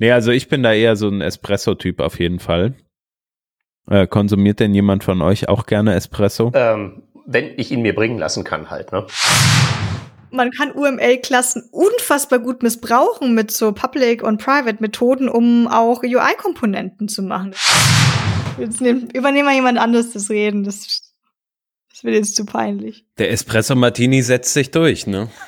[0.00, 2.74] Nee, also ich bin da eher so ein Espresso-Typ auf jeden Fall.
[3.86, 6.50] Äh, konsumiert denn jemand von euch auch gerne Espresso?
[6.54, 9.06] Ähm, wenn ich ihn mir bringen lassen kann, halt, ne?
[10.30, 17.22] Man kann UML-Klassen unfassbar gut missbrauchen mit so Public- und Private-Methoden, um auch UI-Komponenten zu
[17.22, 17.54] machen.
[18.58, 20.64] Jetzt nehm, übernehmen wir jemand anderes das Reden.
[20.64, 21.12] Das,
[21.90, 23.04] das wird jetzt zu peinlich.
[23.18, 25.28] Der Espresso Martini setzt sich durch, ne?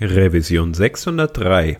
[0.00, 1.78] Revision 603.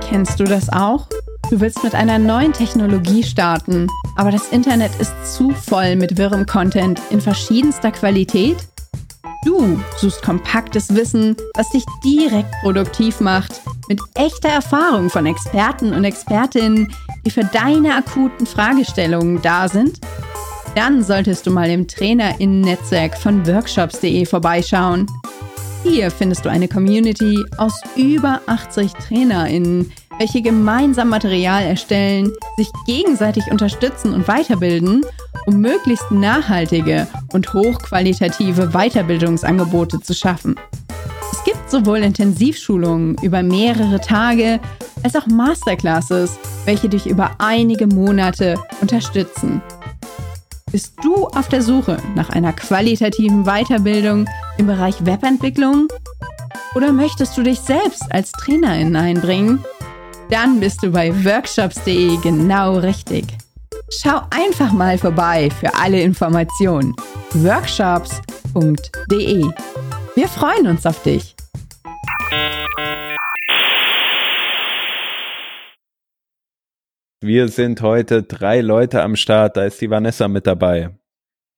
[0.00, 1.08] Kennst du das auch?
[1.50, 6.46] Du willst mit einer neuen Technologie starten, aber das Internet ist zu voll mit wirrem
[6.46, 8.56] Content in verschiedenster Qualität?
[9.44, 16.04] Du suchst kompaktes Wissen, was dich direkt produktiv macht, mit echter Erfahrung von Experten und
[16.04, 16.94] Expertinnen,
[17.26, 19.98] die für deine akuten Fragestellungen da sind?
[20.76, 25.08] Dann solltest du mal im Trainerinnen-Netzwerk von workshops.de vorbeischauen.
[25.82, 33.50] Hier findest du eine Community aus über 80 Trainerinnen, welche gemeinsam Material erstellen, sich gegenseitig
[33.50, 35.00] unterstützen und weiterbilden,
[35.46, 40.56] um möglichst nachhaltige und hochqualitative Weiterbildungsangebote zu schaffen.
[41.32, 44.60] Es gibt sowohl Intensivschulungen über mehrere Tage
[45.02, 49.62] als auch Masterclasses, welche dich über einige Monate unterstützen.
[50.70, 55.88] Bist du auf der Suche nach einer qualitativen Weiterbildung im Bereich Webentwicklung?
[56.74, 59.64] Oder möchtest du dich selbst als Trainerin einbringen?
[60.30, 63.26] Dann bist du bei workshops.de genau richtig.
[63.90, 66.94] Schau einfach mal vorbei für alle Informationen.
[67.32, 69.44] workshops.de.
[70.14, 71.34] Wir freuen uns auf dich.
[77.20, 79.56] Wir sind heute drei Leute am Start.
[79.56, 80.90] Da ist die Vanessa mit dabei.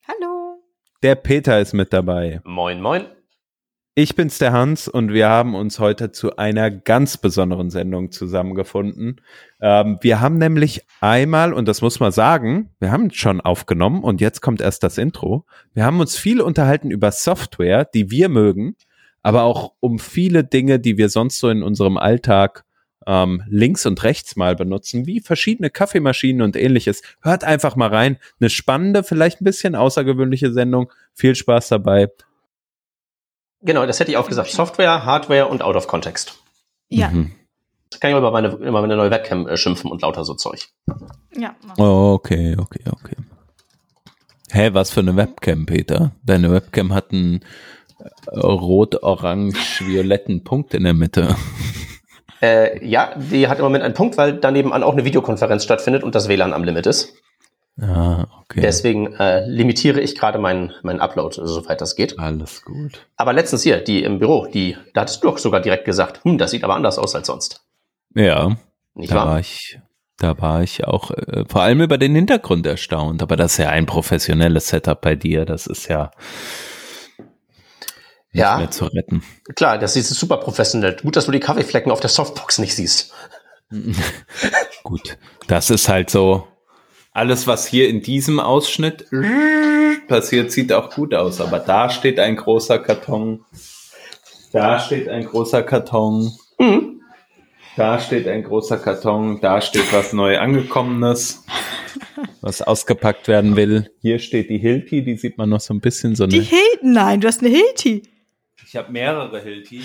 [0.09, 0.63] Hallo.
[1.03, 2.41] Der Peter ist mit dabei.
[2.45, 3.05] Moin, moin.
[3.95, 9.21] Ich bin's der Hans und wir haben uns heute zu einer ganz besonderen Sendung zusammengefunden.
[9.61, 14.23] Ähm, wir haben nämlich einmal, und das muss man sagen, wir haben schon aufgenommen und
[14.23, 15.45] jetzt kommt erst das Intro.
[15.75, 18.77] Wir haben uns viel unterhalten über Software, die wir mögen,
[19.21, 22.65] aber auch um viele Dinge, die wir sonst so in unserem Alltag
[23.07, 27.03] ähm, links und rechts mal benutzen, wie verschiedene Kaffeemaschinen und ähnliches.
[27.21, 28.17] Hört einfach mal rein.
[28.41, 30.91] Eine spannende, vielleicht ein bisschen außergewöhnliche Sendung.
[31.13, 32.09] Viel Spaß dabei.
[33.63, 34.51] Genau, das hätte ich auch gesagt.
[34.51, 36.39] Software, Hardware und out of context.
[36.89, 37.09] Ja.
[37.09, 37.33] Mhm.
[37.91, 40.69] Das kann ich über meine, über meine neue Webcam äh, schimpfen und lauter so Zeug.
[41.37, 41.55] Ja.
[41.79, 43.17] Oh, okay, okay, okay.
[44.51, 46.13] Hä, was für eine Webcam, Peter?
[46.25, 47.43] Deine Webcam hat einen
[47.99, 51.37] äh, rot-orange-violetten Punkt in der Mitte.
[52.43, 56.03] Äh, ja, die hat im Moment einen Punkt, weil daneben an auch eine Videokonferenz stattfindet
[56.03, 57.15] und das WLAN am Limit ist.
[57.81, 58.61] Ah, okay.
[58.61, 62.19] Deswegen äh, limitiere ich gerade meinen meinen Upload, soweit das geht.
[62.19, 63.07] Alles gut.
[63.17, 66.37] Aber letztens hier, die im Büro, die, da hattest du doch sogar direkt gesagt, hm,
[66.39, 67.65] das sieht aber anders aus als sonst.
[68.15, 68.57] Ja,
[68.95, 69.27] Nicht da wahr?
[69.27, 69.81] war ich,
[70.19, 73.23] da war ich auch äh, vor allem über den Hintergrund erstaunt.
[73.23, 75.47] Aber das ist ja ein professionelles Setup bei dir.
[75.47, 76.11] Das ist ja
[77.19, 78.59] nicht Ja.
[78.59, 79.23] mehr zu retten.
[79.57, 80.97] Klar, das ist super professionell.
[81.03, 83.13] Gut, dass du die Kaffeeflecken auf der Softbox nicht siehst.
[84.83, 85.17] Gut,
[85.49, 86.47] das ist halt so.
[87.13, 89.07] Alles, was hier in diesem Ausschnitt
[90.09, 91.41] passiert, sieht auch gut aus.
[91.41, 93.45] Aber da steht ein großer Karton.
[94.53, 96.33] Da steht ein großer Karton.
[96.59, 97.01] Mhm.
[97.77, 99.41] Da steht ein großer Karton.
[99.41, 101.45] Da steht was neu angekommenes,
[102.41, 103.91] was ausgepackt werden will.
[104.01, 106.41] Hier steht die Hilti, die sieht man noch so ein bisschen so Die.
[106.41, 108.03] Hilton, nein, du hast eine Hilti.
[108.67, 109.83] Ich habe mehrere Hilti.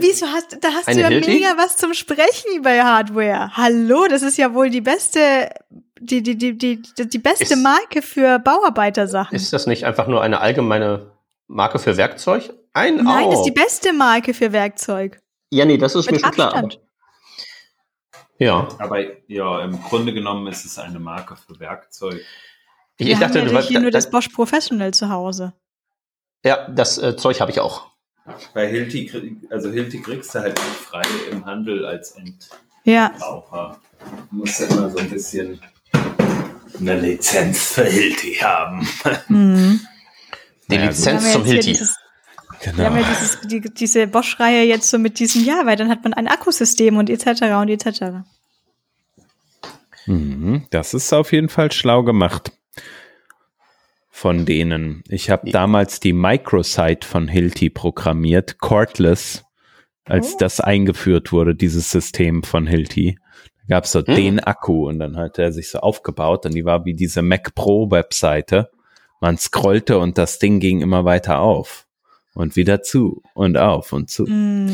[0.00, 1.30] Wieso hast, da hast Eine du ja Hilti?
[1.32, 3.50] mega was zum Sprechen bei Hardware.
[3.56, 5.50] Hallo, das ist ja wohl die beste,
[6.04, 9.34] die, die, die, die, die beste Ist- Marke für Bauarbeitersachen.
[9.34, 11.12] Ist das nicht einfach nur eine allgemeine
[11.48, 12.52] Marke für Werkzeug?
[12.72, 13.30] Ein Nein, oh.
[13.30, 15.20] das ist die beste Marke für Werkzeug.
[15.50, 16.48] Ja, nee, das ist Mit mir schon klar.
[16.54, 16.74] Abstand.
[16.74, 16.82] aber-
[18.38, 18.68] Ja.
[18.78, 18.98] Aber
[19.28, 22.20] ja, im Grunde genommen ist es eine Marke für Werkzeug.
[22.96, 25.52] Ich, ich dachte, haben du ja hier da- nur da- das Bosch Professional zu Hause.
[26.44, 27.90] ja, das äh, Zeug habe ich auch.
[28.54, 32.16] Bei Hilti, also Hilti kriegst du halt nicht frei im Handel als
[32.84, 33.06] Ja.
[33.08, 33.80] Endverbraucher.
[34.30, 35.60] Du musst ja immer so ein bisschen
[36.80, 38.86] eine Lizenz für Hilti haben.
[39.28, 39.80] Mhm.
[40.70, 41.70] Die Naja, Lizenz zum Hilti.
[41.72, 41.96] dieses-
[42.64, 42.84] Wir Genau.
[42.84, 46.14] haben ja dieses, die, diese Bosch-Reihe jetzt so mit diesem, ja, weil dann hat man
[46.14, 47.42] ein Akkusystem und etc.
[47.60, 48.22] und etc.
[50.06, 52.52] Mhm, das ist auf jeden Fall schlau gemacht.
[54.10, 55.02] Von denen.
[55.08, 55.52] Ich habe Ja.
[55.52, 59.42] damals die Microsite von Hilti programmiert, Cordless,
[60.04, 60.38] als Oh.
[60.38, 63.18] das eingeführt wurde, dieses System von Hilti.
[63.72, 64.14] Gab es so Hm.
[64.14, 67.54] den Akku und dann hat er sich so aufgebaut und die war wie diese Mac
[67.54, 68.68] Pro Webseite.
[69.22, 71.86] Man scrollte und das Ding ging immer weiter auf
[72.34, 74.24] und wieder zu und auf und zu.
[74.24, 74.68] Mm,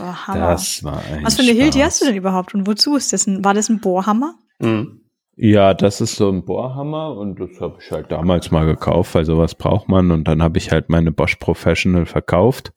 [0.00, 0.50] oh, Hammer.
[0.50, 1.84] Das war ein Was für eine Hilti Spaß.
[1.86, 3.26] hast du denn überhaupt und wozu ist das?
[3.26, 4.36] Ein, war das ein Bohrhammer?
[4.60, 5.00] Mhm.
[5.34, 9.24] Ja, das ist so ein Bohrhammer und das habe ich halt damals mal gekauft, weil
[9.24, 10.12] sowas braucht man.
[10.12, 12.72] Und dann habe ich halt meine Bosch Professional verkauft.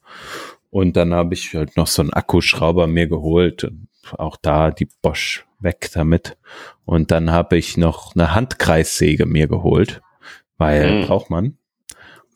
[0.71, 3.71] Und dann habe ich halt noch so einen Akkuschrauber mir geholt.
[4.13, 6.37] Auch da die Bosch weg damit.
[6.85, 10.01] Und dann habe ich noch eine Handkreissäge mir geholt,
[10.57, 11.05] weil Mhm.
[11.07, 11.57] braucht man.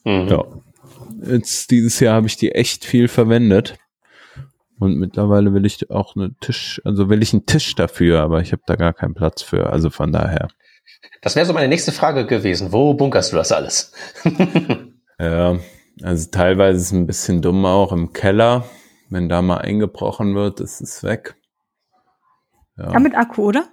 [0.04, 0.28] Mhm.
[0.28, 0.44] Ja.
[1.24, 3.76] Jetzt dieses Jahr habe ich die echt viel verwendet.
[4.80, 8.50] Und mittlerweile will ich auch einen Tisch, also will ich einen Tisch dafür, aber ich
[8.50, 9.70] habe da gar keinen Platz für.
[9.70, 10.48] Also von daher.
[11.20, 12.72] Das wäre so meine nächste Frage gewesen.
[12.72, 13.92] Wo bunkerst du das alles?
[15.20, 15.56] Ja,
[16.02, 18.64] also teilweise ist es ein bisschen dumm auch im Keller.
[19.08, 21.36] Wenn da mal eingebrochen wird, ist es weg.
[22.76, 23.64] Ja, mit Akku, oder?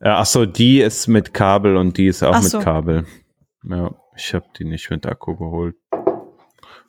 [0.00, 2.60] Ja, ach so, die ist mit Kabel und die ist auch Ach mit so.
[2.60, 3.04] Kabel.
[3.64, 5.76] Ja, ich habe die nicht mit Akku geholt.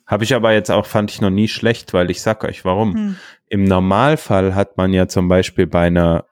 [0.06, 2.94] Habe ich aber jetzt auch, fand ich noch nie schlecht, weil ich sag euch warum.
[2.94, 3.16] Hm.
[3.48, 6.24] Im Normalfall hat man ja zum Beispiel bei einer,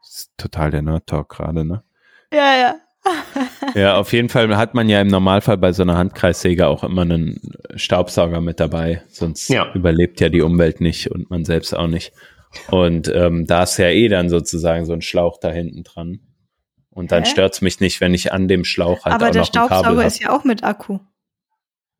[0.00, 1.82] das ist total der Nerd-Talk gerade, ne?
[2.32, 2.74] Ja, ja.
[3.74, 7.02] Ja, auf jeden Fall hat man ja im Normalfall bei so einer Handkreissäge auch immer
[7.02, 7.40] einen
[7.76, 9.72] Staubsauger mit dabei, sonst Ja.
[9.74, 12.12] überlebt ja die Umwelt nicht und man selbst auch nicht.
[12.70, 16.20] Und ähm, da ist ja eh dann sozusagen so ein Schlauch da hinten dran.
[16.90, 17.30] Und dann Hä?
[17.30, 19.68] stört's mich nicht, wenn ich an dem Schlauch halt Aber auch der noch ein Kabel
[19.68, 20.06] Staubsauger hab.
[20.06, 20.98] ist ja auch mit Akku.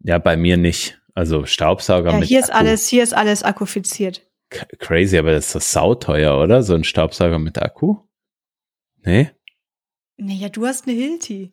[0.03, 1.01] Ja, bei mir nicht.
[1.15, 2.59] Also Staubsauger Ja, mit hier ist Akku.
[2.59, 4.27] alles, hier ist alles akkufiziert.
[4.51, 6.63] K- Crazy, aber das ist doch sauteuer, oder?
[6.65, 7.99] So ein Staubsauger mit Akku?
[9.05, 9.31] Nee?
[10.17, 11.53] Nee, ja, du hast eine Hilti.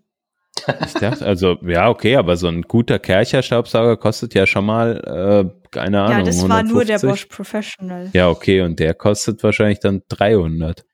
[0.86, 5.45] Ich dachte, also, ja, okay, aber so ein guter Kercher-Staubsauger kostet ja schon mal, äh,
[5.71, 6.19] keine Ahnung.
[6.19, 7.09] Ja, das war nur der 150.
[7.09, 8.09] Bosch Professional.
[8.13, 10.86] Ja, okay, und der kostet wahrscheinlich dann 300.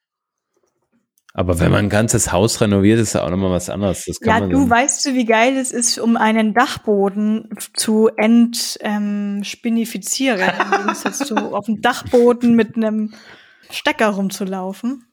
[1.35, 4.05] Aber wenn man ein ganzes Haus renoviert, ist ja auch nochmal was anderes.
[4.05, 10.41] Das kann Ja, du weißt du, wie geil es ist, um einen Dachboden zu entspinifizieren,
[10.41, 13.15] ähm, im Gegensatz zu auf dem Dachboden mit einem
[13.71, 15.05] Stecker rumzulaufen.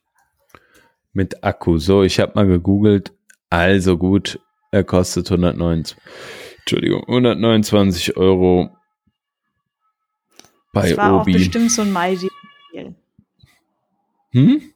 [1.12, 1.78] mit Akku.
[1.78, 3.14] So, ich habe mal gegoogelt.
[3.50, 5.96] Also gut, er kostet 129,
[6.60, 8.70] Entschuldigung, 129 Euro
[10.72, 11.32] bei Das war auch Obi.
[11.32, 12.30] bestimmt so ein MyDeal.
[14.32, 14.72] Hm?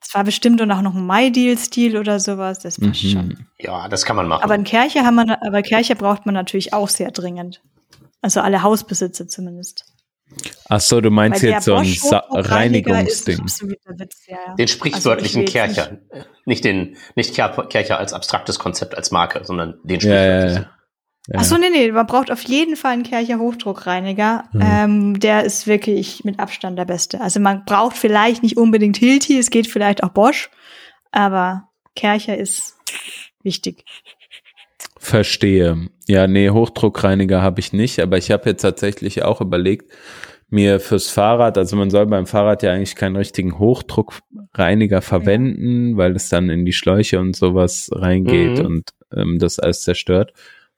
[0.00, 2.58] Das war bestimmt und auch noch ein MyDeal-Stil oder sowas.
[2.58, 3.28] Das passt schon.
[3.28, 3.46] Mhm.
[3.58, 4.42] Ja, das kann man machen.
[4.42, 7.62] Aber in Kirche haben wir, aber Kirche braucht man natürlich auch sehr dringend.
[8.20, 9.84] Also alle Hausbesitzer zumindest.
[10.68, 11.86] Ach so, du meinst jetzt so ein
[12.30, 13.38] Reinigungsding.
[13.40, 14.54] Witz, ja, ja.
[14.54, 15.98] den sprichwörtlichen Also Kercher.
[16.44, 20.62] Nicht den, nicht Ker- Kercher als abstraktes Konzept, als Marke, sondern den Ja, ja, sprichwörtlichen.
[20.62, 20.70] ja.
[21.28, 21.38] Ja.
[21.40, 24.44] Ach so, nee, nee, man braucht auf jeden Fall einen Kercher Hochdruckreiniger.
[24.52, 24.60] Mhm.
[24.64, 27.20] Ähm, der ist wirklich mit Abstand der beste.
[27.20, 30.50] Also man braucht vielleicht nicht unbedingt Hilti, es geht vielleicht auch Bosch,
[31.12, 32.74] aber Kercher ist
[33.42, 33.84] wichtig.
[34.98, 35.88] Verstehe.
[36.10, 39.92] Ja, nee, Hochdruckreiniger habe ich nicht, aber ich habe jetzt tatsächlich auch überlegt,
[40.48, 46.16] mir fürs Fahrrad, also man soll beim Fahrrad ja eigentlich keinen richtigen Hochdruckreiniger verwenden, weil
[46.16, 48.66] es dann in die Schläuche und sowas reingeht Mhm.
[48.66, 50.32] und ähm, das alles zerstört.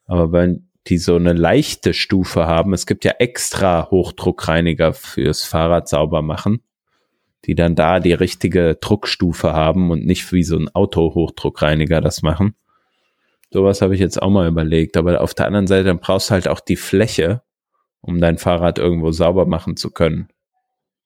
[0.05, 5.89] Aber wenn die so eine leichte Stufe haben, es gibt ja extra Hochdruckreiniger fürs Fahrrad
[5.89, 6.61] sauber machen,
[7.47, 12.55] die dann da die richtige Druckstufe haben und nicht wie so ein Auto-Hochdruckreiniger das machen.
[13.53, 14.97] Sowas habe ich jetzt auch mal überlegt.
[14.97, 17.43] Aber auf der anderen Seite, dann brauchst du halt auch die Fläche,
[18.01, 20.29] um dein Fahrrad irgendwo sauber machen zu können.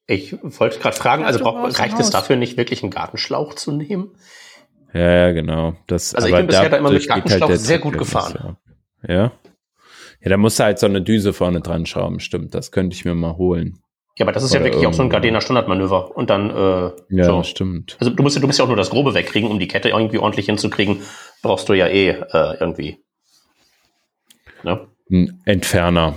[0.06, 3.72] Ich wollte gerade fragen, Ja, also braucht, reicht es dafür nicht wirklich einen Gartenschlauch zu
[3.72, 4.12] nehmen?
[4.94, 5.74] Ja, ja, genau.
[5.88, 8.36] Das, Also ich bin bisher da immer mit halt Gartenschlauch der sehr gut gefahren.
[8.36, 8.56] ab.
[9.06, 9.32] Ja.
[10.20, 12.54] Ja, da musst du halt so eine Düse vorne dran schrauben, stimmt.
[12.54, 13.78] Das könnte ich mir mal holen.
[14.18, 15.12] Ja, aber das ist ja Oder wirklich auch so ein irgendwo.
[15.12, 16.16] Gardena Standardmanöver.
[16.16, 17.42] Und dann, äh, Ja, so.
[17.42, 17.96] stimmt.
[18.00, 19.90] Also du musst, ja- du musst ja auch nur das Grobe wegkriegen, um die Kette
[19.90, 21.02] irgendwie ordentlich hinzukriegen.
[21.46, 22.98] Brauchst du ja eh äh, irgendwie.
[24.64, 24.88] Ne?
[25.08, 26.14] Ein Entferner.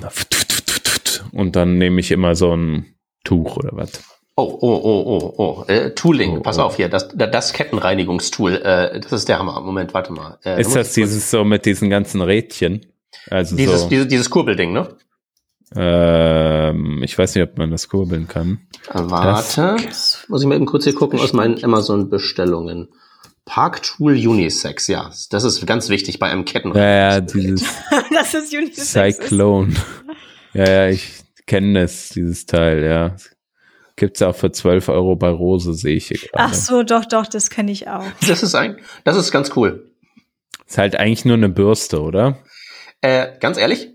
[1.31, 4.03] Und dann nehme ich immer so ein Tuch oder was.
[4.35, 5.63] Oh, oh, oh, oh, oh.
[5.67, 6.63] Äh, Tooling, Oh, pass oh.
[6.63, 9.61] auf hier, das, das Kettenreinigungstool, äh, das ist der Hammer.
[9.61, 10.39] Moment, warte mal.
[10.43, 12.87] Äh, Ist das dieses so mit diesen ganzen Rädchen?
[13.29, 14.95] Also dieses, so, dieses, dieses Kurbelding, ne?
[15.75, 18.61] ähm, ich weiß nicht, ob man das kurbeln kann.
[18.89, 19.77] Äh, Warte.
[20.27, 22.89] Muss ich mal eben kurz hier gucken aus meinen Amazon-Bestellungen.
[23.49, 25.09] Park Tool Unisex, ja.
[25.31, 26.71] Das ist ganz wichtig bei einem Ketten.
[26.75, 27.67] Ja, ja, dieses
[28.13, 28.77] das ist Unisex.
[28.77, 28.91] ist.
[28.93, 29.73] Cyclone.
[30.51, 31.11] Ja, ja, ich
[31.45, 33.15] kenne das, dieses Teil, ja.
[33.95, 36.43] Gibt's auch für 12 Euro bei Rose, sehe ich hier gerade.
[36.43, 38.03] Ach so, doch, doch, das kenne ich auch.
[38.27, 39.91] Das ist ein, das ist ganz cool.
[40.67, 42.39] Ist halt eigentlich nur eine Bürste, oder?
[43.01, 43.89] Äh, ganz ehrlich,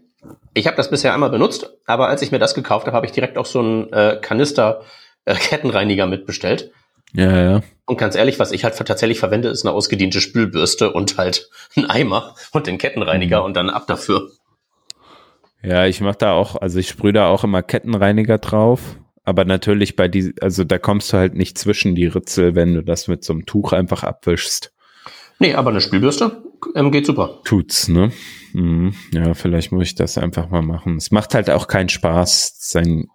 [0.55, 3.13] ich habe das bisher einmal benutzt, aber als ich mir das gekauft habe, habe ich
[3.13, 4.83] direkt auch so einen äh, Kanister
[5.25, 6.71] äh, Kettenreiniger mitbestellt.
[7.15, 7.63] Ja, ja.
[7.87, 11.85] Und ganz ehrlich, was ich halt tatsächlich verwende, ist eine ausgediente Spülbürste und halt ein
[11.87, 13.45] Eimer und den Kettenreiniger Mhm.
[13.47, 14.31] und dann ab dafür.
[15.63, 18.99] Ja, ich mache da auch, also ich sprühe da auch immer Kettenreiniger drauf.
[19.27, 22.83] Aber natürlich bei die, also da kommst du halt nicht zwischen die Ritzel, wenn du
[22.83, 24.71] das mit so einem Tuch einfach abwischst.
[25.39, 26.43] Nee, aber eine Spülbürste
[26.75, 27.41] ähm, geht super.
[27.45, 28.13] Tut's, ne?
[28.53, 28.95] Mhm.
[29.13, 30.97] Ja, vielleicht muss ich das einfach mal machen.
[30.97, 33.07] Es macht halt auch keinen Spaß, sein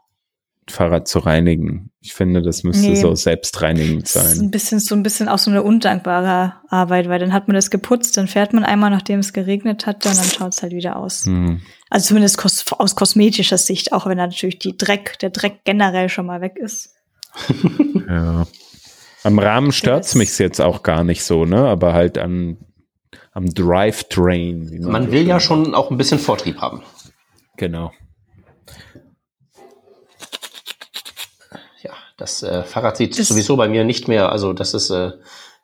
[0.71, 1.91] Fahrrad zu reinigen.
[2.01, 2.95] Ich finde, das müsste Nee.
[2.95, 4.51] so selbstreinigend Das ist ein sein.
[4.51, 8.15] bisschen so ein bisschen auch so eine undankbare Arbeit, weil dann hat man das geputzt,
[8.17, 11.25] dann fährt man einmal, nachdem es geregnet hat, dann, dann schaut es halt wieder aus.
[11.25, 11.61] Mhm.
[11.89, 16.09] Also zumindest kos aus kosmetischer Sicht, auch wenn da natürlich die Dreck, der Dreck generell
[16.09, 16.93] schon mal weg ist.
[18.07, 18.47] Ja.
[19.23, 21.67] Am Rahmen stört's Das- mich jetzt auch gar nicht so, ne?
[21.67, 22.57] Aber halt an,
[23.33, 24.79] am Drivetrain.
[24.81, 26.81] Man will ja schon auch ein bisschen Vortrieb haben.
[27.57, 27.91] Genau.
[32.19, 35.11] Das äh, Fahrrad sieht Das- sowieso bei mir nicht mehr, also das ist, äh,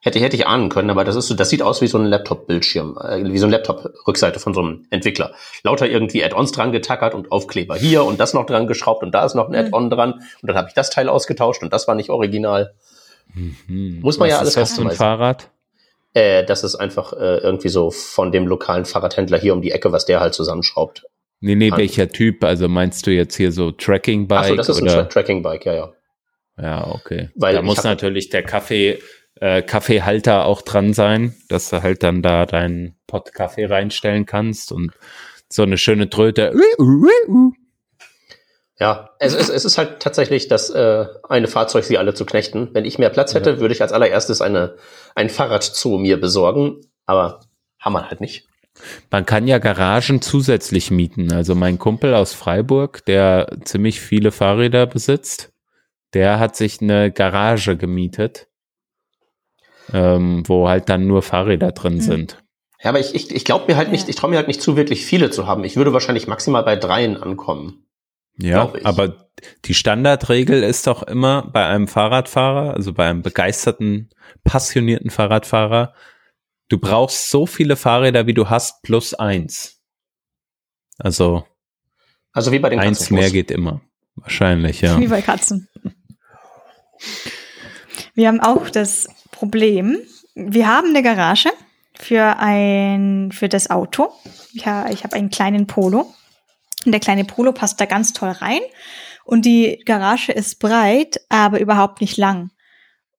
[0.01, 2.05] hätte, hätte ich ahnen können, aber das ist so, das sieht aus wie so ein
[2.05, 5.33] Laptop-Bildschirm, äh, wie so ein Laptop-Rückseite von so einem Entwickler.
[5.63, 9.25] Lauter irgendwie Add-ons dran getackert und Aufkleber hier und das noch dran geschraubt und da
[9.25, 9.67] ist noch ein Mhm.
[9.67, 12.73] Add-on dran und dann habe ich das Teil ausgetauscht und das war nicht original.
[13.33, 13.99] Mhm.
[14.01, 14.91] Muss man ja Was alles ist das für ein.
[14.95, 15.49] Fahrrad?
[16.13, 19.91] Äh, das ist einfach äh, irgendwie so von dem lokalen Fahrradhändler hier um die Ecke,
[19.91, 21.03] was der halt zusammenschraubt.
[21.41, 22.43] Nee, nee, welcher Typ?
[22.45, 24.39] Also meinst du jetzt hier so Tracking-Bike?
[24.39, 25.09] Achso, das ist ein Tra oder?
[25.09, 25.93] Tracking-Bike, ja, ja.
[26.57, 27.29] Ja, okay.
[27.35, 28.99] Weil da muss hab- natürlich der Kaffee,
[29.39, 34.71] äh, Kaffeehalter auch dran sein, dass du halt dann da deinen Pott Kaffee reinstellen kannst
[34.71, 34.91] und
[35.49, 36.53] so eine schöne Tröte.
[38.77, 42.69] Ja, es ist, es ist halt tatsächlich das äh, eine Fahrzeug, sie alle zu knechten.
[42.73, 44.75] Wenn ich mehr Platz hätte, würde ich als allererstes eine,
[45.15, 46.81] ein Fahrradzoo mir besorgen.
[47.05, 47.39] Aber
[47.79, 48.47] haben wir halt nicht.
[49.09, 51.31] Man kann ja Garagen zusätzlich mieten.
[51.31, 55.53] Also mein Kumpel aus Freiburg, der ziemlich viele Fahrräder besitzt,
[56.15, 58.47] der hat sich eine Garage gemietet,
[59.93, 62.01] ähm, wo halt dann nur Fahrräder drin Mhm.
[62.01, 62.43] sind.
[62.81, 64.75] Ja, aber ich, ich, ich glaube mir halt nicht, ich traue mir halt nicht zu,
[64.75, 65.63] wirklich viele zu haben.
[65.63, 67.85] Ich würde wahrscheinlich maximal bei dreien ankommen.
[68.37, 69.29] Ja, aber
[69.65, 74.09] die Standardregel ist doch immer bei einem Fahrradfahrer, also bei einem begeisterten,
[74.43, 75.93] passionierten Fahrradfahrer,
[76.69, 79.81] du brauchst so viele Fahrräder, wie du hast, plus eins.
[80.97, 81.45] Also
[82.33, 83.19] Also wie bei den eins Katzenfuß.
[83.19, 83.81] mehr geht immer.
[84.15, 84.99] Wahrscheinlich, ja.
[84.99, 85.67] Wie bei Katzen.
[88.13, 89.97] Wir haben auch das Problem,
[90.35, 91.49] wir haben eine Garage
[91.97, 94.11] für ein, für das Auto.
[94.53, 96.13] Ja, ich habe einen kleinen Polo.
[96.85, 98.59] Und der kleine Polo passt da ganz toll rein.
[99.23, 102.51] Und die Garage ist breit, aber überhaupt nicht lang.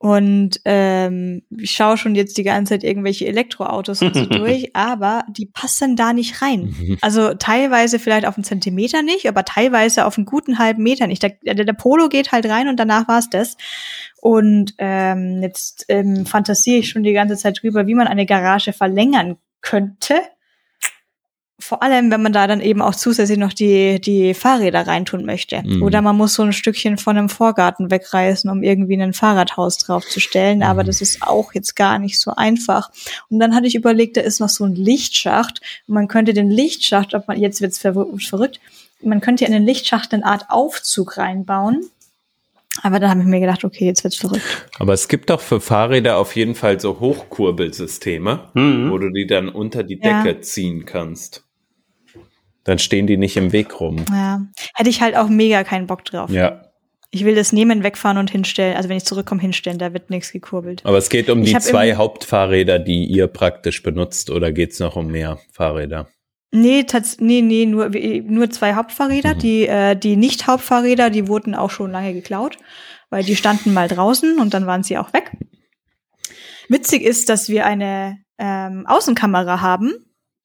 [0.06, 5.24] Und ähm, ich schaue schon jetzt die ganze Zeit irgendwelche Elektroautos und so durch, aber
[5.28, 6.76] die passen da nicht rein.
[6.78, 6.98] Mhm.
[7.00, 11.24] Also teilweise vielleicht auf einen Zentimeter nicht, aber teilweise auf einen guten halben Meter nicht.
[11.24, 13.56] Der, der, der Polo geht halt rein und danach war's das.
[14.20, 18.72] Und ähm, jetzt ähm, fantasiere ich schon die ganze Zeit drüber, wie man eine Garage
[18.72, 20.20] verlängern könnte.
[21.58, 25.62] Vor allem, wenn man da dann eben auch zusätzlich noch die, die Fahrräder reintun möchte.
[25.64, 25.82] Mhm.
[25.82, 30.62] Oder man muss so ein Stückchen von einem Vorgarten wegreißen, um irgendwie ein Fahrradhaus draufzustellen.
[30.62, 30.86] Aber Mhm.
[30.88, 32.90] das ist auch jetzt gar nicht so einfach.
[33.30, 35.62] Und dann hatte ich überlegt, da ist noch so ein Lichtschacht.
[35.88, 38.60] Und man könnte den Lichtschacht, ob man, jetzt wird's verw- verrückt,
[39.02, 41.86] man könnte in den Lichtschacht eine Art Aufzug reinbauen.
[42.82, 44.68] Aber dann habe ich mir gedacht, okay, jetzt wird's verrückt.
[44.78, 48.90] Aber es gibt doch für Fahrräder auf jeden Fall so Hochkurbelsysteme, Mhm.
[48.90, 50.22] wo du die dann unter die Ja.
[50.22, 51.44] Decke ziehen kannst.
[52.66, 54.04] Dann stehen die nicht im Weg rum.
[54.10, 54.42] Ja.
[54.74, 56.30] Hätte ich halt auch mega keinen Bock drauf.
[56.30, 56.62] Ja.
[57.10, 58.76] Ich will das nehmen, wegfahren und hinstellen.
[58.76, 60.82] Also wenn ich zurückkomme, hinstellen, da wird nichts gekurbelt.
[60.84, 64.96] Aber es geht um Ich die zwei Hauptfahrräder, die ihr praktisch benutzt, oder geht's noch
[64.96, 66.08] um mehr Fahrräder?
[66.50, 69.34] Nee, tats nee, nee, nur, nur zwei Hauptfahrräder.
[69.34, 69.38] Mhm.
[69.38, 72.58] Die, äh, die Nicht-Hauptfahrräder, die wurden auch schon lange geklaut,
[73.10, 75.30] weil die standen mal draußen und dann waren sie auch weg.
[76.68, 79.92] Witzig ist, dass wir eine ähm, Außenkamera haben,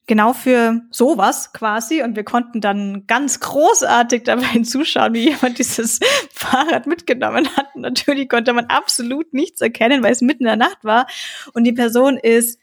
[0.07, 2.01] genau für sowas quasi.
[2.03, 5.99] Und wir konnten dann ganz großartig dabei zuschauen, wie jemand dieses
[6.33, 7.75] Fahrrad mitgenommen hat.
[7.75, 11.07] Natürlich konnte man absolut nichts erkennen, weil es mitten in der Nacht war.
[11.53, 12.60] Und die Person ist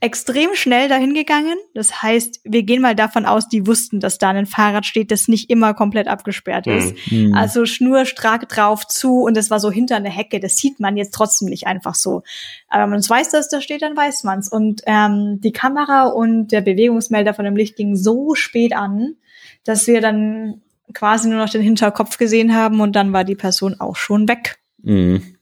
[0.00, 1.56] extrem schnell dahin gegangen.
[1.74, 5.26] Das heißt, wir gehen mal davon aus, die wussten, dass da ein Fahrrad steht, das
[5.26, 6.94] nicht immer komplett abgesperrt ist.
[7.10, 7.34] Mhm.
[7.34, 10.38] Also schnurstracke drauf zu und es war so hinter einer Hecke.
[10.38, 12.22] Das sieht man jetzt trotzdem nicht einfach so.
[12.68, 14.50] Aber wenn man es weiß, dass da steht, dann weiß man's.
[14.50, 19.16] Und ähm, die Kamera und der Bewegungsmelder von dem Licht gingen so spät an,
[19.64, 20.60] dass wir dann
[20.92, 24.58] quasi nur noch den Hinterkopf gesehen haben und dann war die Person auch schon weg.
[24.82, 25.35] Mhm.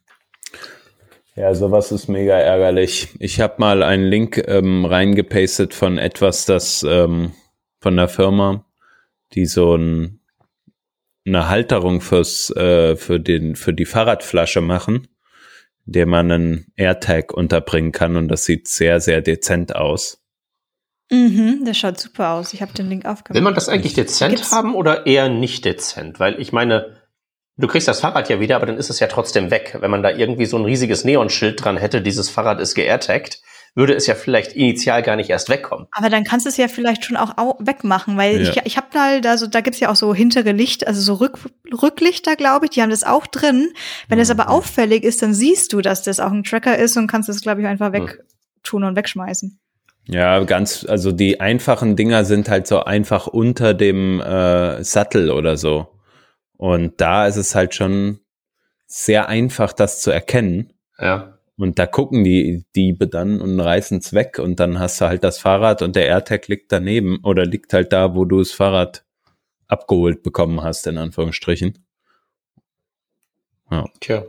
[1.37, 3.09] Ja, sowas ist mega ärgerlich.
[3.19, 7.33] Ich habe mal einen Link ähm, reingepastet von etwas, das ähm,
[7.81, 8.65] von der Firma,
[9.33, 10.21] die so ein,
[11.27, 15.09] eine Halterung fürs äh, für den für die Fahrradflasche machen,
[15.87, 20.21] der man einen AirTag unterbringen kann und das sieht sehr sehr dezent aus.
[21.11, 22.55] Mhm, das schaut super aus.
[22.55, 23.35] Ich habe den Link aufgemacht.
[23.35, 26.21] Will man das eigentlich dezent Gibt's- haben oder eher nicht dezent?
[26.21, 26.97] Weil ich meine,
[27.57, 29.77] du kriegst das Fahrrad ja wieder, aber dann ist es ja trotzdem weg.
[29.81, 33.41] Wenn man da irgendwie so ein riesiges Neonschild dran hätte, dieses Fahrrad ist geairtaggt,
[33.77, 35.89] würde es ja vielleicht initial gar nicht erst wegkommen.
[35.91, 38.51] Aber dann kannst du es ja vielleicht schon auch au wegmachen, weil Ja.
[38.51, 41.39] ich, ich habe halt, also da gibt's ja auch so hintere Licht, also so Rück,
[41.83, 43.73] Rücklichter, glaube ich, die haben das auch drin.
[44.09, 47.09] Wenn es aber auffällig ist, dann siehst du, dass das auch ein Tracker ist und
[47.09, 49.59] kannst es, glaube ich, einfach wegtun und wegschmeißen.
[50.07, 55.57] Ja, ganz, also die einfachen Dinger sind halt so einfach unter dem äh, Sattel oder
[55.57, 55.89] so.
[56.57, 58.21] Und da ist es halt schon
[58.87, 60.73] sehr einfach, das zu erkennen.
[60.99, 61.39] Ja.
[61.57, 65.23] Und da gucken die Diebe dann und reißen es weg und dann hast du halt
[65.23, 69.05] das Fahrrad und der AirTag liegt daneben oder liegt halt da, wo du das Fahrrad
[69.69, 71.79] abgeholt bekommen hast, in Anführungsstrichen.
[74.01, 74.25] Tja.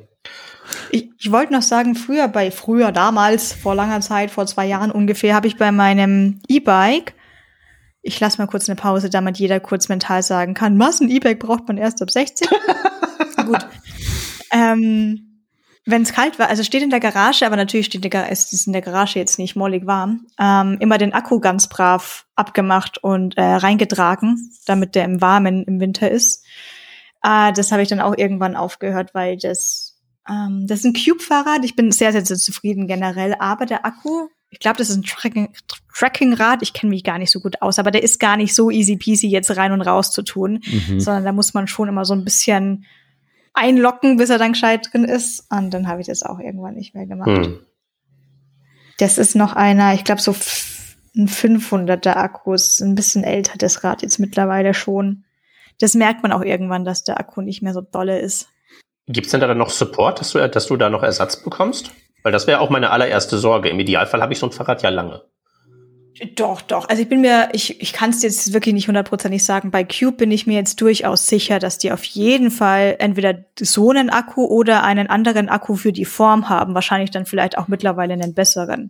[0.91, 4.91] Ich, ich wollte noch sagen, früher bei früher damals, vor langer Zeit, vor zwei Jahren
[4.91, 7.13] ungefähr, habe ich bei meinem E-Bike,
[8.05, 11.39] ich lasse mal kurz eine Pause, damit jeder kurz mental sagen kann, was, ein E-Bike
[11.39, 12.47] braucht man erst ab 16?
[13.45, 13.67] Gut.
[14.51, 15.35] Ähm,
[15.85, 18.67] wenn es kalt war, also steht in der Garage, aber natürlich steht der, es ist
[18.67, 23.37] in der Garage jetzt nicht mollig warm, ähm, immer den Akku ganz brav abgemacht und
[23.37, 26.45] äh, reingetragen, damit der im Warmen im Winter ist.
[27.23, 31.65] Äh, das habe ich dann auch irgendwann aufgehört, weil das, ähm, das ist ein Cube-Fahrrad.
[31.65, 35.03] Ich bin sehr, sehr, sehr zufrieden generell, aber der Akku, ich glaube, das ist ein
[35.03, 35.53] Tracking-
[35.93, 36.61] Tracking-Rad.
[36.61, 38.95] Ich kenne mich gar nicht so gut aus, aber der ist gar nicht so easy
[38.97, 40.99] peasy jetzt rein und raus zu tun, Mhm.
[40.99, 42.85] sondern da muss man schon immer so ein bisschen
[43.53, 45.45] einlocken, bis er dann gescheit drin ist.
[45.49, 47.29] Und dann habe ich das auch irgendwann nicht mehr gemacht.
[47.29, 47.59] Hm.
[48.97, 50.35] Das ist noch einer, ich glaube, so
[51.15, 52.53] ein 500er Akku.
[52.53, 55.23] Ist ein bisschen älter, das Rad jetzt mittlerweile schon.
[55.79, 58.47] Das merkt man auch irgendwann, dass der Akku nicht mehr so dolle ist.
[59.07, 61.91] Gibt's denn da dann noch Support, dass du, dass du da noch Ersatz bekommst?
[62.25, 63.69] Weil das wäre auch meine allererste Sorge.
[63.69, 65.21] Im Idealfall habe ich so ein Fahrrad ja lange.
[66.33, 66.89] Doch, doch.
[66.89, 69.69] Also ich bin mir, ich, ich kann es jetzt wirklich nicht hundertprozentig sagen.
[69.69, 73.91] Bei Cube bin ich mir jetzt durchaus sicher, dass die auf jeden Fall entweder so
[73.91, 76.73] einen Akku oder einen anderen Akku für die Form haben.
[76.73, 78.89] Wahrscheinlich dann vielleicht auch mittlerweile einen besseren.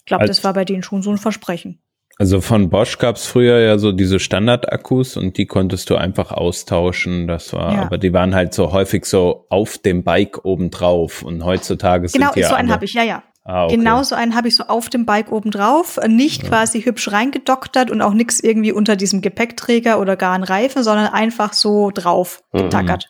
[0.00, 1.80] Ich glaube, das war bei denen schon so ein Versprechen.
[2.20, 7.26] Also von Bosch gab's früher ja so diese Standard-Akkus und die konntest du einfach austauschen.
[7.26, 7.82] Das war, Ja.
[7.82, 12.34] aber die waren halt so häufig so auf dem Bike obendrauf und heutzutage sind Genau,
[12.34, 13.22] die ja so einen habe ich, ja, ja.
[13.44, 13.76] Ah, okay.
[13.76, 17.90] Genau so einen habe ich so auf dem Bike oben drauf, nicht quasi hübsch reingedoktert
[17.90, 22.42] und auch nichts irgendwie unter diesem Gepäckträger oder gar ein Reifen, sondern einfach so drauf
[22.52, 22.58] Mhm.
[22.64, 23.06] getackert.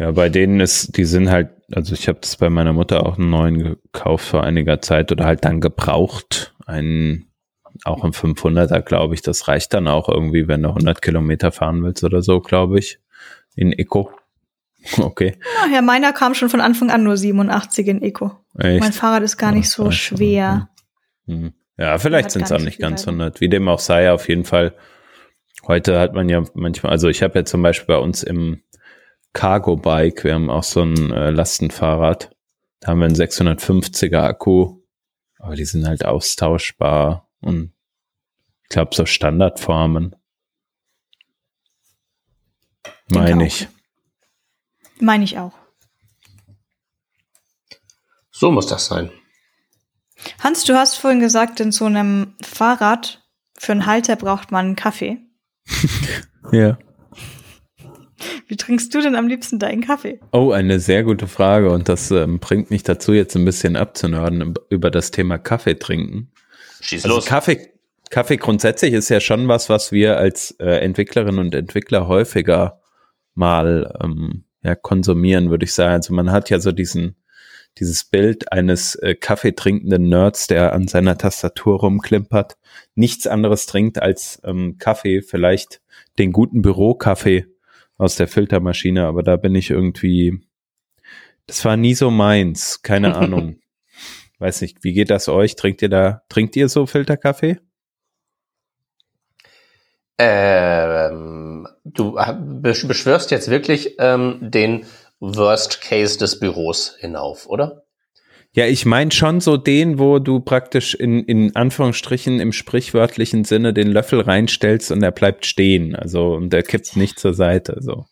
[0.00, 3.18] Ja, bei denen ist, die sind halt, also ich habe das bei meiner Mutter auch
[3.18, 7.29] einen neuen gekauft vor einiger Zeit oder halt dann gebraucht, einen,
[7.84, 11.82] auch ein 500er, glaube ich, das reicht dann auch irgendwie, wenn du 100 Kilometer fahren
[11.82, 12.98] willst oder so, glaube ich,
[13.56, 14.10] in Eco.
[14.98, 18.32] Okay, Ach ja, meiner kam schon von Anfang an nur 87 in Eco.
[18.58, 18.80] echt.
[18.80, 20.70] Mein Fahrrad ist gar nicht Ja, so schwer.
[21.26, 21.52] Hm.
[21.76, 23.20] Ja, vielleicht sind es auch nicht so ganz Leiden.
[23.20, 23.40] 100.
[23.42, 24.74] Wie dem auch sei, auf jeden Fall.
[25.66, 28.62] Heute hat man ja manchmal, also ich habe ja zum Beispiel bei uns im
[29.34, 32.30] Cargo-Bike, wir haben auch so ein äh, Lastenfahrrad,
[32.80, 34.78] da haben wir einen 650er Akku,
[35.38, 37.72] aber die sind halt austauschbar und
[38.62, 40.16] ich glaube so Standardformen.
[43.10, 43.68] Meine ich.
[45.00, 45.52] Meine ich auch.
[48.30, 49.10] So muss das sein.
[50.38, 53.22] Hans, du hast vorhin gesagt, in so einem Fahrrad
[53.58, 55.18] für einen Halter braucht man einen Kaffee.
[56.52, 56.78] Ja.
[58.48, 60.18] Wie trinkst du denn am liebsten deinen Kaffee?
[60.32, 64.54] Oh, eine sehr gute Frage und das ähm, bringt mich dazu, jetzt ein bisschen abzunörden
[64.68, 66.32] über das Thema Kaffee trinken.
[66.80, 67.26] Schieß Also los.
[67.26, 67.72] Kaffee,
[68.10, 72.80] Kaffee grundsätzlich ist ja schon was, was wir als äh, Entwicklerinnen und Entwickler häufiger
[73.34, 75.94] mal ähm, ja, konsumieren, würde ich sagen.
[75.94, 77.16] Also man hat ja so diesen
[77.78, 82.58] dieses Bild eines äh, kaffeetrinkenden Nerds, der an seiner Tastatur rumklimpert,
[82.94, 85.80] nichts anderes trinkt als ähm, Kaffee, vielleicht
[86.18, 87.46] den guten Bürokaffee
[87.96, 90.40] aus der Filtermaschine, aber da bin ich irgendwie,
[91.46, 93.59] das war nie so meins, keine Ahnung.
[94.40, 95.54] Weiß nicht, wie geht das euch?
[95.54, 97.58] Trinkt ihr da, trinkt ihr so Filterkaffee?
[100.18, 104.86] Ähm, du besch- beschwörst jetzt wirklich ähm, den
[105.18, 107.84] Worst Case des Büros hinauf, oder?
[108.52, 113.72] Ja, ich meine schon so den, wo du praktisch in, in Anführungsstrichen im sprichwörtlichen Sinne
[113.72, 115.94] den Löffel reinstellst und er bleibt stehen.
[115.94, 118.06] Also, und er kippt nicht zur Seite, so.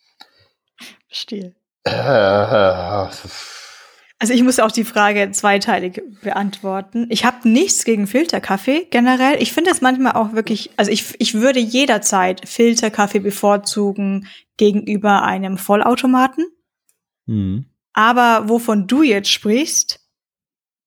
[1.08, 1.56] Stiel.
[1.84, 3.10] Äh,
[4.20, 7.06] Also ich muss auch die Frage zweiteilig beantworten.
[7.08, 9.40] Ich habe nichts gegen Filterkaffee generell.
[9.40, 14.26] Ich finde das manchmal auch wirklich, also ich, ich würde jederzeit Filterkaffee bevorzugen
[14.56, 16.46] gegenüber einem Vollautomaten.
[17.26, 17.66] Hm.
[17.92, 20.00] Aber wovon du jetzt sprichst,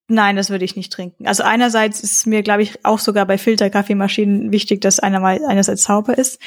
[0.09, 1.25] nein, das würde ich nicht trinken.
[1.25, 5.83] Also einerseits ist mir, glaube ich, auch sogar bei Filterkaffeemaschinen wichtig, dass einer mal einerseits
[5.83, 6.39] sauber ist.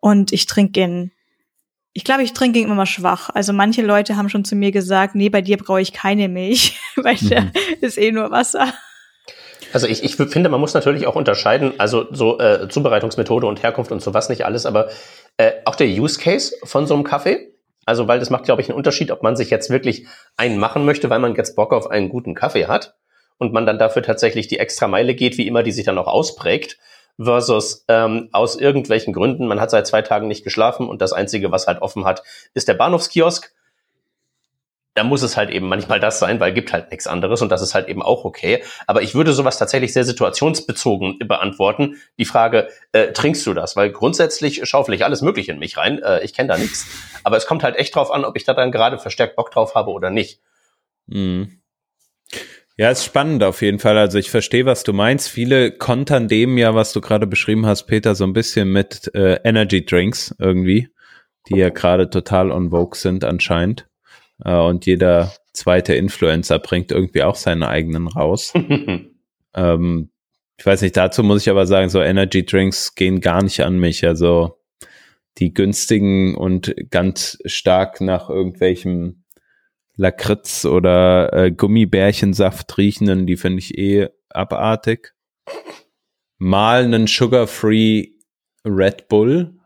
[0.00, 1.12] Und ich trinke ihn,
[1.94, 3.30] ich glaube, ich trinke ihn immer mal schwach.
[3.32, 6.78] Also manche Leute haben schon zu mir gesagt, nee, bei dir brauche ich keine Milch,
[6.96, 7.28] weil Mhm.
[7.28, 8.72] der ist eh nur Wasser.
[9.72, 13.92] Also ich, ich finde, man muss natürlich auch unterscheiden, also so äh, Zubereitungsmethode und Herkunft
[13.92, 14.88] und sowas nicht alles, aber
[15.36, 17.54] äh, auch der Use Case von so einem Kaffee.
[17.86, 20.84] Also weil das macht, glaube ich, einen Unterschied, ob man sich jetzt wirklich einen machen
[20.84, 22.94] möchte, weil man jetzt Bock auf einen guten Kaffee hat
[23.38, 26.06] und man dann dafür tatsächlich die extra Meile geht, wie immer die sich dann auch
[26.06, 26.78] ausprägt,
[27.20, 31.52] versus ähm, aus irgendwelchen Gründen, man hat seit zwei Tagen nicht geschlafen und das Einzige,
[31.52, 32.22] was halt offen hat,
[32.54, 33.52] ist der Bahnhofskiosk.
[34.96, 37.62] Da muss es halt eben manchmal das sein, weil gibt halt nichts anderes und das
[37.62, 38.62] ist halt eben auch okay.
[38.86, 41.96] Aber ich würde sowas tatsächlich sehr situationsbezogen beantworten.
[42.16, 43.74] Die Frage, äh, trinkst du das?
[43.74, 46.00] Weil grundsätzlich schaufel ich alles Mögliche in mich rein.
[46.00, 46.86] Äh, ich kenne da nichts.
[47.24, 49.74] Aber es kommt halt echt drauf an, ob ich da dann gerade verstärkt Bock drauf
[49.74, 50.40] habe oder nicht.
[51.06, 51.58] Mhm.
[52.76, 53.96] Ja, ist spannend auf jeden Fall.
[53.96, 55.28] Also ich verstehe, was du meinst.
[55.28, 59.38] Viele kontern dem ja, was du gerade beschrieben hast, Peter, so ein bisschen mit äh,
[59.44, 60.88] Energy Drinks irgendwie,
[61.48, 63.86] die ja gerade total on vogue sind anscheinend.
[64.44, 68.52] Äh, und jeder zweite Influencer bringt irgendwie auch seinen eigenen raus.
[69.56, 70.10] Ähm,
[70.56, 73.78] ich weiß nicht, dazu muss ich aber sagen, so Energy Drinks gehen gar nicht an
[73.78, 74.06] mich.
[74.06, 74.58] Also
[75.38, 79.23] die günstigen und ganz stark nach irgendwelchem
[79.96, 85.14] Lakritz oder äh, Gummibärchensaft riechenden, die finde ich eh abartig.
[86.38, 88.08] Mal einen Sugar-Free
[88.64, 89.58] Red Bull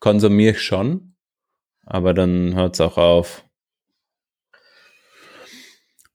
[0.00, 1.14] konsumiere ich schon,
[1.86, 3.44] aber dann hört's auch auf.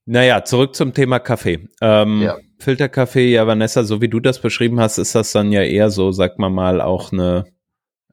[0.05, 1.67] Naja, zurück zum Thema Kaffee.
[1.81, 2.37] Ähm, Ja.
[2.59, 6.11] Filterkaffee, ja, Vanessa, so wie du das beschrieben hast, ist das dann ja eher so,
[6.11, 7.45] sag mal mal, auch eine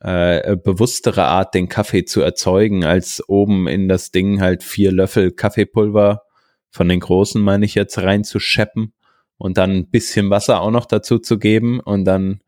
[0.01, 5.33] äh, bewusstere Art, den Kaffee zu erzeugen, als oben in das Ding halt vier Löffel
[5.33, 6.23] Kaffeepulver
[6.71, 8.93] von den großen, meine ich jetzt, reinzuscheppen
[9.39, 12.41] und dann ein bisschen Wasser auch noch dazu zu geben und dann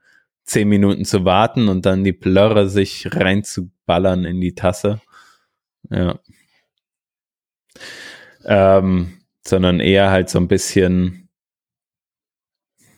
[0.45, 5.01] zehn Minuten zu warten und dann die Plörre sich reinzuballern in die Tasse.
[5.91, 6.19] Ja.
[8.45, 11.29] Ähm, sondern eher halt so ein bisschen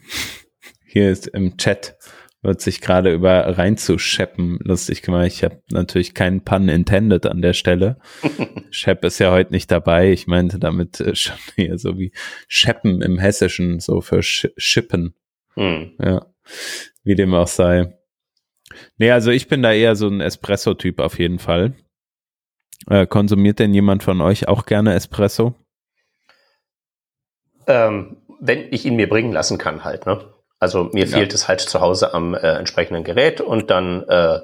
[0.85, 1.97] hier ist im Chat
[2.41, 5.27] wird sich gerade über reinzuscheppen lustig gemacht.
[5.27, 7.97] Ich habe natürlich keinen Pun intended an der Stelle.
[8.69, 10.11] Schepp ist ja heute nicht dabei.
[10.11, 12.13] Ich meinte damit äh, schon eher so wie
[12.47, 15.15] Scheppen im Hessischen, so für Sch Schippen.
[15.55, 15.91] Hm.
[16.01, 16.25] Ja,
[17.03, 17.97] wie dem auch sei.
[18.97, 21.75] Nee, also ich bin da eher so ein Espresso-Typ auf jeden Fall.
[22.87, 25.55] Äh, konsumiert denn jemand von euch auch gerne Espresso?
[27.67, 30.33] Ähm, wenn ich ihn mir bringen lassen kann, halt, ne?
[30.59, 31.17] Also mir Ja.
[31.17, 34.39] fehlt es halt zu Hause am äh, entsprechenden Gerät und dann, äh,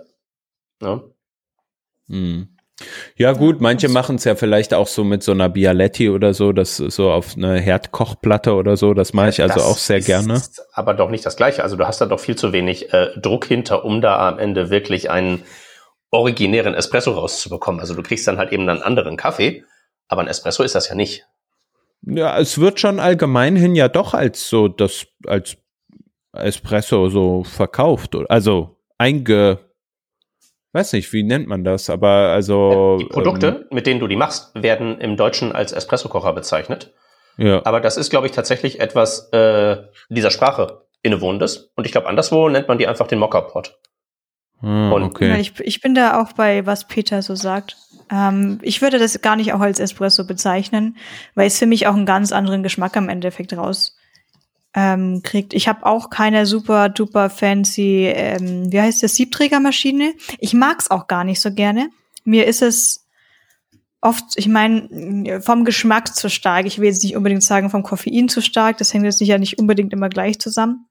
[0.81, 1.03] ne?
[2.07, 2.49] Hm.
[3.15, 6.51] Ja gut, manche machen es ja vielleicht auch so mit so einer Bialetti oder so,
[6.51, 9.97] das ist so auf eine Herdkochplatte oder so, das mache ich also Das auch sehr
[9.99, 10.41] ist gerne.
[10.73, 11.63] Aber doch nicht das Gleiche.
[11.63, 14.69] Also du hast da doch viel zu wenig äh, Druck hinter, um da am Ende
[14.69, 15.43] wirklich einen
[16.11, 17.79] originären Espresso rauszubekommen.
[17.79, 19.63] Also du kriegst dann halt eben einen anderen Kaffee,
[20.09, 21.25] aber ein Espresso ist das ja nicht.
[22.01, 25.57] Ja, es wird schon allgemein hin ja doch als so das als
[26.39, 29.59] Espresso so verkauft, also einge
[30.73, 34.51] weiß nicht, wie nennt man das, aber also Die Produkte, mit denen du die machst,
[34.61, 36.93] werden im Deutschen als Espresso-Kocher bezeichnet.
[37.37, 37.61] ähm, ja.
[37.65, 39.77] Aber das ist, glaube ich, tatsächlich etwas äh,
[40.09, 41.71] dieser Sprache innewohnendes.
[41.77, 43.77] Und ich glaube, anderswo nennt man die einfach den Mokka-Pot.
[44.61, 45.39] Ah, und- Ja, okay.
[45.39, 47.77] ich, ich bin da auch bei, was Peter so sagt.
[48.11, 50.97] Ähm, ich würde das gar nicht auch als Espresso bezeichnen,
[51.35, 53.95] weil es für mich auch einen ganz anderen Geschmack am Endeffekt raus
[54.75, 55.53] ähm, kriegt.
[55.53, 60.13] Ich habe auch keine super duper fancy, ähm, wie heißt das, Siebträgermaschine.
[60.39, 61.89] Ich mag's auch gar nicht so gerne.
[62.25, 63.07] Mir ist es
[64.01, 66.65] oft, ich meine, vom Geschmack zu stark.
[66.65, 68.77] Ich will jetzt nicht unbedingt sagen vom Koffein zu stark.
[68.77, 70.85] Das hängt jetzt sicher nicht unbedingt immer gleich zusammen.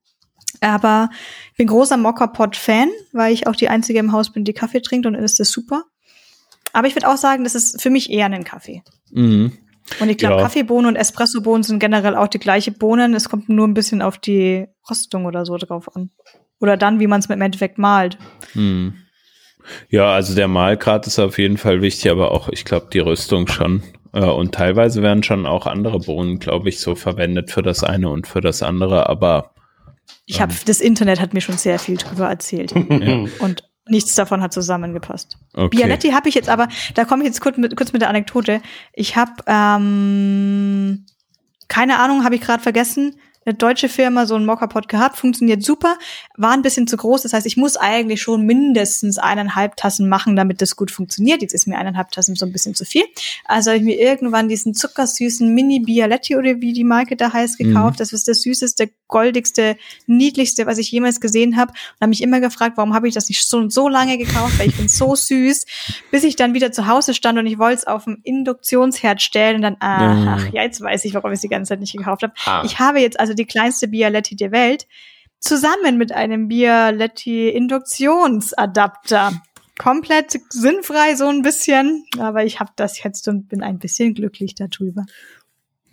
[0.61, 1.11] Aber
[1.51, 5.07] ich bin großer Mokka-Pot-Fan, weil ich auch die Einzige im Haus bin, die Kaffee trinkt
[5.07, 5.85] und ist das super.
[6.73, 8.83] Aber ich würde auch sagen, das ist für mich eher ein Kaffee.
[9.11, 9.53] Mhm.
[10.01, 10.43] Und ich glaube, Ja.
[10.43, 13.15] Kaffeebohnen und Espressobohnen sind generell auch die gleiche Bohnen.
[13.15, 16.11] Es kommt nur ein bisschen auf die Röstung oder so drauf an.
[16.61, 18.17] Oder dann, wie man es im Endeffekt malt.
[18.55, 18.95] Mhm.
[19.89, 23.47] Ja, also der Mahlgrad ist auf jeden Fall wichtig, aber auch, ich glaube, die Rüstung
[23.47, 23.83] schon.
[24.13, 28.09] Äh, und teilweise werden schon auch andere Bohnen, glaube ich, so verwendet für das eine
[28.09, 29.53] und für das andere, aber.
[30.27, 32.73] Ich habe, das Internet hat mir schon sehr viel drüber erzählt.
[32.91, 33.27] ja.
[33.39, 35.37] Und nichts davon hat zusammengepasst.
[35.53, 35.77] Okay.
[35.77, 38.63] Bialetti habe ich jetzt aber, da komme ich jetzt kurz mit, kurz mit der Anekdote.
[38.93, 41.05] Ich habe, ähm,
[41.69, 45.97] keine Ahnung, habe ich gerade vergessen, eine deutsche Firma so einen Mockerpot gehabt, funktioniert super,
[46.37, 47.23] war ein bisschen zu groß.
[47.23, 51.43] Das heißt, ich muss eigentlich schon mindestens eineinhalb Tassen machen, damit das gut funktioniert.
[51.43, 53.05] Jetzt ist mir eineinhalb Tassen so ein bisschen zu viel.
[53.45, 57.59] Also habe ich mir irgendwann diesen zuckersüßen Mini Bialetti oder wie die Marke da heißt
[57.59, 57.95] gekauft.
[57.95, 57.99] Mhm.
[57.99, 59.77] Das ist das süßeste, goldigste,
[60.07, 61.73] niedlichste, was ich jemals gesehen habe.
[61.73, 64.69] Und habe mich immer gefragt, warum habe ich das nicht so, so lange gekauft, weil
[64.69, 65.67] ich bin so süß,
[66.11, 69.57] bis ich dann wieder zu Hause stand und ich wollte es auf dem Induktionsherd stellen
[69.57, 72.23] und dann, ach, ja, jetzt weiß ich, warum ich es die ganze Zeit nicht gekauft
[72.23, 72.33] habe.
[72.47, 72.63] Ah.
[72.65, 74.87] Ich habe jetzt also die kleinste Bialetti der Welt,
[75.41, 79.33] zusammen mit einem Bialetti Induktionsadapter.
[79.77, 84.55] Komplett sinnfrei so ein bisschen, aber ich habe das jetzt und bin ein bisschen glücklich
[84.55, 85.05] darüber.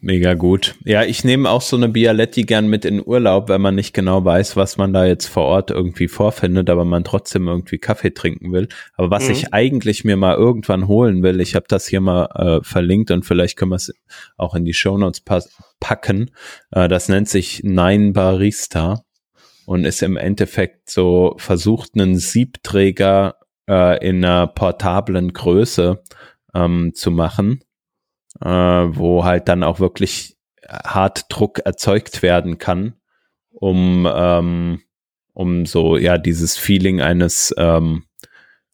[0.04, 0.74] Mega gut.
[0.84, 4.26] Ja, ich nehme auch so eine Bialetti gern mit in Urlaub, wenn man nicht genau
[4.26, 8.52] weiß, was man da jetzt vor Ort irgendwie vorfindet, aber man trotzdem irgendwie Kaffee trinken
[8.52, 8.68] will.
[8.96, 9.32] Aber was mhm.
[9.32, 13.28] ich eigentlich mir mal irgendwann holen will, ich habe das hier mal äh, verlinkt und
[13.28, 13.94] vielleicht können wir es
[14.38, 15.22] auch in die Show Notes
[15.80, 16.32] packen.
[16.72, 19.04] Äh, das nennt sich Nine Barista
[19.68, 23.36] und ist im Endeffekt so versucht, einen Siebträger
[23.70, 26.02] äh, in einer portablen Größe
[26.56, 27.62] ähm, zu machen
[28.42, 32.94] äh, wo halt dann auch wirklich hart Druck erzeugt werden kann,
[33.52, 34.82] um, ähm,
[35.34, 38.04] um so ja dieses Feeling eines ähm,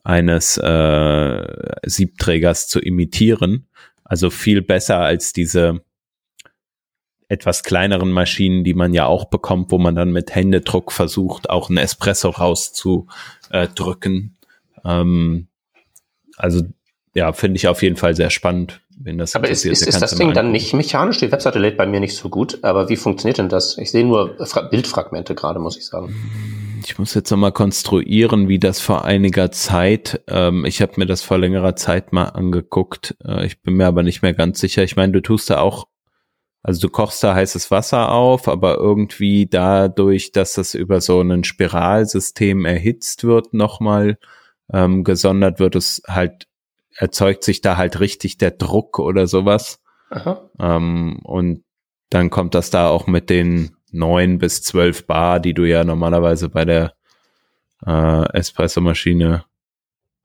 [0.03, 3.67] eines äh, Siebträgers zu imitieren.
[4.05, 5.81] Also viel besser als diese
[7.27, 11.67] etwas kleineren Maschinen, die man ja auch bekommt, wo man dann mit Händedruck versucht, auch
[11.67, 14.37] einen Espresso rauszudrücken.
[14.85, 15.47] Ähm,
[16.37, 16.63] also
[17.13, 18.79] ja, finde ich auf jeden Fall sehr spannend.
[19.07, 21.17] Wenn das aber ist, ist, ist das Ding dann nicht mechanisch?
[21.19, 23.77] Die Webseite lädt bei mir nicht so gut, aber wie funktioniert denn das?
[23.77, 26.13] Ich sehe nur Fra Bildfragmente gerade, muss ich sagen.
[26.83, 31.21] Ich muss jetzt nochmal konstruieren, wie das vor einiger Zeit, ähm, ich habe mir das
[31.21, 34.83] vor längerer Zeit mal angeguckt, äh, ich bin mir aber nicht mehr ganz sicher.
[34.83, 35.87] Ich meine, du tust da auch,
[36.61, 41.45] also du kochst da heißes Wasser auf, aber irgendwie dadurch, dass das über so ein
[41.45, 44.17] Spiralsystem erhitzt wird, nochmal
[44.73, 46.47] ähm, gesondert wird es halt
[46.97, 49.81] erzeugt sich da halt richtig der Druck oder sowas.
[50.09, 50.49] Aha.
[50.59, 51.63] Ähm, und
[52.09, 56.49] dann kommt das da auch mit den neun bis zwölf Bar, die du ja normalerweise
[56.49, 56.93] bei der
[57.85, 59.45] äh, Espresso-Maschine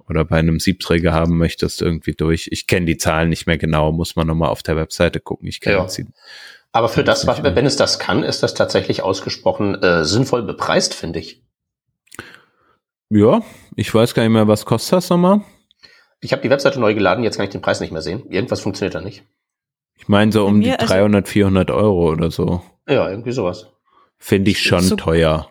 [0.09, 2.49] oder bei einem Siebträger haben möchtest, irgendwie durch.
[2.51, 5.49] Ich kenne die Zahlen nicht mehr genau, muss man nochmal auf der Webseite gucken.
[5.49, 5.89] Ich kenne ja.
[5.89, 6.07] sie.
[6.73, 10.95] Aber für das, was, wenn es das kann, ist das tatsächlich ausgesprochen äh, sinnvoll bepreist,
[10.95, 11.43] finde ich.
[13.11, 13.43] Ja,
[13.77, 15.43] ich weiß gar nicht mehr, was kostet das nochmal?
[16.23, 18.23] Ich habe die Webseite neu geladen, jetzt kann ich den Preis nicht mehr sehen.
[18.31, 19.25] Irgendwas funktioniert da nicht.
[19.99, 22.63] Ich meine so um die 300, also, 400 Euro oder so.
[22.89, 23.67] Ja, irgendwie sowas.
[24.19, 25.51] Finde ich schon so, teuer.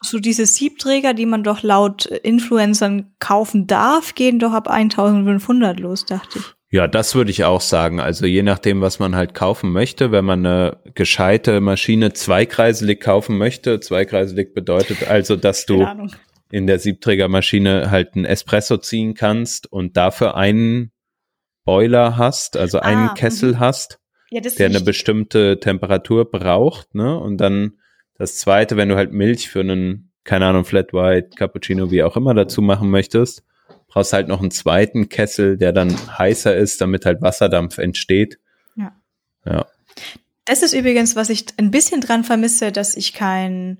[0.00, 6.04] So diese Siebträger, die man doch laut Influencern kaufen darf, gehen doch ab 1500 los,
[6.04, 6.44] dachte ich.
[6.70, 8.00] Ja, das würde ich auch sagen.
[8.00, 13.38] Also je nachdem, was man halt kaufen möchte, wenn man eine gescheite Maschine zweikreiselig kaufen
[13.38, 15.86] möchte, zweikreiselig bedeutet also, dass du
[16.54, 20.92] in der Siebträgermaschine halt einen Espresso ziehen kannst und dafür einen
[21.64, 23.58] Boiler hast, also einen ah, Kessel -hmm.
[23.58, 23.98] hast,
[24.30, 27.18] ja, der eine bestimmte Temperatur braucht, ne?
[27.18, 27.78] Und dann
[28.16, 32.16] das zweite, wenn du halt Milch für einen, keine Ahnung, Flat White, Cappuccino, wie auch
[32.16, 33.42] immer dazu machen möchtest,
[33.88, 38.38] brauchst halt noch einen zweiten Kessel, der dann heißer ist, damit halt Wasserdampf entsteht.
[38.76, 38.92] Ja.
[39.44, 39.66] Ja.
[40.44, 43.78] Das ist übrigens, was ich ein bisschen dran vermisse, dass ich kein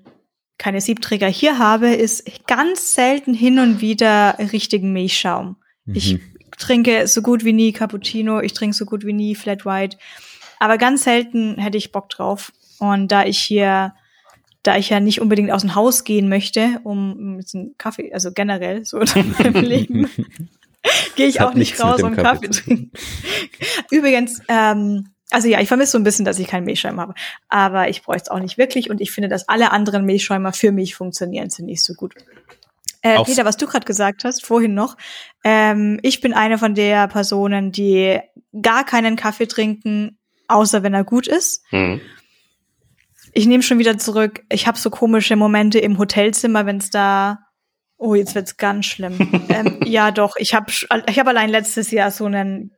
[0.57, 5.57] keine Siebträger hier habe, ist ganz selten hin und wieder richtigen Milchschaum.
[5.85, 5.95] Mhm.
[5.95, 6.19] Ich
[6.57, 9.97] trinke so gut wie nie Cappuccino, ich trinke so gut wie nie Flat White,
[10.59, 12.51] aber ganz selten hätte ich Bock drauf.
[12.79, 13.93] Und da ich hier,
[14.63, 18.31] da ich ja nicht unbedingt aus dem Haus gehen möchte, um mit einem Kaffee, also
[18.31, 20.09] generell so in meinem Leben,
[21.15, 22.91] gehe ich auch nicht raus, um Kaffee zu trinken.
[23.91, 27.13] Übrigens, ähm, also ja, ich vermisse so ein bisschen, dass ich keinen Milchschäumer habe.
[27.49, 30.71] Aber ich bräuchte es auch nicht wirklich und ich finde, dass alle anderen Milchschäumer für
[30.71, 32.13] mich funktionieren, sind nicht so gut.
[33.01, 34.97] Äh, Peter, was du gerade gesagt hast, vorhin noch,
[35.43, 38.19] ähm, ich bin eine von der Personen, die
[38.59, 41.63] gar keinen Kaffee trinken, außer wenn er gut ist.
[41.71, 42.01] Mhm.
[43.33, 47.39] Ich nehme schon wieder zurück, ich habe so komische Momente im Hotelzimmer, wenn es da
[47.97, 49.17] Oh, jetzt wird's ganz schlimm.
[49.49, 50.35] ähm, ja, doch.
[50.37, 52.71] Ich habe ich hab allein letztes Jahr so einen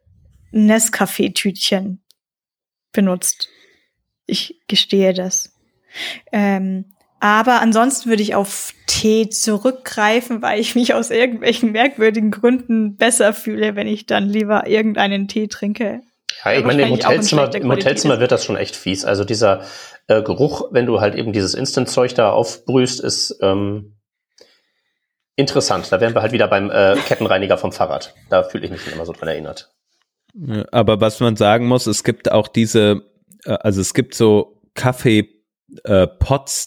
[0.52, 2.02] Nescafé-Tütchen
[2.98, 3.48] benutzt.
[4.26, 5.54] Ich gestehe das.
[6.34, 6.86] Ähm,
[7.20, 13.34] Aber ansonsten würde ich auf Tee zurückgreifen, weil ich mich aus irgendwelchen merkwürdigen Gründen besser
[13.34, 16.02] fühle, wenn ich dann lieber irgendeinen Tee trinke.
[16.44, 19.06] Ja, ich meine, im Hotelzimmer, im Hotelzimmer wird das schon echt fies.
[19.06, 19.62] Also dieser
[20.08, 23.96] äh, Geruch, wenn du halt eben dieses Instant-Zeug da aufbrühst, ist ähm,
[25.36, 25.92] interessant.
[25.92, 28.14] Da wären wir halt wieder beim äh, Kettenreiniger vom Fahrrad.
[28.30, 29.72] Da fühle ich mich immer so dran erinnert.
[30.72, 33.04] Aber was man sagen muss, es gibt auch diese,
[33.46, 35.38] äh, also es gibt so Kaffee
[35.84, 36.08] äh,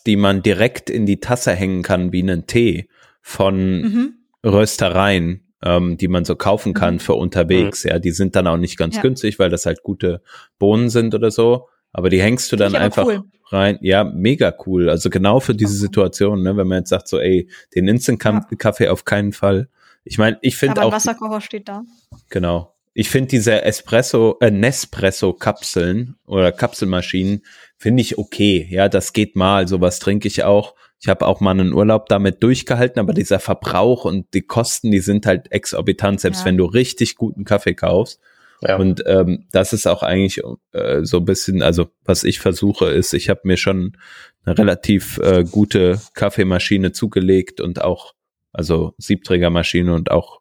[0.07, 2.89] die man direkt in die Tasse hängen kann, wie einen Tee
[3.23, 4.15] von mhm.
[4.45, 7.01] Röstereien, ähm, die man so kaufen kann mhm.
[7.01, 7.85] für unterwegs.
[7.85, 7.91] Mhm.
[7.91, 9.03] Ja, die sind dann auch nicht ganz ja.
[9.03, 10.23] günstig, weil das halt gute
[10.59, 11.69] Bohnen sind oder so.
[11.93, 13.25] Aber die hängst du dann einfach cool.
[13.47, 13.79] rein.
[13.81, 14.89] Ja, mega cool.
[14.89, 18.91] Also genau für diese Situation, ne, wenn man jetzt sagt so, ey, den Instant-Kaffee ja.
[18.93, 19.69] auf keinen Fall.
[20.05, 20.87] Ich meine, ich finde auch.
[20.87, 21.83] Aber Wasserkocher steht da.
[22.29, 22.75] Genau.
[22.93, 27.43] Ich finde diese Espresso, äh, Nespresso-Kapseln oder Kapselmaschinen
[27.77, 28.67] finde ich okay.
[28.71, 29.69] Ja, das geht mal.
[29.69, 30.75] Sowas trinke ich auch.
[31.01, 34.99] Ich habe auch mal einen Urlaub damit durchgehalten, aber dieser Verbrauch und die Kosten, die
[34.99, 36.47] sind halt exorbitant, selbst ja.
[36.47, 38.21] wenn du richtig guten Kaffee kaufst.
[38.61, 38.77] Ja.
[38.77, 43.15] Und ähm, das ist auch eigentlich äh, so ein bisschen, also was ich versuche, ist,
[43.15, 43.97] ich habe mir schon
[44.45, 48.13] eine relativ äh, gute Kaffeemaschine zugelegt und auch,
[48.53, 50.40] also Siebträgermaschine und auch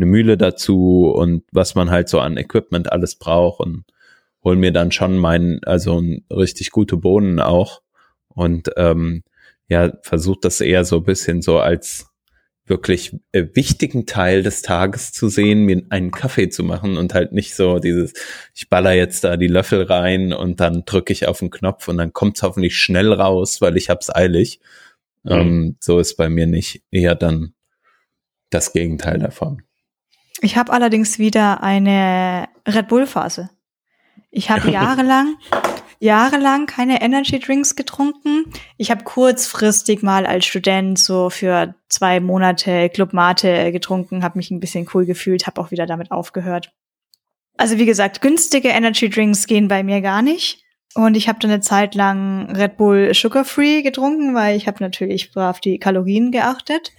[0.00, 3.84] eine Mühle dazu und was man halt so an Equipment alles braucht und
[4.42, 7.82] hol mir dann schon meinen, also richtig gute Bohnen auch
[8.28, 9.22] und ähm,
[9.68, 12.06] ja, versucht das eher so ein bisschen so als
[12.66, 17.32] wirklich äh, wichtigen Teil des Tages zu sehen, mir einen Kaffee zu machen und halt
[17.32, 18.14] nicht so dieses,
[18.54, 21.98] ich baller jetzt da die Löffel rein und dann drücke ich auf den Knopf und
[21.98, 24.60] dann kommt's hoffentlich schnell raus, weil ich hab's eilig.
[25.24, 25.32] Mhm.
[25.32, 27.54] Ähm, so ist bei mir nicht eher dann
[28.50, 29.62] das Gegenteil davon.
[30.42, 33.50] Ich habe allerdings wieder eine Red Bull Phase.
[34.30, 35.36] Ich habe jahrelang,
[35.98, 38.44] jahrelang keine Energy Drinks getrunken.
[38.76, 44.50] Ich habe kurzfristig mal als Student so für zwei Monate Club Mate getrunken, habe mich
[44.50, 46.72] ein bisschen cool gefühlt, habe auch wieder damit aufgehört.
[47.56, 50.64] Also wie gesagt, günstige Energy Drinks gehen bei mir gar nicht.
[50.94, 54.82] Und ich habe dann eine Zeit lang Red Bull Sugar Free getrunken, weil ich habe
[54.82, 56.92] natürlich brav die Kalorien geachtet.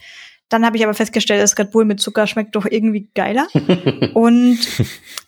[0.51, 3.47] Dann habe ich aber festgestellt, dass Red Bull mit Zucker schmeckt doch irgendwie geiler.
[4.13, 4.59] und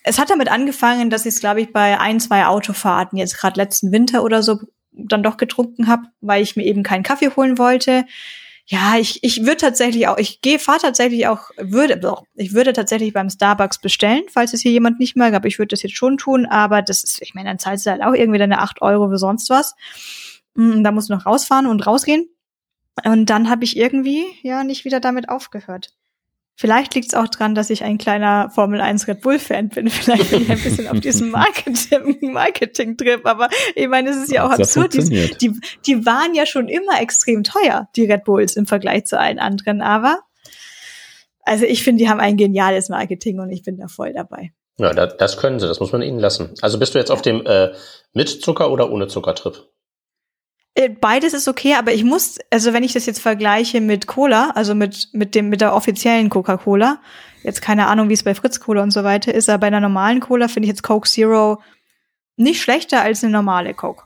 [0.04, 3.58] es hat damit angefangen, dass ich es, glaube ich, bei ein, zwei Autofahrten, jetzt gerade
[3.58, 4.60] letzten Winter oder so,
[4.92, 8.04] dann doch getrunken habe, weil ich mir eben keinen Kaffee holen wollte.
[8.66, 13.14] Ja, ich, ich würde tatsächlich auch, ich gehe, fahre tatsächlich auch, würde, ich würde tatsächlich
[13.14, 16.18] beim Starbucks bestellen, falls es hier jemand nicht mag, aber ich würde das jetzt schon
[16.18, 19.10] tun, aber das ist, ich meine, dann zahlst du halt auch irgendwie deine acht Euro
[19.10, 19.74] für sonst was.
[20.56, 22.28] Mm, da musst du noch rausfahren und rausgehen.
[23.04, 25.94] Und dann habe ich irgendwie ja nicht wieder damit aufgehört.
[26.56, 29.88] Vielleicht liegt es auch dran, dass ich ein kleiner Formel 1 Red Bull Fan bin.
[29.90, 33.26] Vielleicht bin ich ein bisschen auf diesem Marketing, Marketing Trip.
[33.26, 34.94] Aber ich meine, es ist ja auch absurd.
[34.94, 39.20] Die, die, die waren ja schon immer extrem teuer, die Red Bulls im Vergleich zu
[39.20, 39.82] allen anderen.
[39.82, 40.20] Aber
[41.42, 44.54] also ich finde, die haben ein geniales Marketing und ich bin da voll dabei.
[44.78, 45.68] Ja, das können sie.
[45.68, 46.54] Das muss man ihnen lassen.
[46.62, 47.72] Also bist du jetzt auf dem äh,
[48.14, 49.68] mit Zucker oder ohne Zucker Trip?
[50.76, 54.52] Äh, beides ist okay, aber ich muss, also wenn ich das jetzt vergleiche mit Cola,
[54.56, 57.00] also mit, mit dem, mit der offiziellen Coca-Cola,
[57.44, 59.82] jetzt keine Ahnung, wie es bei Fritz Cola und so weiter ist, aber bei einer
[59.82, 61.62] normalen Cola finde ich jetzt Coke Zero
[62.36, 64.04] nicht schlechter als eine normale Coke.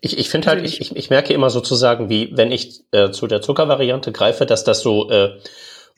[0.00, 3.26] Ich, ich finde halt, ich, ich, ich merke immer sozusagen, wie wenn ich äh, zu
[3.26, 5.38] der Zuckervariante greife, dass das so äh,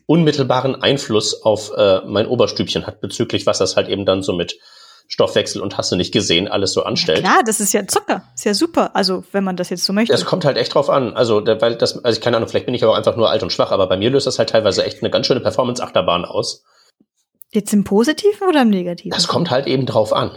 [0.06, 4.58] unmittelbaren Einfluss auf äh, mein Oberstübchen hat, bezüglich was das halt eben dann so mit
[5.10, 7.18] Stoffwechsel und hast du nicht gesehen, alles so anstellt.
[7.18, 8.22] Ja, klar, das ist ja Zucker.
[8.36, 8.94] Ist ja super.
[8.94, 10.12] Also, wenn man das jetzt so möchte.
[10.12, 11.14] Das kommt halt echt drauf an.
[11.14, 13.42] Also, weil das, also ich keine Ahnung, vielleicht bin ich aber auch einfach nur alt
[13.42, 16.62] und schwach, aber bei mir löst das halt teilweise echt eine ganz schöne Performance-Achterbahn aus.
[17.50, 19.10] Jetzt im Positiven oder im Negativen?
[19.10, 20.30] Das kommt halt eben drauf an.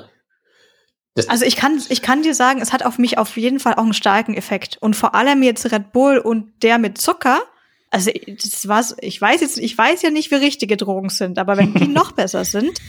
[1.13, 3.73] Das also ich kann, ich kann dir sagen, es hat auf mich auf jeden Fall
[3.75, 4.77] auch einen starken Effekt.
[4.81, 7.43] Und vor allem jetzt Red Bull und der mit Zucker.
[7.91, 11.57] Also das war's, ich weiß jetzt, ich weiß ja nicht, wie richtige Drogen sind, aber
[11.57, 12.81] wenn die noch besser sind,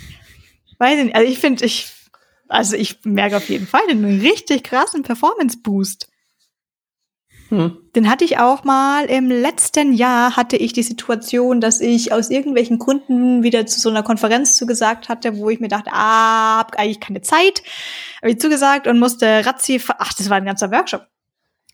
[0.78, 1.16] Weiß ich nicht.
[1.16, 1.92] Also ich finde, ich,
[2.48, 6.08] also ich merke auf jeden Fall einen richtig krassen Performance-Boost.
[7.50, 7.78] Hm.
[7.94, 12.30] Den hatte ich auch mal im letzten Jahr hatte ich die Situation, dass ich aus
[12.30, 16.76] irgendwelchen Gründen wieder zu so einer Konferenz zugesagt hatte, wo ich mir dachte, ah, hab
[16.76, 17.62] eigentlich keine Zeit.
[18.22, 21.06] Habe ich zugesagt und musste Razzi, ach, das war ein ganzer Workshop.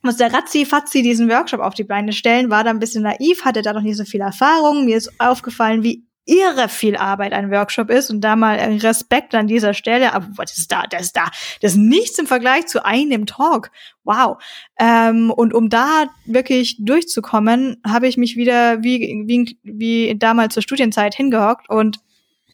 [0.02, 3.62] Musste Razzi Fatzi diesen Workshop auf die Beine stellen, war da ein bisschen naiv, hatte
[3.62, 4.86] da noch nicht so viel Erfahrung.
[4.86, 9.48] Mir ist aufgefallen, wie irre viel Arbeit ein Workshop ist und da mal Respekt an
[9.48, 11.24] dieser Stelle, aber was ist da, das ist da,
[11.60, 13.72] das ist nichts im Vergleich zu einem Talk.
[14.04, 14.40] Wow.
[14.78, 20.62] Ähm, und um da wirklich durchzukommen, habe ich mich wieder wie, wie, wie damals zur
[20.62, 21.98] Studienzeit hingehockt und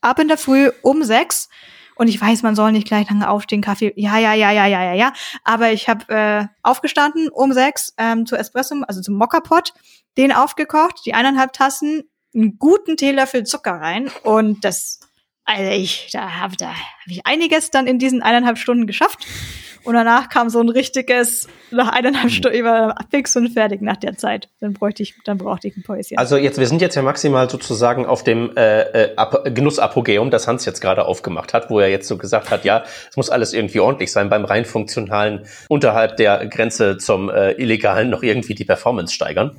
[0.00, 1.48] ab in der Früh um sechs
[1.96, 3.92] Und ich weiß, man soll nicht gleich lange aufstehen, Kaffee.
[3.96, 5.12] Ja, ja, ja, ja, ja, ja, ja.
[5.44, 9.74] Aber ich habe äh, aufgestanden um sechs ähm, zu Espresso, also zum Mokka-Pot,
[10.16, 12.04] den aufgekocht, die eineinhalb Tassen,
[12.36, 15.00] einen guten Teelöffel Zucker rein und das,
[15.44, 16.76] also ich, da habe da hab
[17.06, 19.26] ich einiges dann in diesen eineinhalb Stunden geschafft.
[19.84, 22.30] Und danach kam so ein richtiges, nach eineinhalb Mhm.
[22.30, 24.48] Stunden, war fix und fertig nach der Zeit.
[24.58, 26.18] Dann bräuchte ich, dann brauchte ich ein Päuschen.
[26.18, 30.48] Also jetzt, wir sind jetzt ja maximal sozusagen auf dem äh, äh, Ap- Genussapogeum, das
[30.48, 33.52] Hans jetzt gerade aufgemacht hat, wo er jetzt so gesagt hat, ja, es muss alles
[33.52, 38.64] irgendwie ordentlich sein beim rein funktionalen, unterhalb der Grenze zum äh, illegalen noch irgendwie die
[38.64, 39.56] Performance steigern.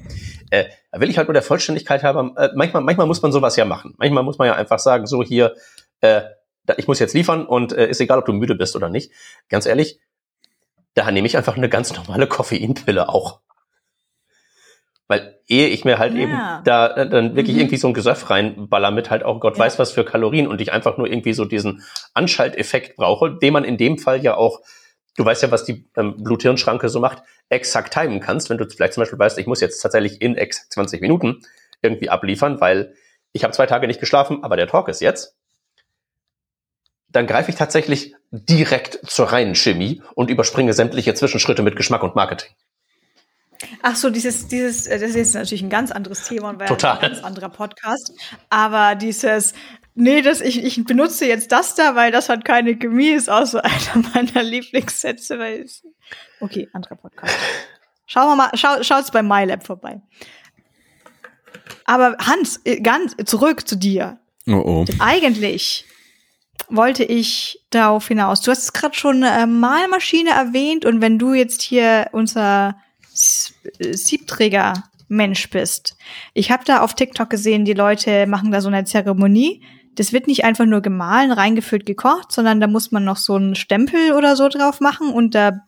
[0.50, 2.36] Äh, da will ich halt nur der Vollständigkeit haben.
[2.38, 3.96] Äh, manchmal, manchmal muss man sowas ja machen.
[3.98, 5.56] Manchmal muss man ja einfach sagen, so hier,
[6.02, 6.22] äh,
[6.66, 9.12] da, ich muss jetzt liefern und äh, ist egal, ob du müde bist oder nicht.
[9.50, 10.00] Ganz ehrlich,
[10.94, 13.40] da nehme ich einfach eine ganz normale Koffeinpille auch.
[15.10, 16.20] Weil ehe ich mir halt Ja.
[16.20, 17.62] eben da äh, dann wirklich Mhm.
[17.62, 19.64] irgendwie so ein Gesöff reinballer mit halt auch Gott Ja.
[19.64, 21.82] weiß was für Kalorien und ich einfach nur irgendwie so diesen
[22.14, 24.60] Anschalteffekt brauche, den man in dem Fall ja auch,
[25.18, 28.50] du weißt ja, was die ähm, Blut-Hirn-Schranke so macht, exakt timen kannst.
[28.50, 31.42] Wenn du vielleicht zum Beispiel weißt, ich muss jetzt tatsächlich in exakt 20 Minuten
[31.82, 32.96] irgendwie abliefern, weil
[33.34, 35.36] ich habe zwei Tage nicht geschlafen, aber der Talk ist jetzt.
[37.10, 42.16] Dann greife ich tatsächlich direkt zur reinen Chemie und überspringe sämtliche Zwischenschritte mit Geschmack und
[42.16, 42.52] Marketing.
[43.82, 47.00] Ach so, dieses, dieses, äh, das ist natürlich ein ganz anderes Thema und wäre ein
[47.02, 48.12] ganz anderer Podcast.
[48.50, 49.54] Aber dieses,
[49.98, 53.46] nee, das, ich, ich benutze jetzt das da, weil das hat keine Chemie, ist auch
[53.46, 55.84] so einer meiner Lieblingssätze, weil es,
[56.40, 57.36] okay, anderer Podcast.
[58.06, 60.02] Schauen wir mal, schau, schaut's bei MyLab vorbei.
[61.86, 64.20] Aber Hans, äh, ganz zurück zu dir.
[64.48, 64.86] Oh oh.
[65.00, 65.86] Eigentlich
[66.70, 68.42] wollte ich darauf hinaus.
[68.42, 72.78] Du hast es gerade schon äh, Malmaschine erwähnt und wenn du jetzt hier unser
[73.80, 75.98] äh, Siebträger-Mensch bist.
[76.34, 79.64] Ich habe da auf TikTok gesehen, die Leute machen da so eine Zeremonie.
[79.98, 83.56] Das wird nicht einfach nur gemahlen, reingefüllt, gekocht, sondern da muss man noch so einen
[83.56, 85.60] Stempel oder so drauf machen und da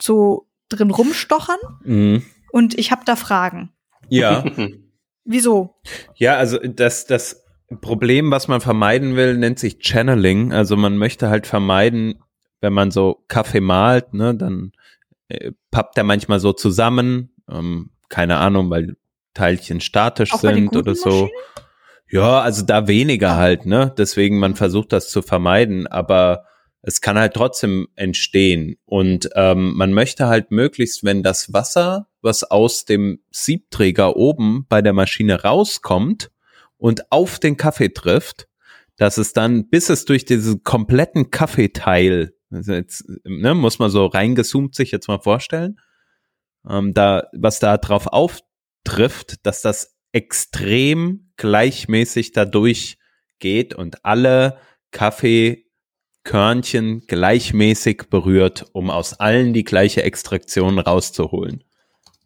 [0.00, 1.58] so drin rumstochern.
[1.84, 2.22] Mhm.
[2.52, 3.70] Und ich habe da Fragen.
[4.08, 4.44] Ja.
[5.24, 5.76] Wieso?
[6.16, 7.44] Ja, also das, das
[7.80, 10.52] Problem, was man vermeiden will, nennt sich Channeling.
[10.52, 12.22] Also man möchte halt vermeiden,
[12.60, 14.72] wenn man so Kaffee malt, ne, dann
[15.28, 18.96] äh, pappt er manchmal so zusammen, ähm, keine Ahnung, weil
[19.34, 21.10] Teilchen statisch Auch bei den sind oder so.
[21.10, 21.30] Maschinen?
[22.10, 23.94] Ja, also da weniger halt, ne?
[23.96, 26.44] Deswegen man versucht das zu vermeiden, aber
[26.82, 28.76] es kann halt trotzdem entstehen.
[28.84, 34.82] Und ähm, man möchte halt möglichst, wenn das Wasser, was aus dem Siebträger oben bei
[34.82, 36.30] der Maschine rauskommt
[36.78, 38.48] und auf den Kaffee trifft,
[38.96, 44.74] dass es dann, bis es durch diesen kompletten Kaffeeteil, jetzt, ne, muss man so reingezoomt
[44.74, 45.78] sich jetzt mal vorstellen,
[46.68, 52.98] ähm, da, was da drauf auftrifft, dass das extrem gleichmäßig dadurch
[53.38, 54.58] geht und alle
[54.90, 61.64] Kaffeekörnchen gleichmäßig berührt, um aus allen die gleiche Extraktion rauszuholen.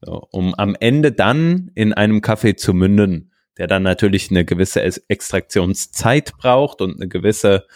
[0.04, 4.82] So, um am Ende dann in einem Kaffee zu münden, der dann natürlich eine gewisse
[4.82, 7.66] Extraktionszeit braucht und eine gewisse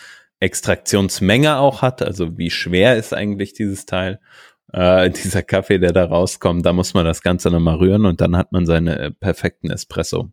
[0.40, 2.02] Extraktionsmenge auch hat.
[2.02, 4.20] Also wie schwer ist eigentlich dieses Teil,
[4.72, 6.64] äh, dieser Kaffee, der da rauskommt.
[6.64, 10.30] Da muss man das Ganze nochmal rühren und dann hat man seine äh, perfekten Espresso.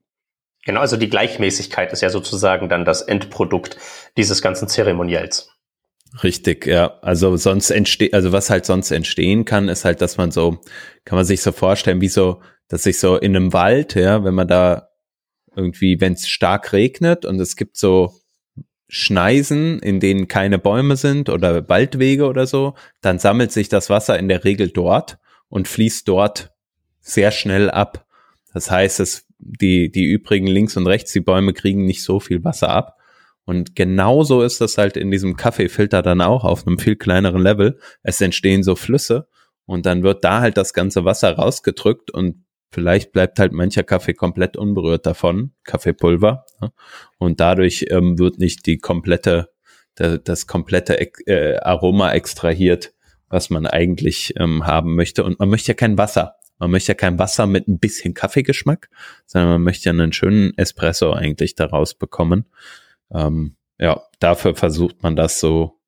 [0.65, 3.77] Genau, also die Gleichmäßigkeit ist ja sozusagen dann das Endprodukt
[4.17, 5.49] dieses ganzen Zeremoniells.
[6.23, 6.97] Richtig, ja.
[7.01, 10.59] Also sonst entsteht, also was halt sonst entstehen kann, ist halt, dass man so,
[11.03, 14.33] kann man sich so vorstellen, wie so, dass sich so in einem Wald, ja, wenn
[14.33, 14.89] man da
[15.55, 18.13] irgendwie, wenn es stark regnet und es gibt so
[18.87, 24.17] Schneisen, in denen keine Bäume sind oder Waldwege oder so, dann sammelt sich das Wasser
[24.19, 25.17] in der Regel dort
[25.49, 26.53] und fließt dort
[27.01, 28.05] sehr schnell ab.
[28.53, 32.43] Das heißt, es, die, die übrigen links und rechts, die Bäume kriegen nicht so viel
[32.43, 32.97] Wasser ab.
[33.43, 37.79] Und genauso ist das halt in diesem Kaffeefilter dann auch auf einem viel kleineren Level.
[38.01, 39.27] Es entstehen so Flüsse
[39.65, 44.13] und dann wird da halt das ganze Wasser rausgedrückt und vielleicht bleibt halt mancher Kaffee
[44.13, 46.45] komplett unberührt davon, Kaffeepulver.
[47.17, 49.49] Und dadurch ähm, wird nicht die komplette,
[49.97, 52.93] der, das komplette äh, Aroma extrahiert,
[53.29, 55.23] was man eigentlich ähm, haben möchte.
[55.23, 56.35] Und man möchte ja kein Wasser.
[56.57, 58.89] Man möchte ja kein Wasser mit ein bisschen Kaffeegeschmack,
[59.25, 62.45] sondern man möchte ja einen schönen Espresso eigentlich daraus bekommen.
[63.13, 65.79] Ähm, ja, dafür versucht man das so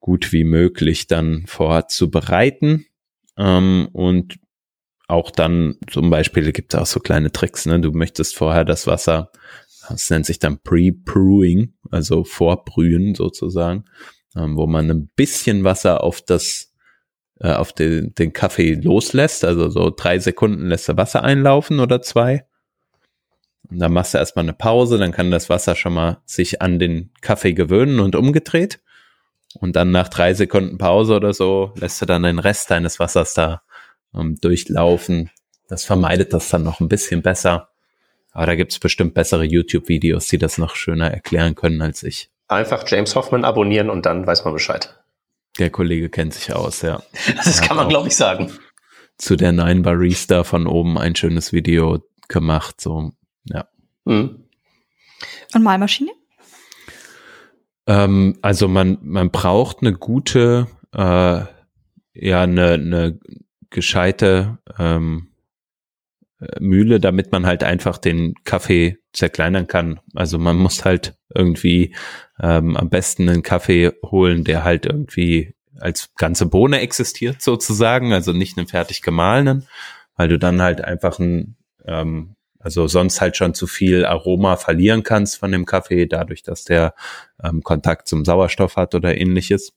[0.00, 2.86] gut wie möglich dann vorzubereiten.
[3.36, 4.38] Ähm, und
[5.10, 7.80] auch dann zum Beispiel gibt es auch so kleine Tricks, ne?
[7.80, 9.30] Du möchtest vorher das Wasser,
[9.88, 13.84] das nennt sich dann Pre-Brewing, also Vorbrühen sozusagen,
[14.36, 16.72] ähm, wo man ein bisschen Wasser auf das,
[17.40, 22.02] äh, auf den, den Kaffee loslässt, also so drei Sekunden lässt du Wasser einlaufen oder
[22.02, 22.46] zwei.
[23.68, 26.78] Und dann machst du erstmal eine Pause, dann kann das Wasser schon mal sich an
[26.78, 28.80] den Kaffee gewöhnen und umgedreht.
[29.54, 33.34] Und dann nach drei Sekunden Pause oder so lässt du dann den Rest deines Wassers
[33.34, 33.62] da
[34.14, 35.30] ähm, durchlaufen.
[35.68, 37.68] Das vermeidet das dann noch ein bisschen besser.
[38.32, 42.30] Aber da gibt's bestimmt bessere YouTube-Videos, die das noch schöner erklären können als ich.
[42.48, 44.96] Einfach James Hoffman abonnieren und dann weiß man Bescheid.
[45.58, 47.02] Der Kollege kennt sich aus, ja.
[47.36, 48.52] Das kann man, glaube ich, sagen.
[49.18, 53.12] Zu der Nine Barista von oben ein schönes Video gemacht, so,
[53.44, 53.68] ja.
[54.04, 54.44] Mhm.
[55.54, 56.12] Und Malmaschine?
[57.86, 61.42] Ähm, also man, man braucht eine gute, äh,
[62.14, 63.18] ja, eine, eine
[63.70, 65.30] gescheite ähm,
[66.58, 70.00] Mühle, damit man halt einfach den Kaffee zerkleinern kann.
[70.14, 71.94] Also man muss halt irgendwie
[72.40, 78.32] ähm, am besten einen Kaffee holen, der halt irgendwie als ganze Bohne existiert sozusagen, also
[78.32, 79.66] nicht einen fertig gemahlenen,
[80.16, 85.02] weil du dann halt einfach ein, ähm, also sonst halt schon zu viel Aroma verlieren
[85.02, 86.94] kannst von dem Kaffee, dadurch, dass der
[87.42, 89.72] ähm, Kontakt zum Sauerstoff hat oder ähnliches.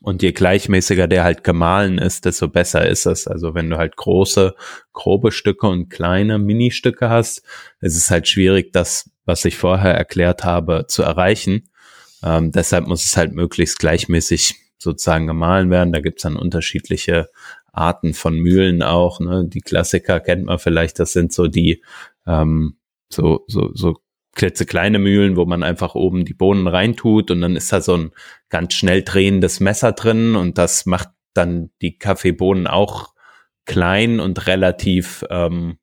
[0.00, 3.26] Und je gleichmäßiger der halt gemahlen ist, desto besser ist es.
[3.26, 4.54] Also wenn du halt große,
[4.92, 7.42] grobe Stücke und kleine Ministücke hast,
[7.80, 11.68] ist es halt schwierig, das, was ich vorher erklärt habe, zu erreichen.
[12.22, 15.92] Ähm, deshalb muss es halt möglichst gleichmäßig sozusagen gemahlen werden.
[15.92, 17.28] Da gibt's dann unterschiedliche
[17.72, 19.18] Arten von Mühlen auch.
[19.18, 19.46] Ne?
[19.48, 21.82] Die Klassiker kennt man vielleicht, das sind so die
[22.26, 22.76] ähm,
[23.10, 23.96] so, so, so
[24.38, 28.12] klitzekleine Mühlen, wo man einfach oben die Bohnen reintut und dann ist da so ein
[28.48, 33.12] ganz schnell drehendes Messer drin und das macht dann die Kaffeebohnen auch
[33.66, 35.78] klein und relativ ähm,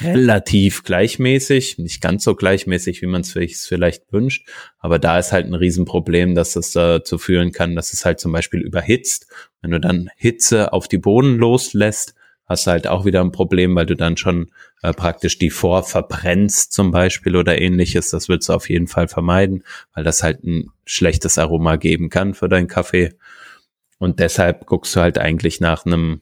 [0.00, 4.48] relativ gleichmäßig, nicht ganz so gleichmäßig, wie man es vielleicht wünscht,
[4.78, 8.32] aber da ist halt ein Riesenproblem, dass es dazu führen kann, dass es halt zum
[8.32, 9.26] Beispiel überhitzt.
[9.60, 12.14] Wenn du dann Hitze auf die Bohnen loslässt,
[12.46, 14.50] hast du halt auch wieder ein Problem, weil du dann schon
[14.82, 18.10] äh, praktisch die vorverbrennst zum Beispiel oder ähnliches.
[18.10, 19.64] Das willst du auf jeden Fall vermeiden,
[19.94, 23.14] weil das halt ein schlechtes Aroma geben kann für deinen Kaffee.
[23.98, 26.20] Und deshalb guckst du halt eigentlich nach einem,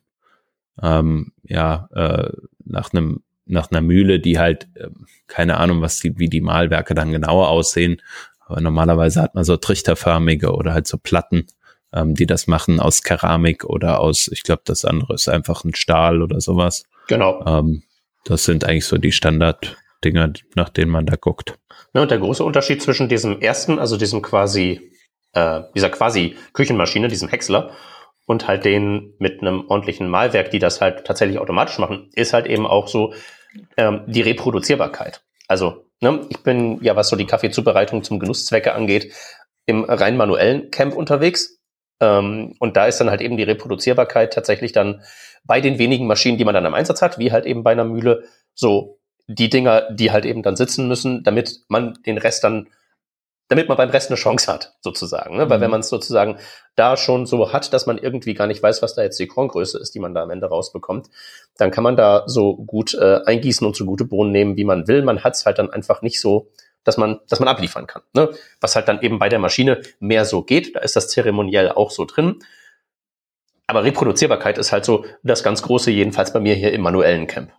[0.80, 2.30] ähm, ja, äh,
[2.64, 4.88] nach einem, nach einer Mühle, die halt, äh,
[5.26, 8.00] keine Ahnung, was die, wie die Mahlwerke dann genauer aussehen.
[8.46, 11.46] Aber normalerweise hat man so trichterförmige oder halt so Platten
[11.92, 15.74] ähm, die das machen aus Keramik oder aus, ich glaube, das andere ist einfach ein
[15.74, 16.84] Stahl oder sowas.
[17.08, 17.44] Genau.
[17.46, 17.82] Ähm,
[18.24, 21.58] das sind eigentlich so die Standarddinger, nach denen man da guckt.
[21.94, 24.92] Ja, und der große Unterschied zwischen diesem ersten, also diesem quasi,
[25.32, 27.72] äh, dieser quasi Küchenmaschine, diesem Häcksler,
[28.26, 32.46] und halt den mit einem ordentlichen Malwerk, die das halt tatsächlich automatisch machen, ist halt
[32.46, 33.14] eben auch so
[33.76, 35.22] ähm, die Reproduzierbarkeit.
[35.48, 39.12] Also, ne, ich bin ja, was so die Kaffeezubereitung zum Genusszwecke angeht,
[39.66, 41.58] im rein manuellen Camp unterwegs.
[42.02, 45.02] Ähm, und da ist dann halt eben die Reproduzierbarkeit tatsächlich dann
[45.44, 47.84] bei den wenigen Maschinen, die man dann am Einsatz hat, wie halt eben bei einer
[47.84, 48.24] Mühle,
[48.54, 48.98] so
[49.28, 52.68] die Dinger, die halt eben dann sitzen müssen, damit man den Rest dann,
[53.48, 55.36] damit man beim Rest eine Chance hat, sozusagen.
[55.36, 55.46] Ne?
[55.46, 55.50] Mhm.
[55.50, 56.38] Weil wenn man es sozusagen
[56.74, 59.78] da schon so hat, dass man irgendwie gar nicht weiß, was da jetzt die Korngröße
[59.78, 61.08] ist, die man da am Ende rausbekommt,
[61.56, 64.88] dann kann man da so gut äh, eingießen und so gute Bohnen nehmen, wie man
[64.88, 65.02] will.
[65.02, 66.50] Man hat es halt dann einfach nicht so
[66.84, 68.02] dass man, dass man abliefern kann.
[68.14, 68.30] Ne?
[68.60, 71.90] Was halt dann eben bei der Maschine mehr so geht, da ist das zeremoniell auch
[71.90, 72.40] so drin.
[73.66, 77.52] Aber Reproduzierbarkeit ist halt so das ganz große, jedenfalls bei mir hier im manuellen Camp.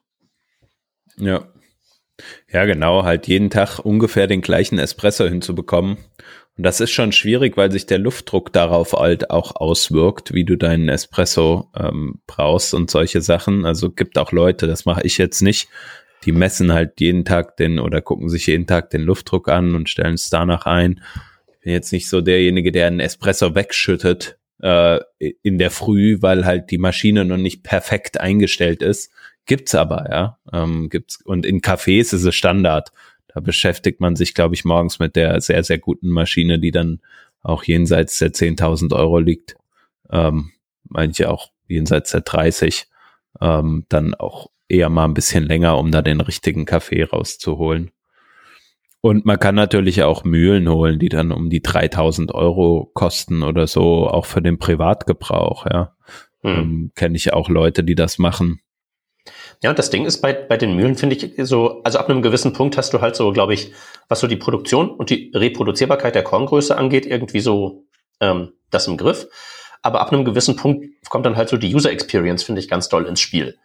[1.17, 1.47] Ja.
[2.51, 5.97] Ja, genau, halt jeden Tag ungefähr den gleichen Espresso hinzubekommen.
[6.55, 10.55] Und das ist schon schwierig, weil sich der Luftdruck darauf halt auch auswirkt, wie du
[10.55, 13.65] deinen Espresso ähm, brauchst und solche Sachen.
[13.65, 15.67] Also gibt auch Leute, das mache ich jetzt nicht,
[16.25, 19.89] die messen halt jeden Tag den oder gucken sich jeden Tag den Luftdruck an und
[19.89, 21.01] stellen es danach ein.
[21.47, 26.45] Ich bin jetzt nicht so derjenige, der einen Espresso wegschüttet äh, in der Früh, weil
[26.45, 29.11] halt die Maschine noch nicht perfekt eingestellt ist.
[29.45, 30.37] Gibt's aber, ja.
[30.51, 32.91] Ähm, gibt's und in Cafés ist es Standard.
[33.27, 37.01] Da beschäftigt man sich, glaube ich, morgens mit der sehr, sehr guten Maschine, die dann
[37.41, 39.55] auch jenseits der 10.000 Euro liegt.
[40.09, 40.51] Ähm,
[40.83, 42.85] manche auch jenseits der 30.
[43.41, 47.91] Ähm, dann auch eher mal ein bisschen länger, um da den richtigen Kaffee rauszuholen.
[49.01, 53.67] Und man kann natürlich auch Mühlen holen, die dann um die 3000 Euro kosten oder
[53.67, 55.95] so, auch für den Privatgebrauch, ja.
[56.41, 56.51] Hm.
[56.51, 58.61] Ähm, Kenne ich auch Leute, die das machen.
[59.61, 62.21] Ja, und das Ding ist bei, bei den Mühlen, finde ich, so, also ab einem
[62.21, 63.73] gewissen Punkt hast du halt so, glaube ich,
[64.09, 67.85] was so die Produktion und die Reproduzierbarkeit der Korngröße angeht, irgendwie so
[68.19, 69.27] ähm, das im Griff.
[69.81, 72.87] Aber ab einem gewissen Punkt kommt dann halt so die User Experience, finde ich, ganz
[72.87, 73.57] doll ins Spiel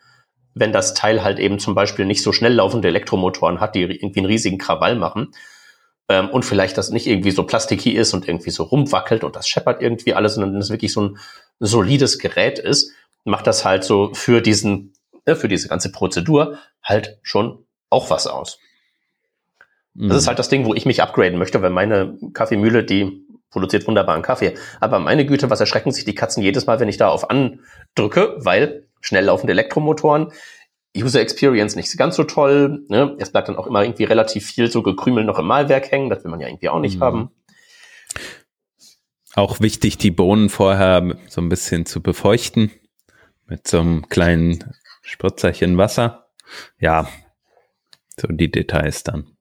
[0.59, 4.21] wenn das Teil halt eben zum Beispiel nicht so schnell laufende Elektromotoren hat, die irgendwie
[4.21, 5.33] einen riesigen Krawall machen
[6.09, 9.49] ähm, und vielleicht das nicht irgendwie so plasticky ist und irgendwie so rumwackelt und das
[9.49, 11.19] scheppert irgendwie alles, sondern das wirklich so ein
[11.61, 12.93] solides Gerät ist,
[13.25, 14.93] macht das halt so für diesen,
[15.25, 18.59] äh, für diese ganze Prozedur halt schon auch was aus.
[19.95, 20.09] Mhm.
[20.09, 23.87] Das ist halt das Ding, wo ich mich upgraden möchte, weil meine Kaffeemühle, die produziert
[23.87, 24.55] wunderbaren Kaffee.
[24.81, 28.37] Aber meine Güte, was erschrecken sich die Katzen jedes Mal, wenn ich da auf andrücke,
[28.39, 30.33] weil schnell laufende Elektromotoren,
[30.97, 32.85] User Experience nicht ganz so toll.
[32.89, 33.17] Ne?
[33.19, 36.11] Es bleibt dann auch immer irgendwie relativ viel so gekrümelt noch im Malwerk hängen.
[36.11, 37.05] Das will man ja irgendwie auch nicht mhm.
[37.05, 37.31] haben.
[39.35, 42.73] Auch wichtig, die Bohnen vorher so ein bisschen zu befeuchten
[43.47, 46.29] mit so einem kleinen Spritzerchen Wasser.
[46.81, 47.09] Ja,
[48.19, 49.37] so die Details dann.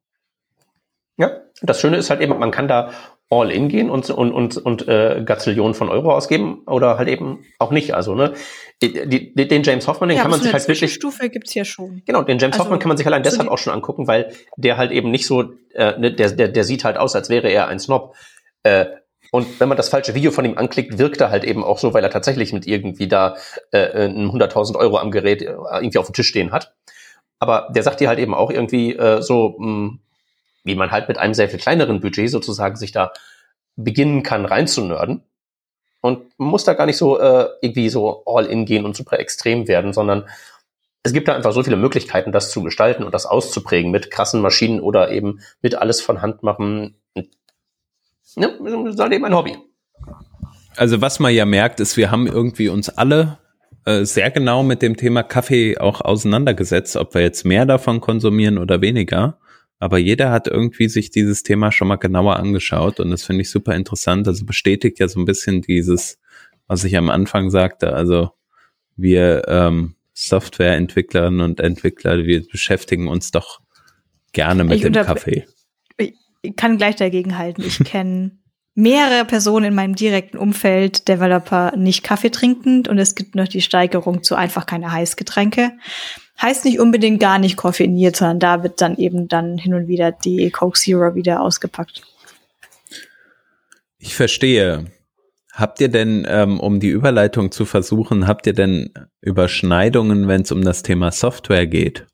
[1.18, 2.92] Ja, das Schöne ist halt eben, man kann da
[3.30, 7.44] all in gehen und, und, und, und äh, Gazillionen von Euro ausgeben oder halt eben
[7.60, 7.94] auch nicht.
[7.94, 8.34] Also, ne,
[8.82, 10.94] den James Hoffman, den ja, kann man sich halt wirklich.
[10.94, 12.04] Stufe gibt's ja schon.
[12.06, 14.32] Genau, den James also, Hoffman kann man sich allein deshalb so auch schon angucken, weil
[14.56, 17.50] der halt eben nicht so, äh, ne, der, der, der sieht halt aus, als wäre
[17.50, 18.16] er ein Snob.
[18.64, 18.86] Äh,
[19.32, 21.94] und wenn man das falsche Video von ihm anklickt, wirkt er halt eben auch so,
[21.94, 23.36] weil er tatsächlich mit irgendwie da
[23.72, 26.76] äh, 100.000 Euro am Gerät äh, irgendwie auf dem Tisch stehen hat.
[27.40, 30.00] Aber der sagt dir halt eben auch irgendwie äh, so, mh, hm,
[30.64, 33.12] wie man halt mit einem sehr viel kleineren Budget sozusagen sich da
[33.76, 35.24] beginnen kann, reinzunörden.
[36.08, 39.20] Und man muss da gar nicht so äh, irgendwie so all in gehen und super
[39.20, 40.26] extrem werden, sondern
[41.04, 44.42] es gibt da einfach so viele Möglichkeiten, das zu gestalten und das auszuprägen mit krassen
[44.42, 46.96] Maschinen oder eben mit alles von Hand machen.
[48.36, 49.58] Ja, das ist halt eben ein Hobby.
[50.76, 53.38] Also was man ja merkt, ist, wir haben irgendwie uns alle
[53.86, 58.58] äh, sehr genau mit dem Thema Kaffee auch auseinandergesetzt, ob wir jetzt mehr davon konsumieren
[58.58, 59.40] oder weniger.
[59.80, 63.50] Aber jeder hat irgendwie sich dieses Thema schon mal genauer angeschaut und das finde ich
[63.50, 64.28] super interessant.
[64.28, 66.20] Also bestätigt ja so ein bisschen dieses,
[66.68, 67.94] was ich am Anfang sagte.
[67.94, 68.32] Also
[68.96, 73.62] wir ähm, Softwareentwicklerinnen und Entwickler, wir beschäftigen uns doch
[74.34, 75.46] gerne mit ich dem Kaffee.
[75.98, 77.62] Ich kann gleich dagegen halten.
[77.62, 78.32] Ich kenne
[78.74, 83.62] mehrere Personen in meinem direkten Umfeld, Developer, nicht Kaffee trinkend und es gibt noch die
[83.62, 85.74] Steigerung zu einfach keine Heißgetränke.
[86.42, 90.12] Heißt nicht unbedingt gar nicht koffeiniert, sondern da wird dann eben dann hin und wieder
[90.12, 92.04] die Coke Zero wieder ausgepackt.
[93.98, 94.86] Ich verstehe.
[95.52, 100.52] Habt ihr denn, ähm, um die Überleitung zu versuchen, habt ihr denn Überschneidungen, wenn es
[100.52, 102.06] um das Thema Software geht?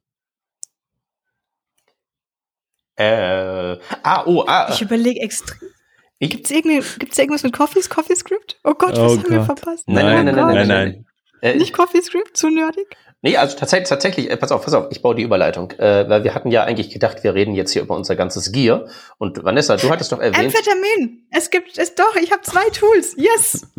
[2.95, 4.69] Äh, ah, oh, ah.
[4.71, 5.69] Ich überlege extrem.
[6.21, 8.61] Gibt's, gibt's irgendwas mit Coffees, CoffeeScript?
[8.63, 9.89] Oh Gott, was oh haben wir verpasst?
[9.89, 11.05] Nein, nein, nein, nein, nein, nein,
[11.41, 11.57] nein.
[11.57, 12.95] Nicht CoffeeScript, zu nerdig?
[13.25, 16.25] Nee, also tatsächlich, tatsächlich, äh, pass auf, pass auf, ich baue die Überleitung, äh, weil
[16.25, 18.87] wir hatten ja eigentlich gedacht, wir reden jetzt hier über unser ganzes Gear.
[19.17, 20.53] Und Vanessa, du hattest doch erwähnt.
[20.53, 21.25] Amphetamin.
[21.31, 23.15] Es gibt es doch, ich habe zwei Tools.
[23.15, 23.65] Yes.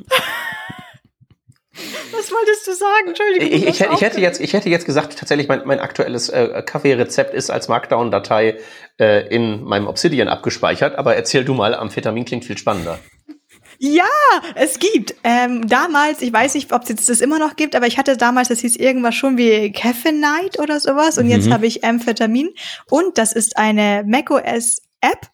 [2.12, 3.08] Was wolltest du sagen?
[3.08, 3.48] Entschuldigung.
[3.52, 7.34] Ich, ich, ich, hätte jetzt, ich hätte jetzt gesagt, tatsächlich mein, mein aktuelles äh, Kaffeerezept
[7.34, 8.60] ist als Markdown-Datei
[8.98, 10.96] äh, in meinem Obsidian abgespeichert.
[10.96, 12.98] Aber erzähl du mal, Amphetamin klingt viel spannender.
[13.78, 14.04] Ja,
[14.54, 15.14] es gibt.
[15.24, 18.16] Ähm, damals, ich weiß nicht, ob es jetzt das immer noch gibt, aber ich hatte
[18.16, 21.18] damals, das hieß irgendwas schon wie Caffeine Night oder sowas.
[21.18, 21.32] Und mhm.
[21.32, 22.50] jetzt habe ich Amphetamin.
[22.88, 25.30] Und das ist eine macOS-App,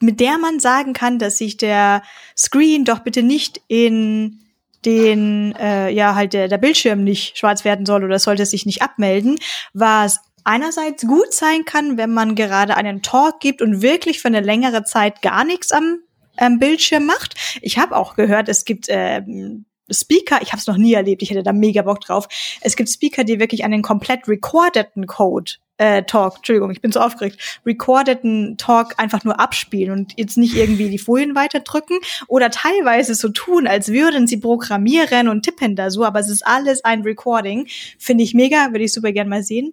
[0.00, 2.02] mit der man sagen kann, dass sich der
[2.36, 4.40] Screen doch bitte nicht in
[4.84, 8.82] den, äh, ja, halt der, der Bildschirm nicht schwarz werden soll oder sollte sich nicht
[8.82, 9.38] abmelden,
[9.74, 14.40] was einerseits gut sein kann, wenn man gerade einen Talk gibt und wirklich für eine
[14.40, 15.98] längere Zeit gar nichts am
[16.40, 17.34] ähm, Bildschirm macht.
[17.62, 21.30] Ich habe auch gehört, es gibt ähm, Speaker, ich habe es noch nie erlebt, ich
[21.30, 22.26] hätte da mega Bock drauf.
[22.60, 27.00] Es gibt Speaker, die wirklich einen komplett recordeten Code äh, Talk, Entschuldigung, ich bin so
[27.00, 33.14] aufgeregt, recordeten Talk einfach nur abspielen und jetzt nicht irgendwie die Folien weiterdrücken oder teilweise
[33.14, 37.00] so tun, als würden sie programmieren und tippen da so, aber es ist alles ein
[37.00, 37.66] Recording.
[37.98, 39.72] Finde ich mega, würde ich super gern mal sehen.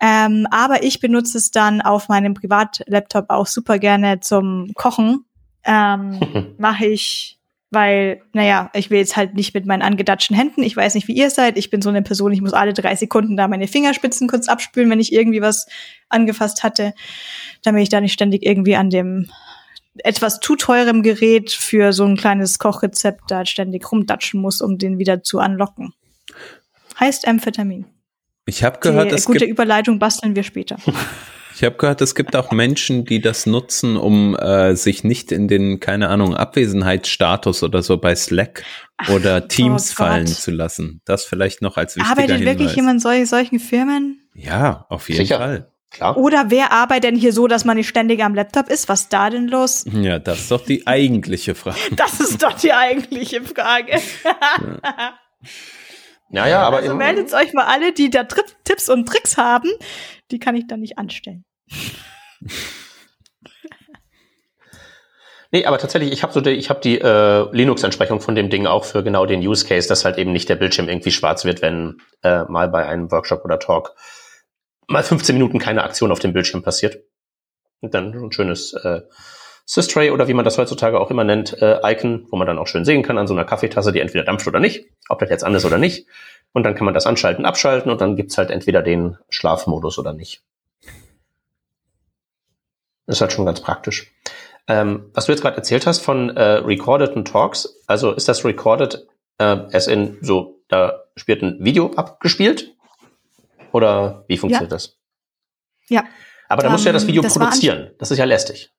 [0.00, 5.26] Ähm, aber ich benutze es dann auf meinem Privatlaptop auch super gerne zum Kochen
[5.64, 7.38] ähm, mache ich,
[7.70, 11.16] weil, naja, ich will jetzt halt nicht mit meinen angedatschten Händen, ich weiß nicht, wie
[11.16, 14.28] ihr seid, ich bin so eine Person, ich muss alle drei Sekunden da meine Fingerspitzen
[14.28, 15.66] kurz abspülen, wenn ich irgendwie was
[16.08, 16.94] angefasst hatte,
[17.62, 19.28] damit ich da nicht ständig irgendwie an dem
[19.98, 24.98] etwas zu teurem Gerät für so ein kleines Kochrezept da ständig rumdatschen muss, um den
[24.98, 25.92] wieder zu anlocken.
[26.98, 27.86] Heißt Amphetamin.
[28.46, 30.76] Ich habe gehört, Die es gute Überleitung basteln wir später.
[31.54, 35.46] Ich habe gehört, es gibt auch Menschen, die das nutzen, um äh, sich nicht in
[35.46, 38.64] den, keine Ahnung, Abwesenheitsstatus oder so bei Slack
[39.08, 41.00] oder Ach, Teams oh fallen zu lassen.
[41.04, 42.58] Das vielleicht noch als wichtiger Arbeitet Hinweis.
[42.58, 44.20] wirklich jemand in solch, solchen Firmen?
[44.34, 45.38] Ja, auf jeden Sicher.
[45.38, 45.70] Fall.
[45.94, 46.16] Klar.
[46.16, 48.88] Oder wer arbeitet denn hier so, dass man nicht ständig am Laptop ist?
[48.88, 49.84] Was da denn los?
[49.92, 51.78] Ja, das ist doch die eigentliche Frage.
[51.96, 54.00] das ist doch die eigentliche Frage.
[54.24, 55.14] ja.
[56.30, 59.70] Naja, aber also meldet euch mal alle, die da Tri Tipps und Tricks haben.
[60.34, 61.44] Die kann ich dann nicht anstellen.
[65.52, 68.84] Nee, aber tatsächlich, ich habe so die, ich die äh, Linux-Entsprechung von dem Ding auch
[68.84, 71.98] für genau den Use Case, dass halt eben nicht der Bildschirm irgendwie schwarz wird, wenn
[72.24, 73.94] äh, mal bei einem Workshop oder Talk
[74.88, 77.04] mal 15 Minuten keine Aktion auf dem Bildschirm passiert.
[77.78, 79.02] Und dann ein schönes äh,
[79.66, 82.66] Systray oder wie man das heutzutage auch immer nennt, äh, Icon, wo man dann auch
[82.66, 85.44] schön sehen kann an so einer Kaffeetasse, die entweder dampft oder nicht, ob das jetzt
[85.44, 86.08] an ist oder nicht.
[86.54, 90.12] Und dann kann man das anschalten, abschalten und dann gibt's halt entweder den Schlafmodus oder
[90.14, 90.42] nicht.
[93.06, 94.12] Das ist halt schon ganz praktisch.
[94.66, 99.06] Ähm, was du jetzt gerade erzählt hast von äh, recordeden Talks, also ist das recorded
[99.38, 102.72] äh, es in so, da spielt ein Video abgespielt?
[103.72, 104.76] Oder wie funktioniert Ja.
[104.76, 104.96] das?
[105.88, 106.04] Ja.
[106.48, 107.90] Aber da musst du ja das Ähm, Video das war produzieren.
[107.98, 108.70] Das ist ja lästig.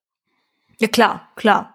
[0.80, 1.75] Ja, klar, klar.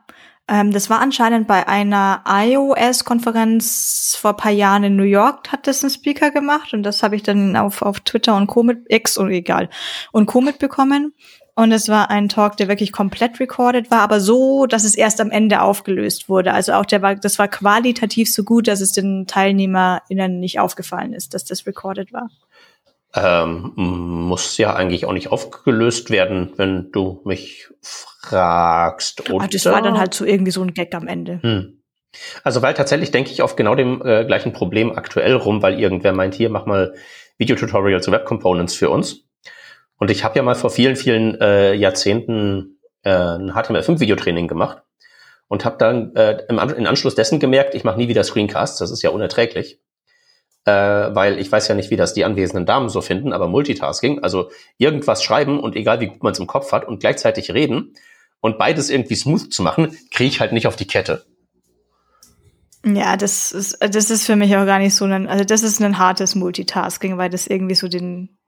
[0.51, 5.85] Ähm, das war anscheinend bei einer iOS-Konferenz vor paar Jahren in New York, hat das
[5.85, 8.65] ein Speaker gemacht und das habe ich dann auf, auf Twitter und Co.
[8.65, 9.71] mit, X oder egal,
[10.11, 10.41] und Co.
[10.41, 11.15] mitbekommen.
[11.55, 15.21] Und es war ein Talk, der wirklich komplett recorded war, aber so, dass es erst
[15.21, 16.55] am Ende aufgelöst wurde.
[16.55, 21.13] Also auch der war, das war qualitativ so gut, dass es den TeilnehmerInnen nicht aufgefallen
[21.13, 22.31] ist, dass das recorded war.
[23.15, 29.29] Ähm, muss ja eigentlich auch nicht aufgelöst werden, wenn du mich fragst.
[29.29, 29.45] Oder?
[29.45, 31.41] Aber das war dann halt so irgendwie so ein Gag am Ende.
[31.43, 31.83] Hm.
[32.45, 36.13] Also weil tatsächlich denke ich auf genau dem äh, gleichen Problem aktuell rum, weil irgendwer
[36.13, 36.95] meint, hier mach mal
[37.39, 39.25] Videotutorial zu Web Components für uns.
[39.97, 44.83] Und ich habe ja mal vor vielen, vielen äh, Jahrzehnten äh, ein HTML5-Videotraining gemacht
[45.49, 48.91] und habe dann äh, im in Anschluss dessen gemerkt, ich mache nie wieder Screencasts, das
[48.91, 49.81] ist ja unerträglich.
[50.67, 54.23] Äh, weil ich weiß ja nicht, wie das die anwesenden Damen so finden, aber Multitasking,
[54.23, 57.95] also irgendwas schreiben und egal wie gut man es im Kopf hat und gleichzeitig reden
[58.41, 61.25] und beides irgendwie smooth zu machen, kriege ich halt nicht auf die Kette.
[62.85, 65.81] Ja, das ist, das ist für mich auch gar nicht so ein, also das ist
[65.81, 68.39] ein hartes Multitasking, weil das irgendwie so den,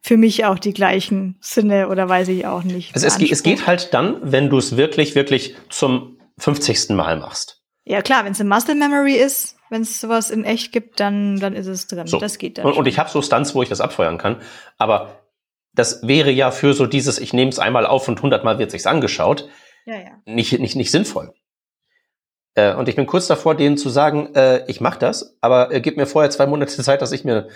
[0.00, 2.94] für mich auch die gleichen Sinne oder weiß ich auch nicht.
[2.94, 6.90] Also es, es geht halt dann, wenn du es wirklich, wirklich zum 50.
[6.90, 7.62] Mal machst.
[7.84, 11.40] Ja klar, wenn es eine Muscle Memory ist, wenn es sowas in echt gibt, dann,
[11.40, 12.06] dann ist es drin.
[12.06, 12.18] So.
[12.18, 12.66] Das geht dann.
[12.66, 14.40] Und, und ich habe so Stunts, wo ich das abfeuern kann.
[14.76, 15.20] Aber
[15.74, 18.70] das wäre ja für so dieses, ich nehme es einmal auf und 100 Mal wird
[18.70, 19.48] sich's angeschaut,
[19.86, 20.10] ja, ja.
[20.26, 21.32] nicht, nicht, nicht sinnvoll.
[22.54, 25.80] Äh, und ich bin kurz davor, denen zu sagen, äh, ich mache das, aber äh,
[25.80, 27.48] gib mir vorher zwei Monate Zeit, dass ich mir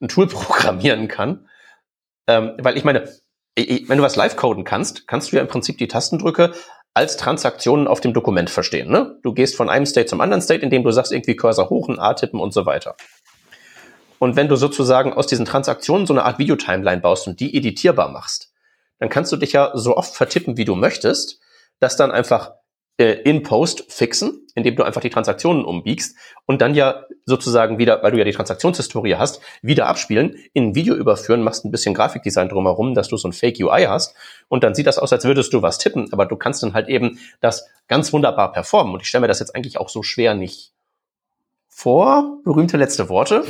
[0.00, 1.48] ein Tool programmieren kann.
[2.26, 3.08] Ähm, weil ich meine,
[3.56, 6.52] wenn du was live coden kannst, kannst du ja im Prinzip die Tastendrücke
[6.96, 8.90] als Transaktionen auf dem Dokument verstehen.
[8.90, 9.18] Ne?
[9.22, 11.98] Du gehst von einem State zum anderen State, indem du sagst, irgendwie Cursor hoch, ein
[11.98, 12.96] A tippen und so weiter.
[14.18, 18.08] Und wenn du sozusagen aus diesen Transaktionen so eine Art Videotimeline baust und die editierbar
[18.08, 18.50] machst,
[18.98, 21.38] dann kannst du dich ja so oft vertippen, wie du möchtest,
[21.80, 22.52] das dann einfach
[22.98, 26.16] in Post fixen, indem du einfach die Transaktionen umbiegst
[26.46, 30.74] und dann ja sozusagen wieder, weil du ja die Transaktionshistorie hast, wieder abspielen, in ein
[30.74, 34.14] Video überführen, machst ein bisschen Grafikdesign drumherum, dass du so ein Fake UI hast
[34.48, 36.88] und dann sieht das aus, als würdest du was tippen, aber du kannst dann halt
[36.88, 40.34] eben das ganz wunderbar performen und ich stelle mir das jetzt eigentlich auch so schwer
[40.34, 40.72] nicht
[41.76, 42.38] vor.
[42.42, 43.44] Berühmte letzte Worte.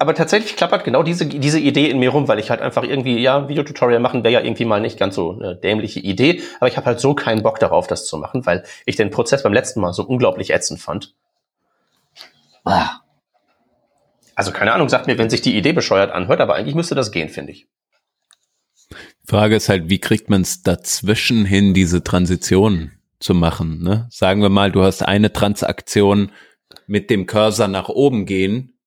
[0.00, 3.16] Aber tatsächlich klappert genau diese, diese Idee in mir rum, weil ich halt einfach irgendwie,
[3.20, 6.76] ja, Videotutorial machen wäre ja irgendwie mal nicht ganz so eine dämliche Idee, aber ich
[6.76, 9.80] habe halt so keinen Bock darauf, das zu machen, weil ich den Prozess beim letzten
[9.80, 11.14] Mal so unglaublich ätzend fand.
[12.64, 12.98] Ah.
[14.34, 17.12] Also keine Ahnung, sagt mir, wenn sich die Idee bescheuert anhört, aber eigentlich müsste das
[17.12, 17.68] gehen, finde ich.
[19.24, 22.90] Frage ist halt, wie kriegt man es dazwischen hin, diese Transition
[23.20, 23.82] zu machen?
[23.82, 24.08] Ne?
[24.10, 26.32] Sagen wir mal, du hast eine Transaktion
[26.86, 28.78] mit dem Cursor nach oben gehen,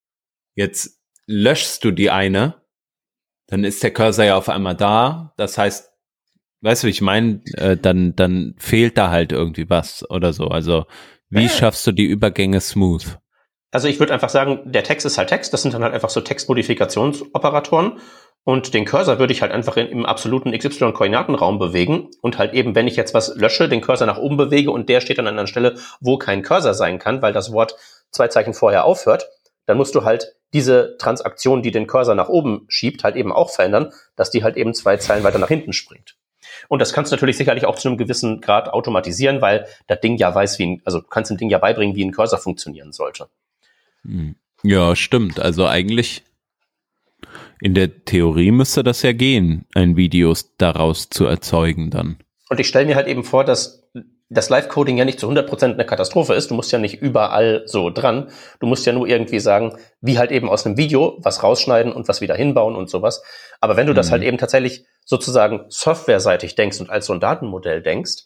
[0.55, 2.61] jetzt löschst du die eine,
[3.47, 5.34] dann ist der Cursor ja auf einmal da.
[5.38, 5.89] Das heißt,
[6.61, 10.47] weißt du, wie ich meine, äh, dann, dann fehlt da halt irgendwie was oder so.
[10.47, 10.86] Also
[11.29, 11.49] wie Ja.
[11.49, 13.19] schaffst du die Übergänge smooth?
[13.71, 16.09] Also ich würde einfach sagen, der Text ist halt Text, das sind dann halt einfach
[16.11, 17.93] so Textmodifikationsoperatoren
[18.45, 22.75] und den Cursor würde ich halt einfach in, im absoluten XY-Koordinatenraum bewegen und halt eben,
[22.75, 25.47] wenn ich jetzt was lösche, den Cursor nach oben bewege und der steht an einer
[25.47, 27.75] Stelle, wo kein Cursor sein kann, weil das Wort
[28.11, 29.29] zwei Zeichen vorher aufhört,
[29.65, 33.49] dann musst du halt diese Transaktion, die den Cursor nach oben schiebt, halt eben auch
[33.49, 36.15] verändern, dass die halt eben zwei Zeilen weiter nach hinten springt.
[36.67, 40.17] Und das kannst du natürlich sicherlich auch zu einem gewissen Grad automatisieren, weil das Ding
[40.17, 42.91] ja weiß, wie ein, also du kannst dem Ding ja beibringen, wie ein Cursor funktionieren
[42.91, 43.27] sollte.
[44.03, 44.35] Hm.
[44.63, 45.39] Ja, stimmt.
[45.39, 46.23] Also eigentlich
[47.64, 52.18] in der Theorie müsste das ja gehen, ein Video daraus zu erzeugen dann.
[52.49, 53.89] Und ich stelle mir halt eben vor, dass
[54.30, 56.51] das Live-Coding ja nicht zu 100% eine Katastrophe ist.
[56.51, 58.30] Du musst ja nicht überall so dran.
[58.59, 62.09] Du musst ja nur irgendwie sagen, wie halt eben aus einem Video was rausschneiden und
[62.09, 63.24] was wieder hinbauen und sowas.
[63.61, 64.11] Aber wenn du das Mhm.
[64.11, 68.24] halt eben tatsächlich sozusagen softwareseitig denkst und als so ein Datenmodell denkst,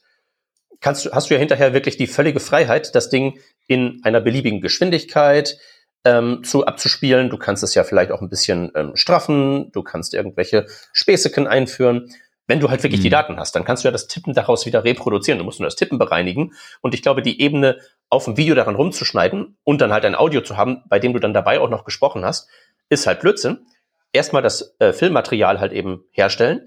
[0.80, 4.62] kannst du, hast du ja hinterher wirklich die völlige Freiheit, das Ding in einer beliebigen
[4.62, 5.58] Geschwindigkeit
[6.06, 7.30] ähm, zu abzuspielen.
[7.30, 9.72] Du kannst es ja vielleicht auch ein bisschen ähm, straffen.
[9.72, 12.10] Du kannst irgendwelche Späßeken einführen.
[12.48, 13.12] Wenn du halt wirklich die Mhm.
[13.12, 15.38] Daten hast, dann kannst du ja das Tippen daraus wieder reproduzieren.
[15.38, 16.54] Du musst nur das Tippen bereinigen.
[16.82, 17.78] Und ich glaube, die Ebene
[18.10, 21.20] auf dem Video daran rumzuschneiden und dann halt ein Audio zu haben, bei dem du
[21.20, 22.48] dann dabei auch noch gesprochen hast,
[22.89, 23.66] ist halt Blödsinn.
[24.14, 26.62] Erstmal das äh, Filmmaterial halt eben herstellen,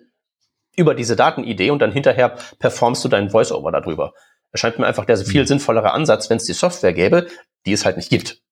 [0.77, 4.13] über diese Datenidee und dann hinterher performst du deinen Voice-Over darüber.
[4.53, 5.47] Erscheint mir einfach der viel mhm.
[5.47, 7.27] sinnvollere Ansatz, wenn es die Software gäbe,
[7.67, 8.43] die es halt nicht gibt.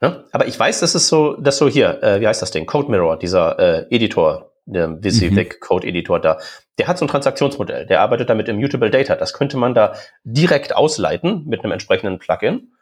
[0.00, 0.24] Ja?
[0.32, 2.66] Aber ich weiß, dass es so, dass so hier, äh, wie heißt das Ding?
[2.66, 5.60] Code Mirror, dieser äh, Editor, der Visivec mhm.
[5.60, 6.38] Code Editor da,
[6.78, 9.16] der hat so ein Transaktionsmodell, der arbeitet damit Immutable Data.
[9.16, 9.94] Das könnte man da
[10.24, 12.72] direkt ausleiten mit einem entsprechenden Plugin.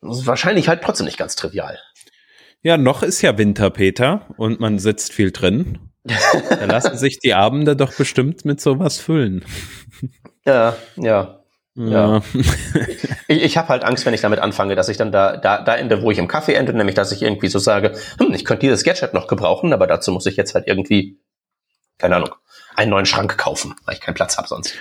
[0.00, 1.78] Das ist wahrscheinlich halt trotzdem nicht ganz trivial.
[2.62, 5.90] Ja, noch ist ja Winter, Peter, und man sitzt viel drin.
[6.04, 9.44] da lassen sich die Abende doch bestimmt mit sowas füllen.
[10.46, 11.43] Ja, ja.
[11.76, 12.22] Ja.
[13.28, 15.74] ich ich habe halt Angst, wenn ich damit anfange, dass ich dann da, da, da
[15.74, 18.60] ende, wo ich im Kaffee ende, nämlich dass ich irgendwie so sage, hm, ich könnte
[18.60, 21.18] dieses Gadget noch gebrauchen, aber dazu muss ich jetzt halt irgendwie,
[21.98, 22.30] keine Ahnung,
[22.76, 24.74] einen neuen Schrank kaufen, weil ich keinen Platz habe sonst.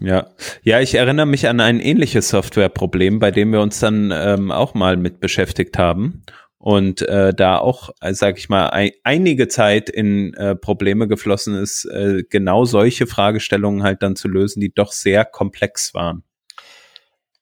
[0.00, 0.26] Ja,
[0.62, 4.74] ja, ich erinnere mich an ein ähnliches Softwareproblem, bei dem wir uns dann ähm, auch
[4.74, 6.24] mal mit beschäftigt haben
[6.64, 11.54] und äh, da auch, äh, sag ich mal, ein, einige Zeit in äh, Probleme geflossen
[11.54, 16.22] ist, äh, genau solche Fragestellungen halt dann zu lösen, die doch sehr komplex waren.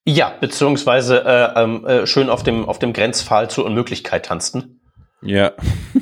[0.04, 4.80] Ja, beziehungsweise äh, ähm, äh, schön auf dem auf dem Grenzpfahl zur Unmöglichkeit tanzten.
[5.20, 5.52] Ja.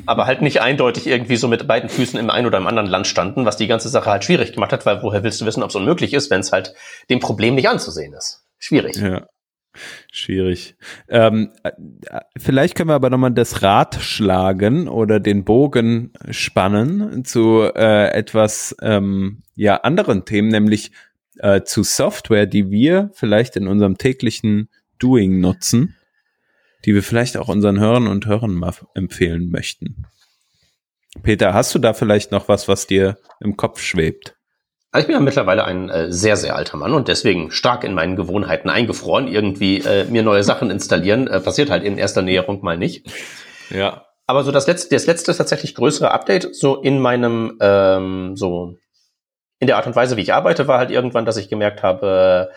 [0.06, 3.06] Aber halt nicht eindeutig irgendwie so mit beiden Füßen im einen oder im anderen Land
[3.06, 5.68] standen, was die ganze Sache halt schwierig gemacht hat, weil woher willst du wissen, ob
[5.68, 6.72] es unmöglich ist, wenn es halt
[7.10, 8.46] dem Problem nicht anzusehen ist?
[8.56, 8.96] Schwierig.
[8.96, 9.26] Ja.
[10.10, 10.76] Schwierig.
[11.08, 11.70] Ähm, äh,
[12.36, 18.74] vielleicht können wir aber nochmal das Rad schlagen oder den Bogen spannen zu äh, etwas
[18.82, 20.92] ähm, ja anderen Themen, nämlich
[21.38, 24.68] äh, zu Software, die wir vielleicht in unserem täglichen
[24.98, 25.96] Doing nutzen,
[26.84, 30.06] die wir vielleicht auch unseren Hörern und Hörern mal empfehlen möchten.
[31.22, 34.36] Peter, hast du da vielleicht noch was, was dir im Kopf schwebt?
[34.92, 37.94] Also ich bin ja mittlerweile ein äh, sehr, sehr alter Mann und deswegen stark in
[37.94, 39.28] meinen Gewohnheiten eingefroren.
[39.28, 43.06] Irgendwie äh, mir neue Sachen installieren, äh, passiert halt in erster Näherung mal nicht.
[43.70, 44.06] Ja.
[44.26, 48.76] Aber so das letzte, das letzte tatsächlich größere Update, so in meinem, ähm, so
[49.60, 52.50] in der Art und Weise, wie ich arbeite, war halt irgendwann, dass ich gemerkt habe,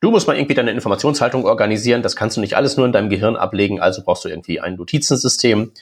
[0.00, 2.02] du musst mal irgendwie deine Informationshaltung organisieren.
[2.02, 4.76] Das kannst du nicht alles nur in deinem Gehirn ablegen, also brauchst du irgendwie ein
[4.76, 5.72] Notizensystem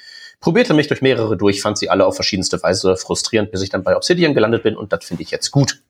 [0.40, 3.84] probierte mich durch mehrere durch, fand sie alle auf verschiedenste Weise frustrierend, bis ich dann
[3.84, 5.82] bei Obsidian gelandet bin und das finde ich jetzt gut.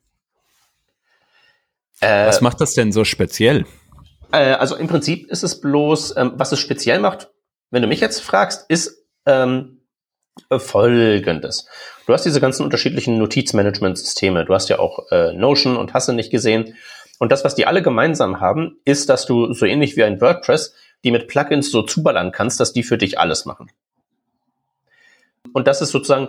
[2.01, 3.65] Äh, was macht das denn so speziell?
[4.33, 7.31] Äh, also im Prinzip ist es bloß, ähm, was es speziell macht,
[7.71, 9.83] wenn du mich jetzt fragst, ist ähm,
[10.51, 11.67] folgendes.
[12.07, 14.45] Du hast diese ganzen unterschiedlichen Notizmanagement-Systeme.
[14.45, 16.75] Du hast ja auch äh, Notion und hast du nicht gesehen.
[17.19, 20.75] Und das, was die alle gemeinsam haben, ist, dass du so ähnlich wie ein WordPress
[21.05, 23.71] die mit Plugins so zuballern kannst, dass die für dich alles machen.
[25.53, 26.29] Und das ist sozusagen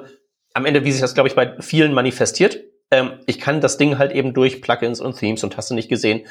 [0.53, 2.59] am Ende, wie sich das, glaube ich, bei vielen manifestiert
[2.91, 5.89] ähm, ich kann das Ding halt eben durch Plugins und Themes und hast du nicht
[5.89, 6.27] gesehen,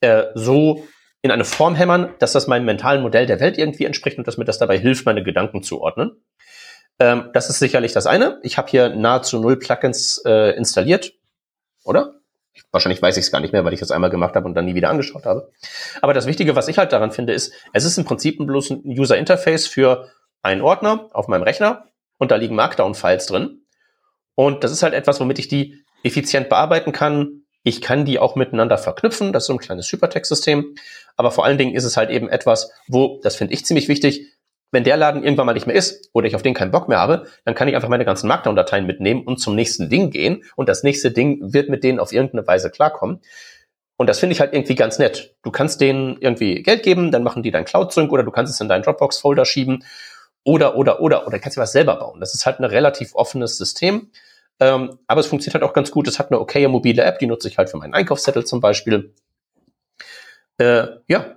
[0.00, 0.86] äh, so
[1.22, 4.38] in eine Form hämmern, dass das meinem mentalen Modell der Welt irgendwie entspricht und dass
[4.38, 6.12] mir das dabei hilft, meine Gedanken zu ordnen.
[6.98, 8.38] Ähm, das ist sicherlich das eine.
[8.42, 11.14] Ich habe hier nahezu null Plugins äh, installiert,
[11.84, 12.14] oder?
[12.72, 14.64] Wahrscheinlich weiß ich es gar nicht mehr, weil ich das einmal gemacht habe und dann
[14.64, 15.50] nie wieder angeschaut habe.
[16.02, 18.82] Aber das Wichtige, was ich halt daran finde, ist, es ist im Prinzip bloß ein
[18.84, 20.10] User Interface für
[20.42, 21.86] einen Ordner auf meinem Rechner
[22.18, 23.66] und da liegen Markdown-Files drin.
[24.34, 27.42] Und das ist halt etwas, womit ich die effizient bearbeiten kann.
[27.62, 29.32] Ich kann die auch miteinander verknüpfen.
[29.32, 30.74] Das ist so ein kleines Hypertext-System.
[31.16, 34.26] Aber vor allen Dingen ist es halt eben etwas, wo, das finde ich ziemlich wichtig,
[34.72, 36.98] wenn der Laden irgendwann mal nicht mehr ist oder ich auf den keinen Bock mehr
[36.98, 40.44] habe, dann kann ich einfach meine ganzen Markdown-Dateien mitnehmen und zum nächsten Ding gehen.
[40.56, 43.20] Und das nächste Ding wird mit denen auf irgendeine Weise klarkommen.
[43.96, 45.34] Und das finde ich halt irgendwie ganz nett.
[45.42, 48.60] Du kannst denen irgendwie Geld geben, dann machen die dein Cloud-Sync oder du kannst es
[48.60, 49.84] in deinen Dropbox-Folder schieben
[50.44, 52.20] oder, oder, oder, oder kannst du was selber bauen.
[52.20, 54.10] Das ist halt ein relativ offenes System.
[54.60, 56.06] Ähm, aber es funktioniert halt auch ganz gut.
[56.06, 59.14] Es hat eine okaye mobile App, die nutze ich halt für meinen Einkaufszettel zum Beispiel.
[60.58, 61.36] Äh, ja.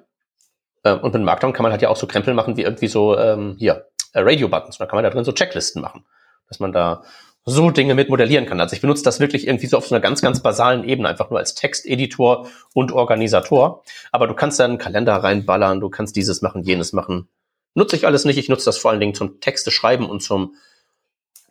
[0.84, 3.18] Äh, und mit Markdown kann man halt ja auch so Krempel machen wie irgendwie so,
[3.18, 4.78] ähm, hier, äh, Radio-Buttons.
[4.78, 6.06] Da kann man da drin so Checklisten machen.
[6.50, 7.04] Dass man da
[7.46, 8.60] so Dinge mit modellieren kann.
[8.60, 11.30] Also ich benutze das wirklich irgendwie so auf so einer ganz, ganz basalen Ebene, einfach
[11.30, 13.84] nur als Texteditor und Organisator.
[14.12, 17.28] Aber du kannst da einen Kalender reinballern, du kannst dieses machen, jenes machen.
[17.74, 18.38] Nutze ich alles nicht.
[18.38, 20.56] Ich nutze das vor allen Dingen zum Texte schreiben und zum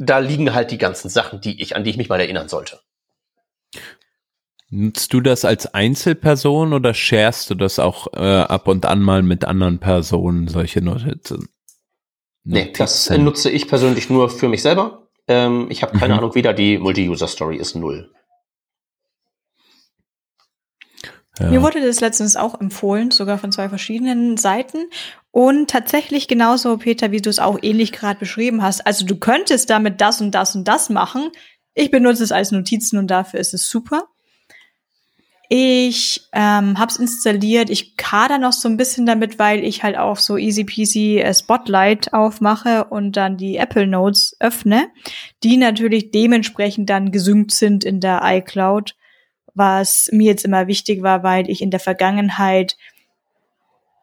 [0.05, 2.80] da liegen halt die ganzen Sachen, die ich, an die ich mich mal erinnern sollte.
[4.70, 9.22] Nutzt du das als Einzelperson oder sharest du das auch äh, ab und an mal
[9.22, 11.48] mit anderen Personen, solche Notizen?
[12.44, 15.09] Nee, das nutze ich persönlich nur für mich selber.
[15.28, 16.18] Ähm, ich habe keine mhm.
[16.18, 18.11] Ahnung, wieder die Multi-User-Story ist null.
[21.38, 21.50] Ja.
[21.50, 24.90] Mir wurde das letztens auch empfohlen, sogar von zwei verschiedenen Seiten.
[25.33, 28.87] Und tatsächlich genauso, Peter, wie du es auch ähnlich gerade beschrieben hast.
[28.87, 31.30] Also du könntest damit das und das und das machen.
[31.74, 34.05] Ich benutze es als Notizen und dafür ist es super.
[35.49, 37.70] Ich ähm, habe es installiert.
[37.70, 41.33] Ich kader noch so ein bisschen damit, weil ich halt auch so easy peasy äh,
[41.33, 44.89] Spotlight aufmache und dann die Apple Notes öffne,
[45.43, 48.97] die natürlich dementsprechend dann gesynkt sind in der iCloud,
[49.55, 52.76] was mir jetzt immer wichtig war, weil ich in der Vergangenheit,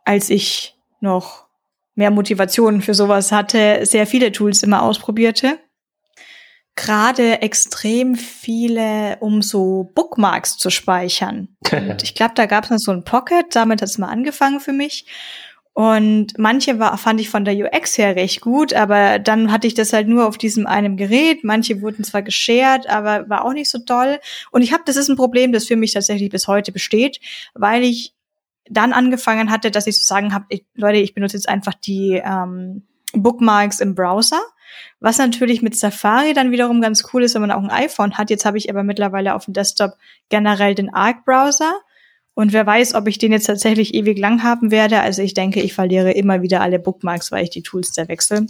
[0.06, 1.48] als ich noch
[1.96, 5.60] mehr Motivation für sowas hatte, sehr viele Tools immer ausprobierte
[6.80, 11.50] gerade extrem viele, um so Bookmarks zu speichern.
[11.72, 14.62] Und ich glaube, da gab es noch so ein Pocket, damit hat es mal angefangen
[14.62, 15.06] für mich.
[15.74, 19.74] Und manche war, fand ich von der UX her recht gut, aber dann hatte ich
[19.74, 21.44] das halt nur auf diesem einem Gerät.
[21.44, 24.20] Manche wurden zwar geshared, aber war auch nicht so toll.
[24.52, 27.20] Und ich habe, das ist ein Problem, das für mich tatsächlich bis heute besteht,
[27.54, 28.14] weil ich
[28.70, 30.46] dann angefangen hatte, dass ich so sagen habe,
[30.76, 34.42] Leute, ich benutze jetzt einfach die ähm, Bookmarks im Browser
[35.00, 38.30] was natürlich mit Safari dann wiederum ganz cool ist, wenn man auch ein iPhone hat.
[38.30, 39.94] Jetzt habe ich aber mittlerweile auf dem Desktop
[40.30, 41.74] generell den Arc-Browser.
[42.34, 45.02] Und wer weiß, ob ich den jetzt tatsächlich ewig lang haben werde.
[45.02, 48.46] Also ich denke, ich verliere immer wieder alle Bookmarks, weil ich die Tools da wechsle.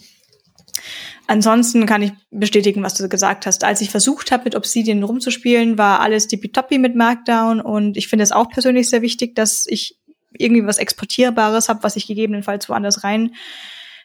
[1.28, 3.64] Ansonsten kann ich bestätigen, was du gesagt hast.
[3.64, 7.62] Als ich versucht habe, mit Obsidian rumzuspielen, war alles tippitoppi mit Markdown.
[7.62, 9.99] Und ich finde es auch persönlich sehr wichtig, dass ich
[10.38, 13.36] irgendwie was Exportierbares habe, was ich gegebenenfalls woanders rein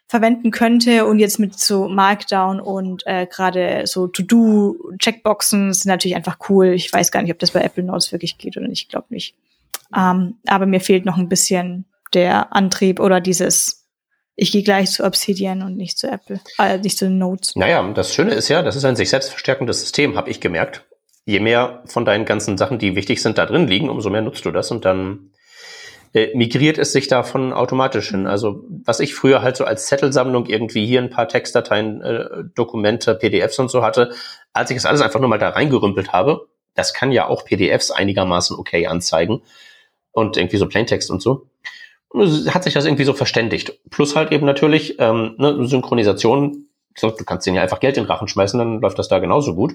[0.07, 1.07] verwenden könnte.
[1.07, 6.69] Und jetzt mit so Markdown und äh, gerade so To-Do-Checkboxen sind natürlich einfach cool.
[6.69, 8.83] Ich weiß gar nicht, ob das bei Apple Notes wirklich geht oder nicht.
[8.83, 9.35] Ich glaube nicht.
[9.97, 13.85] Ähm, aber mir fehlt noch ein bisschen der Antrieb oder dieses
[14.37, 17.55] ich gehe gleich zu Obsidian und nicht zu Apple, äh, nicht zu Notes.
[17.55, 20.85] Naja, das Schöne ist ja, das ist ein sich selbst verstärkendes System, habe ich gemerkt.
[21.25, 24.45] Je mehr von deinen ganzen Sachen, die wichtig sind, da drin liegen, umso mehr nutzt
[24.45, 25.31] du das und dann
[26.15, 28.27] äh, migriert es sich davon automatisch hin.
[28.27, 33.17] Also was ich früher halt so als Zettelsammlung irgendwie hier ein paar Textdateien, äh, Dokumente,
[33.17, 34.13] PDFs und so hatte,
[34.53, 37.91] als ich das alles einfach nur mal da reingerümpelt habe, das kann ja auch PDFs
[37.91, 39.43] einigermaßen okay anzeigen
[40.13, 41.49] und irgendwie so Plaintext und so.
[42.09, 43.81] Und hat sich das irgendwie so verständigt.
[43.91, 46.67] Plus halt eben natürlich ähm, ne, Synchronisation.
[47.01, 49.57] Du kannst denen ja einfach Geld in den Rachen schmeißen, dann läuft das da genauso
[49.57, 49.75] gut.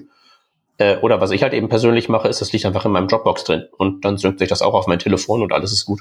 [0.78, 3.44] Äh, oder was ich halt eben persönlich mache, ist, das liegt einfach in meinem Dropbox
[3.44, 3.66] drin.
[3.76, 6.00] Und dann synkt sich das auch auf mein Telefon und alles ist gut.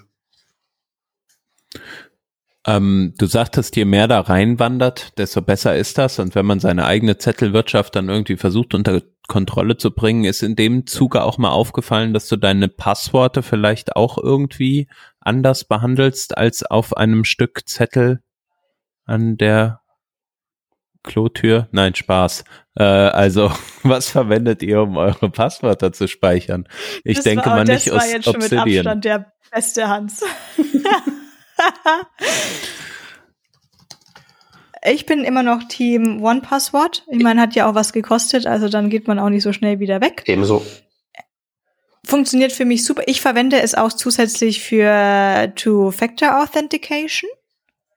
[2.68, 6.20] Ähm, du sagtest, je mehr da reinwandert, desto besser ist das.
[6.20, 10.56] Und wenn man seine eigene Zettelwirtschaft dann irgendwie versucht unter Kontrolle zu bringen, ist in
[10.56, 14.88] dem Zuge auch mal aufgefallen, dass du deine Passworte vielleicht auch irgendwie
[15.22, 18.22] anders behandelst als auf einem Stück Zettel
[19.06, 19.82] an der
[21.04, 21.70] Klotür?
[21.72, 22.44] Nein, Spaß.
[22.76, 23.52] Äh, also,
[23.84, 26.68] was verwendet ihr, um eure Passwörter zu speichern?
[27.04, 28.26] Ich das denke war, mal nicht aus Obsidian.
[28.26, 30.24] Das war jetzt schon mit Abstand der beste Hans.
[34.84, 37.04] ich bin immer noch Team One Password.
[37.08, 39.80] Ich meine, hat ja auch was gekostet, also dann geht man auch nicht so schnell
[39.80, 40.24] wieder weg.
[40.26, 40.66] Ebenso.
[42.06, 43.04] Funktioniert für mich super.
[43.06, 47.30] Ich verwende es auch zusätzlich für Two-Factor Authentication.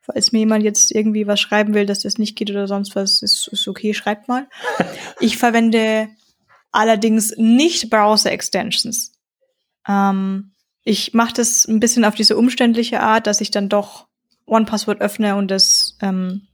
[0.02, 3.22] Falls mir jemand jetzt irgendwie was schreiben will, dass das nicht geht oder sonst was,
[3.22, 4.48] ist, ist okay, schreibt mal.
[5.20, 6.08] ich verwende
[6.72, 9.12] allerdings nicht Browser-Extensions.
[9.88, 10.51] Ähm,
[10.84, 14.06] ich mache das ein bisschen auf diese umständliche Art, dass ich dann doch
[14.46, 16.48] One-Password öffne und das ähm,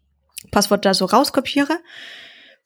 [0.51, 1.79] Passwort da so rauskopiere,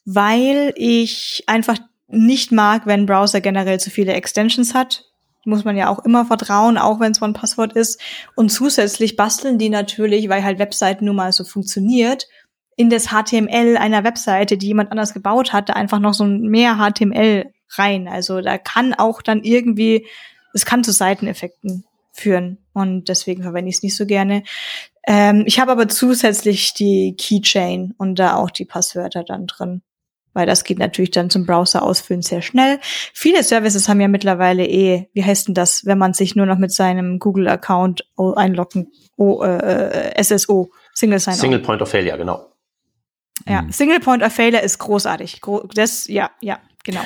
[0.05, 5.05] weil ich einfach nicht mag, wenn Browser generell zu viele Extensions hat.
[5.45, 7.99] Muss man ja auch immer vertrauen, auch wenn es One-Passwort ist.
[8.35, 12.27] Und zusätzlich basteln die natürlich, weil halt Webseiten nun mal so funktioniert,
[12.75, 16.77] in das HTML einer Webseite, die jemand anders gebaut hat, da einfach noch so mehr
[16.77, 18.07] HTML rein.
[18.07, 20.07] Also da kann auch dann irgendwie
[20.53, 24.43] es kann zu Seiteneffekten führen und deswegen verwende ich es nicht so gerne.
[25.05, 29.81] Ähm, ich habe aber zusätzlich die Keychain und da auch die Passwörter dann drin,
[30.33, 32.79] weil das geht natürlich dann zum Browser ausfüllen sehr schnell.
[33.13, 36.57] Viele Services haben ja mittlerweile eh, wie heißt denn das, wenn man sich nur noch
[36.57, 41.39] mit seinem Google-Account einloggen, oh, äh, SSO, Single Sign-On.
[41.39, 42.53] Single Point of Failure, genau.
[43.47, 43.71] Ja, mhm.
[43.71, 45.41] Single Point of Failure ist großartig.
[45.73, 47.01] Das, ja, ja, genau.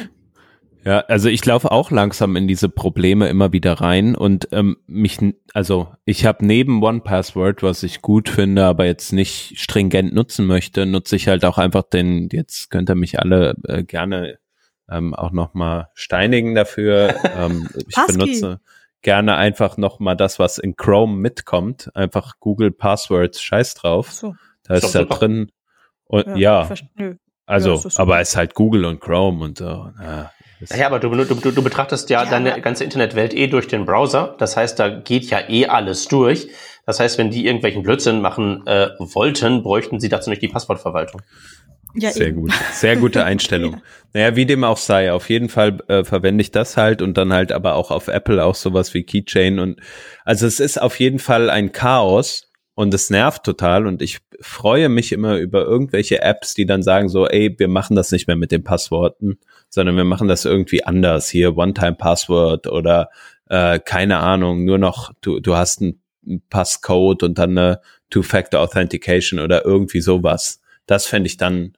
[0.88, 5.20] Ja, also ich laufe auch langsam in diese Probleme immer wieder rein und ähm, mich,
[5.54, 10.46] also ich habe neben One Password, was ich gut finde, aber jetzt nicht stringent nutzen
[10.46, 14.40] möchte, nutze ich halt auch einfach den, jetzt könnt ihr mich alle äh, gerne
[14.90, 17.16] ähm, auch nochmal steinigen dafür.
[17.38, 18.62] ähm, ich benutze
[19.02, 24.14] gerne einfach nochmal das, was in Chrome mitkommt, einfach Google Passwords, scheiß drauf.
[24.14, 24.36] So.
[24.64, 25.52] Da ist da drin
[26.06, 27.16] und ja, ja
[27.46, 29.92] also, ja, aber es ist halt Google und Chrome und so.
[30.60, 30.68] Ja.
[30.70, 34.36] Naja, aber du, du, du betrachtest ja, ja deine ganze Internetwelt eh durch den Browser.
[34.40, 36.50] Das heißt, da geht ja eh alles durch.
[36.86, 41.22] Das heißt, wenn die irgendwelchen Blödsinn machen äh, wollten, bräuchten sie dazu nicht die Passwortverwaltung.
[41.96, 42.42] Ja, Sehr eben.
[42.42, 42.54] gut.
[42.74, 43.74] Sehr gute Einstellung.
[43.74, 43.82] ja.
[44.14, 47.34] Naja, wie dem auch sei, auf jeden Fall äh, verwende ich das halt und dann
[47.34, 49.80] halt aber auch auf Apple auch sowas wie Keychain und
[50.26, 52.47] also es ist auf jeden Fall ein Chaos
[52.78, 57.10] und es nervt total und ich freue mich immer über irgendwelche Apps, die dann sagen
[57.10, 60.84] so, ey, wir machen das nicht mehr mit den Passworten, sondern wir machen das irgendwie
[60.84, 61.28] anders.
[61.28, 63.10] Hier One-Time-Password oder
[63.50, 66.04] äh, keine Ahnung, nur noch, du, du hast einen
[66.52, 70.62] Passcode und dann eine Two-Factor Authentication oder irgendwie sowas.
[70.86, 71.76] Das fände ich dann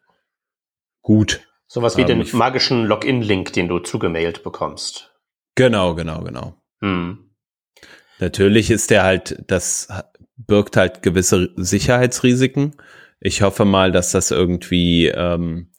[1.01, 1.39] gut.
[1.67, 5.15] Sowas wie ähm, den magischen Login-Link, den du zugemailt bekommst.
[5.55, 6.55] Genau, genau, genau.
[6.81, 7.29] Hm.
[8.19, 9.87] Natürlich ist der halt, das
[10.47, 12.75] birgt halt gewisse Sicherheitsrisiken.
[13.19, 15.69] Ich hoffe mal, dass das irgendwie ähm,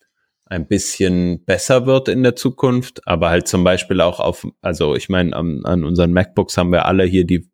[0.47, 5.09] ein bisschen besser wird in der Zukunft, aber halt zum Beispiel auch auf, also ich
[5.09, 7.49] meine, an, an unseren MacBooks haben wir alle hier die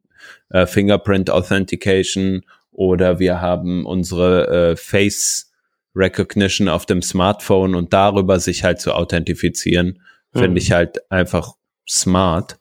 [0.51, 2.43] äh, Fingerprint Authentication
[2.73, 5.53] oder wir haben unsere äh, Face
[5.95, 10.01] Recognition auf dem Smartphone und darüber sich halt zu authentifizieren,
[10.33, 10.39] mhm.
[10.39, 11.55] finde ich halt einfach
[11.89, 12.59] smart.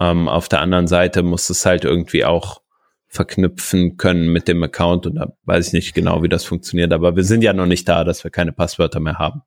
[0.00, 2.62] Ähm, auf der anderen Seite muss es halt irgendwie auch
[3.08, 7.16] verknüpfen können mit dem Account und da weiß ich nicht genau, wie das funktioniert, aber
[7.16, 9.42] wir sind ja noch nicht da, dass wir keine Passwörter mehr haben.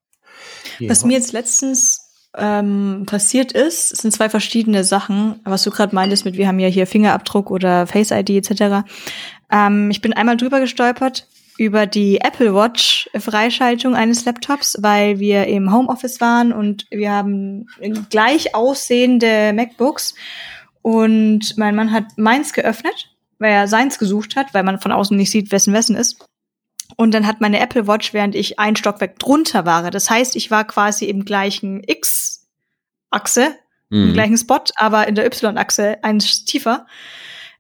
[0.80, 6.26] Was mir jetzt letztens ähm, passiert ist, sind zwei verschiedene Sachen, was du gerade meintest
[6.26, 8.88] mit, wir haben ja hier Fingerabdruck oder Face ID etc.
[9.52, 15.46] Ähm, ich bin einmal drüber gestolpert über die Apple Watch Freischaltung eines Laptops, weil wir
[15.48, 17.68] im Homeoffice waren und wir haben
[18.10, 20.16] gleich aussehende MacBooks
[20.82, 23.11] und mein Mann hat meins geöffnet,
[23.42, 26.24] weil er seins gesucht hat, weil man von außen nicht sieht, wessen wessen ist.
[26.96, 29.90] Und dann hat meine Apple Watch, während ich ein Stockwerk drunter war.
[29.90, 33.56] Das heißt, ich war quasi im gleichen X-Achse,
[33.90, 34.10] mhm.
[34.10, 36.86] im gleichen Spot, aber in der Y-Achse eins tiefer.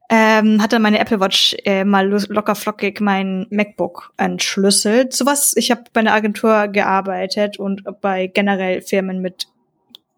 [0.10, 5.14] Ähm, hat dann meine Apple Watch äh, mal locker flockig mein MacBook entschlüsselt.
[5.14, 9.48] Sowas, ich habe bei einer Agentur gearbeitet und bei generell Firmen mit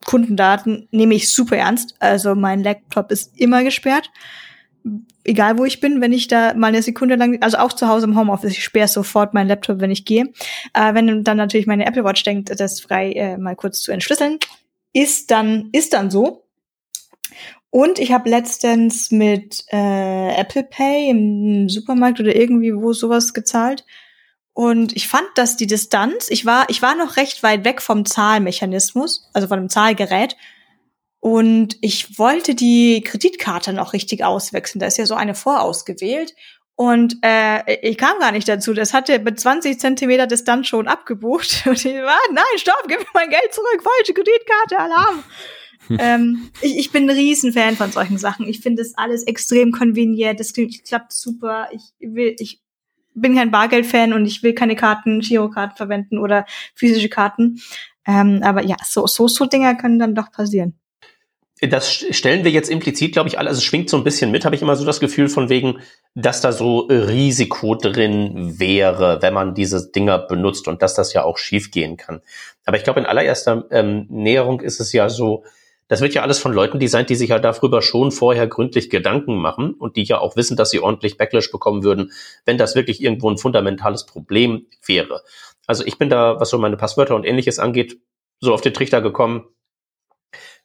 [0.04, 1.96] Kundendaten nehme ich super ernst.
[2.00, 4.10] Also mein Laptop ist immer gesperrt
[5.24, 8.06] egal wo ich bin, wenn ich da mal eine Sekunde lang, also auch zu Hause
[8.06, 10.32] im Homeoffice, ich sperre sofort meinen Laptop, wenn ich gehe.
[10.74, 14.40] Äh, wenn dann natürlich meine Apple Watch denkt, das frei äh, mal kurz zu entschlüsseln,
[14.94, 16.44] ist dann, ist dann so.
[17.70, 23.84] Und ich habe letztens mit äh, Apple Pay im Supermarkt oder irgendwie wo sowas gezahlt.
[24.54, 28.06] Und ich fand, dass die Distanz, ich war, ich war noch recht weit weg vom
[28.06, 30.38] Zahlmechanismus, also von dem Zahlgerät.
[31.24, 34.82] Und ich wollte die Kreditkarte noch richtig auswechseln.
[34.82, 36.36] Da ist ja so eine vorausgewählt.
[36.76, 38.74] Und äh, ich kam gar nicht dazu.
[38.74, 41.64] Das hatte mit 20 Zentimeter Distanz schon abgebucht.
[41.66, 45.24] Und ich war, nein, stopp, gib mir mein Geld zurück, falsche Kreditkarte, Alarm.
[45.98, 48.46] ähm, ich, ich bin ein Riesenfan von solchen Sachen.
[48.46, 50.42] Ich finde das alles extrem konvenient.
[50.42, 51.70] Das klappt super.
[51.72, 52.60] Ich will, ich
[53.14, 56.46] bin kein Bargeldfan und ich will keine Karten, Girokarten verwenden oder
[56.76, 57.62] physische Karten.
[58.06, 60.78] Ähm, aber ja, so, so, so Dinger können dann doch passieren
[61.70, 63.50] das stellen wir jetzt implizit, glaube ich, alle.
[63.50, 65.80] Also es schwingt so ein bisschen mit, habe ich immer so das Gefühl von wegen,
[66.16, 71.24] dass da so Risiko drin wäre, wenn man diese Dinger benutzt und dass das ja
[71.24, 72.22] auch schiefgehen kann.
[72.66, 75.44] Aber ich glaube, in allererster ähm, Näherung ist es ja so,
[75.88, 79.36] das wird ja alles von Leuten designt, die sich ja darüber schon vorher gründlich Gedanken
[79.36, 82.12] machen und die ja auch wissen, dass sie ordentlich Backlash bekommen würden,
[82.46, 85.22] wenn das wirklich irgendwo ein fundamentales Problem wäre.
[85.68, 88.00] Also ich bin da, was so meine Passwörter und ähnliches angeht,
[88.40, 89.46] so auf den Trichter gekommen,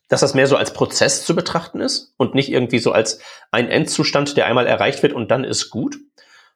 [0.09, 3.69] dass das mehr so als Prozess zu betrachten ist und nicht irgendwie so als ein
[3.69, 5.99] Endzustand, der einmal erreicht wird und dann ist gut,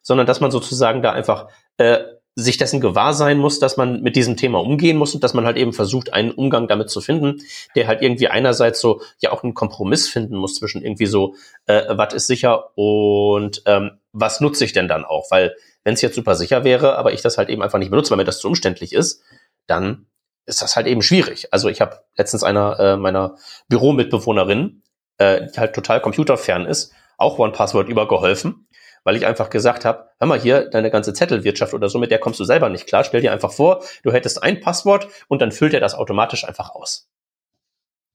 [0.01, 1.99] sondern dass man sozusagen da einfach äh,
[2.35, 5.45] sich dessen gewahr sein muss, dass man mit diesem Thema umgehen muss und dass man
[5.45, 7.41] halt eben versucht, einen Umgang damit zu finden,
[7.75, 11.35] der halt irgendwie einerseits so ja auch einen Kompromiss finden muss zwischen irgendwie so,
[11.67, 15.29] äh, was ist sicher und ähm, was nutze ich denn dann auch?
[15.29, 18.11] Weil wenn es jetzt super sicher wäre, aber ich das halt eben einfach nicht benutze,
[18.11, 19.21] weil mir das zu umständlich ist,
[19.67, 20.07] dann
[20.45, 21.51] ist das halt eben schwierig.
[21.51, 23.37] Also ich habe letztens einer äh, meiner
[23.69, 24.83] Büromitbewohnerin,
[25.17, 28.67] äh, die halt total computerfern ist, auch One Password übergeholfen,
[29.03, 32.19] weil ich einfach gesagt habe, hör mal hier, deine ganze Zettelwirtschaft oder so, mit der
[32.19, 33.03] kommst du selber nicht klar.
[33.03, 36.71] Stell dir einfach vor, du hättest ein Passwort und dann füllt er das automatisch einfach
[36.71, 37.09] aus.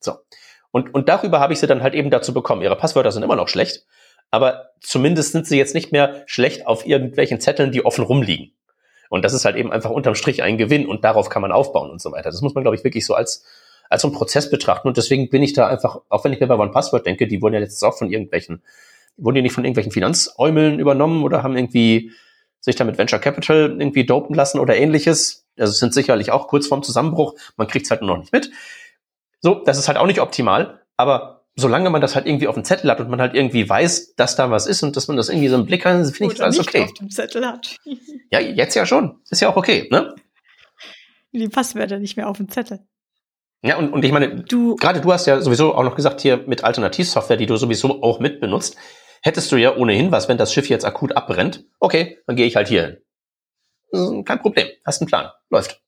[0.01, 0.19] So.
[0.71, 2.63] Und, und darüber habe ich sie dann halt eben dazu bekommen.
[2.63, 3.87] Ihre Passwörter sind immer noch schlecht,
[4.31, 8.58] aber zumindest sind sie jetzt nicht mehr schlecht auf irgendwelchen Zetteln, die offen rumliegen.
[9.09, 11.91] Und das ist halt eben einfach unterm Strich ein Gewinn und darauf kann man aufbauen
[11.91, 12.31] und so weiter.
[12.31, 13.45] Das muss man, glaube ich, wirklich so als,
[13.89, 14.89] als so einen Prozess betrachten.
[14.89, 17.41] Und deswegen bin ich da einfach, auch wenn ich mir bei One Password denke, die
[17.41, 18.63] wurden ja letztens auch von irgendwelchen,
[19.17, 22.13] wurden die nicht von irgendwelchen Finanzäumeln übernommen oder haben irgendwie
[22.61, 25.47] sich da mit Venture Capital irgendwie dopen lassen oder ähnliches.
[25.59, 27.35] Also sind sicherlich auch kurz vorm Zusammenbruch.
[27.57, 28.51] Man kriegt es halt nur noch nicht mit.
[29.41, 30.83] So, das ist halt auch nicht optimal.
[30.97, 34.15] Aber solange man das halt irgendwie auf dem Zettel hat und man halt irgendwie weiß,
[34.15, 36.43] dass da was ist und dass man das irgendwie so im Blick hat, finde ich
[36.43, 36.83] alles okay.
[36.83, 37.77] Auf dem Zettel hat.
[38.31, 39.21] ja, jetzt ja schon.
[39.29, 40.15] Ist ja auch okay, ne?
[41.33, 42.81] die Passwörter nicht mehr auf dem Zettel.
[43.63, 46.45] Ja, und, und ich meine, du, gerade du hast ja sowieso auch noch gesagt, hier
[46.47, 48.77] mit Alternativsoftware, die du sowieso auch mitbenutzt,
[49.23, 51.65] hättest du ja ohnehin was, wenn das Schiff jetzt akut abbrennt.
[51.81, 53.03] Okay, dann gehe ich halt hier
[53.93, 54.25] hin.
[54.25, 55.83] Kein Problem, hast einen Plan, läuft.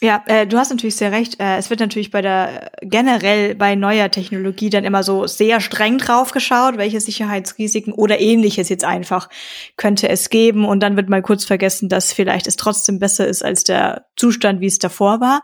[0.00, 1.40] Ja, äh, du hast natürlich sehr recht.
[1.40, 5.98] Äh, es wird natürlich bei der generell bei neuer Technologie dann immer so sehr streng
[5.98, 9.28] drauf geschaut, welche Sicherheitsrisiken oder ähnliches jetzt einfach
[9.76, 13.44] könnte es geben und dann wird mal kurz vergessen, dass vielleicht es trotzdem besser ist
[13.44, 15.42] als der Zustand, wie es davor war.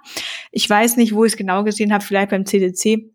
[0.53, 3.11] Ich weiß nicht, wo ich es genau gesehen habe, vielleicht beim CDC.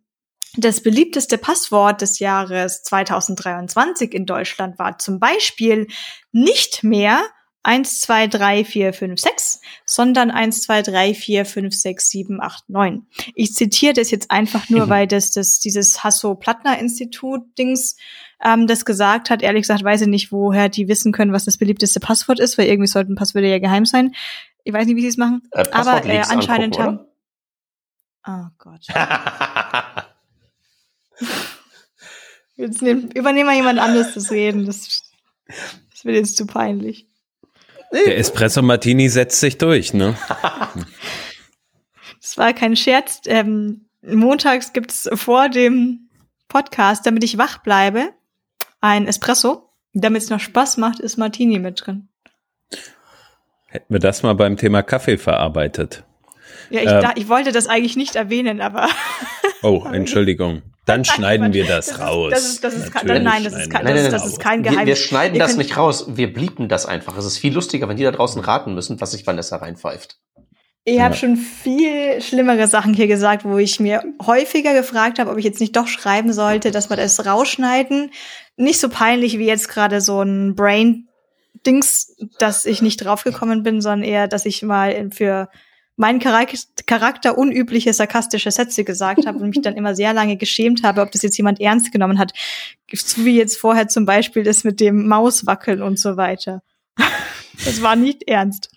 [0.57, 5.87] Das beliebteste Passwort des Jahres 2023 in Deutschland war zum Beispiel
[6.33, 7.21] nicht mehr
[7.69, 12.67] 1, 2, 3, 4, 5, 6, sondern 1, 2, 3, 4, 5, 6, 7, 8,
[12.67, 13.05] 9.
[13.35, 14.89] Ich zitiere das jetzt einfach nur, mhm.
[14.89, 17.95] weil das, das dieses Hasso-Plattner-Institut-Dings
[18.43, 19.43] ähm, das gesagt hat.
[19.43, 22.65] Ehrlich gesagt weiß ich nicht, woher die wissen können, was das beliebteste Passwort ist, weil
[22.65, 24.15] irgendwie sollten Passwörter ja geheim sein.
[24.63, 25.43] Ich weiß nicht, wie sie es machen.
[25.51, 27.01] Äh, aber äh, anscheinend haben.
[28.25, 28.87] Oh Gott.
[32.55, 34.65] jetzt nehmen, übernehmen wir jemand anderes das Reden.
[34.65, 35.03] Das,
[35.45, 37.08] das wird jetzt zu peinlich.
[37.91, 40.15] Der Espresso Martini setzt sich durch, ne?
[42.21, 43.21] das war kein Scherz.
[43.25, 46.09] Ähm, montags gibt's vor dem
[46.47, 48.09] Podcast, damit ich wach bleibe,
[48.81, 49.65] ein Espresso.
[49.93, 52.09] Damit es noch Spaß macht, ist Martini mit drin.
[53.65, 56.03] Hätten wir das mal beim Thema Kaffee verarbeitet.
[56.69, 58.87] Ja, ich, äh, da, ich wollte das eigentlich nicht erwähnen, aber.
[59.63, 60.61] Oh, Entschuldigung.
[60.89, 62.31] Dann schneiden wir das, das raus.
[62.31, 64.85] das ist, das ist, kein, nein, das ist, kein, das, ist, das ist kein Geheimnis.
[64.85, 67.17] Wir, wir schneiden das nicht raus, wir blieben das einfach.
[67.17, 70.17] Es ist viel lustiger, wenn die da draußen raten müssen, was sich Vanessa reinpfeift.
[70.85, 71.03] Ich ja.
[71.03, 75.45] habe schon viel schlimmere Sachen hier gesagt, wo ich mir häufiger gefragt habe, ob ich
[75.45, 78.11] jetzt nicht doch schreiben sollte, dass wir das rausschneiden.
[78.57, 84.07] Nicht so peinlich wie jetzt gerade so ein Brain-Dings, dass ich nicht draufgekommen bin, sondern
[84.07, 85.49] eher, dass ich mal für
[85.99, 91.01] meinen Charakter unübliche sarkastische Sätze gesagt habe und mich dann immer sehr lange geschämt habe,
[91.01, 92.31] ob das jetzt jemand ernst genommen hat.
[93.17, 96.61] Wie jetzt vorher zum Beispiel das mit dem Mauswackeln und so weiter.
[97.65, 98.71] Das war nicht ernst.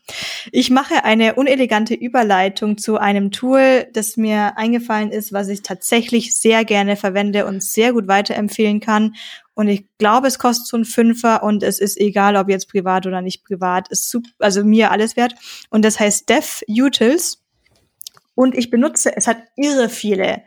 [0.50, 6.36] Ich mache eine unelegante Überleitung zu einem Tool, das mir eingefallen ist, was ich tatsächlich
[6.36, 9.14] sehr gerne verwende und sehr gut weiterempfehlen kann.
[9.54, 13.06] Und ich glaube, es kostet so ein Fünfer und es ist egal, ob jetzt privat
[13.06, 15.34] oder nicht privat, ist super, also mir alles wert.
[15.70, 17.42] Und das heißt Dev Utils.
[18.34, 20.42] Und ich benutze, es hat irre viele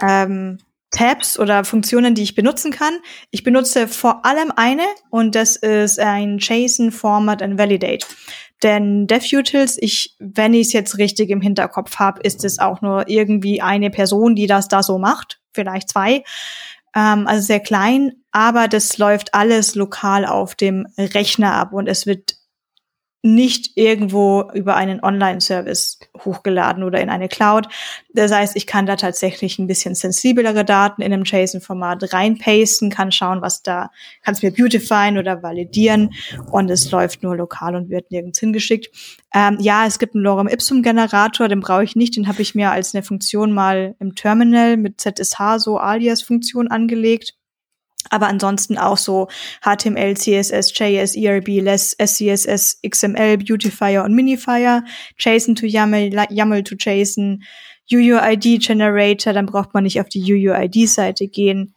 [0.00, 0.58] ähm,
[0.90, 2.94] Tabs oder Funktionen, die ich benutzen kann.
[3.30, 8.06] Ich benutze vor allem eine und das ist ein JSON Format and Validate.
[8.62, 13.08] Denn DevUtils, ich, wenn ich es jetzt richtig im Hinterkopf habe, ist es auch nur
[13.08, 16.24] irgendwie eine Person, die das da so macht, vielleicht zwei.
[16.94, 22.06] Ähm, also sehr klein, aber das läuft alles lokal auf dem Rechner ab und es
[22.06, 22.34] wird
[23.22, 27.68] nicht irgendwo über einen Online-Service hochgeladen oder in eine Cloud.
[28.14, 33.12] Das heißt, ich kann da tatsächlich ein bisschen sensiblere Daten in einem JSON-Format reinpasten, kann
[33.12, 33.90] schauen, was da,
[34.22, 36.14] kann es mir beautifyen oder validieren
[36.50, 38.88] und es läuft nur lokal und wird nirgends hingeschickt.
[39.34, 42.70] Ähm, ja, es gibt einen Lorem Ipsum-Generator, den brauche ich nicht, den habe ich mir
[42.70, 47.34] als eine Funktion mal im Terminal mit ZSH so Alias-Funktion angelegt
[48.08, 49.28] aber ansonsten auch so
[49.62, 54.84] HTML, CSS, JS, ERB, LESS, SCSS, XML, Beautifier und Minifier,
[55.18, 57.42] JSON to YAML, YAML to JSON,
[57.92, 61.74] UUID Generator, dann braucht man nicht auf die UUID-Seite gehen.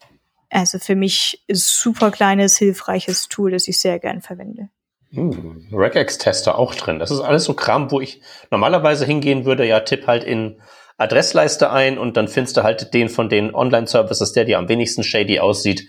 [0.49, 4.69] Also für mich ist super kleines, hilfreiches Tool, das ich sehr gern verwende.
[5.09, 6.99] Hm, Regex-Tester auch drin.
[6.99, 8.21] Das ist alles so Kram, wo ich
[8.51, 10.61] normalerweise hingehen würde, ja, tipp halt in
[10.97, 15.03] Adressleiste ein und dann findest du halt den von den Online-Services, der dir am wenigsten
[15.03, 15.87] shady aussieht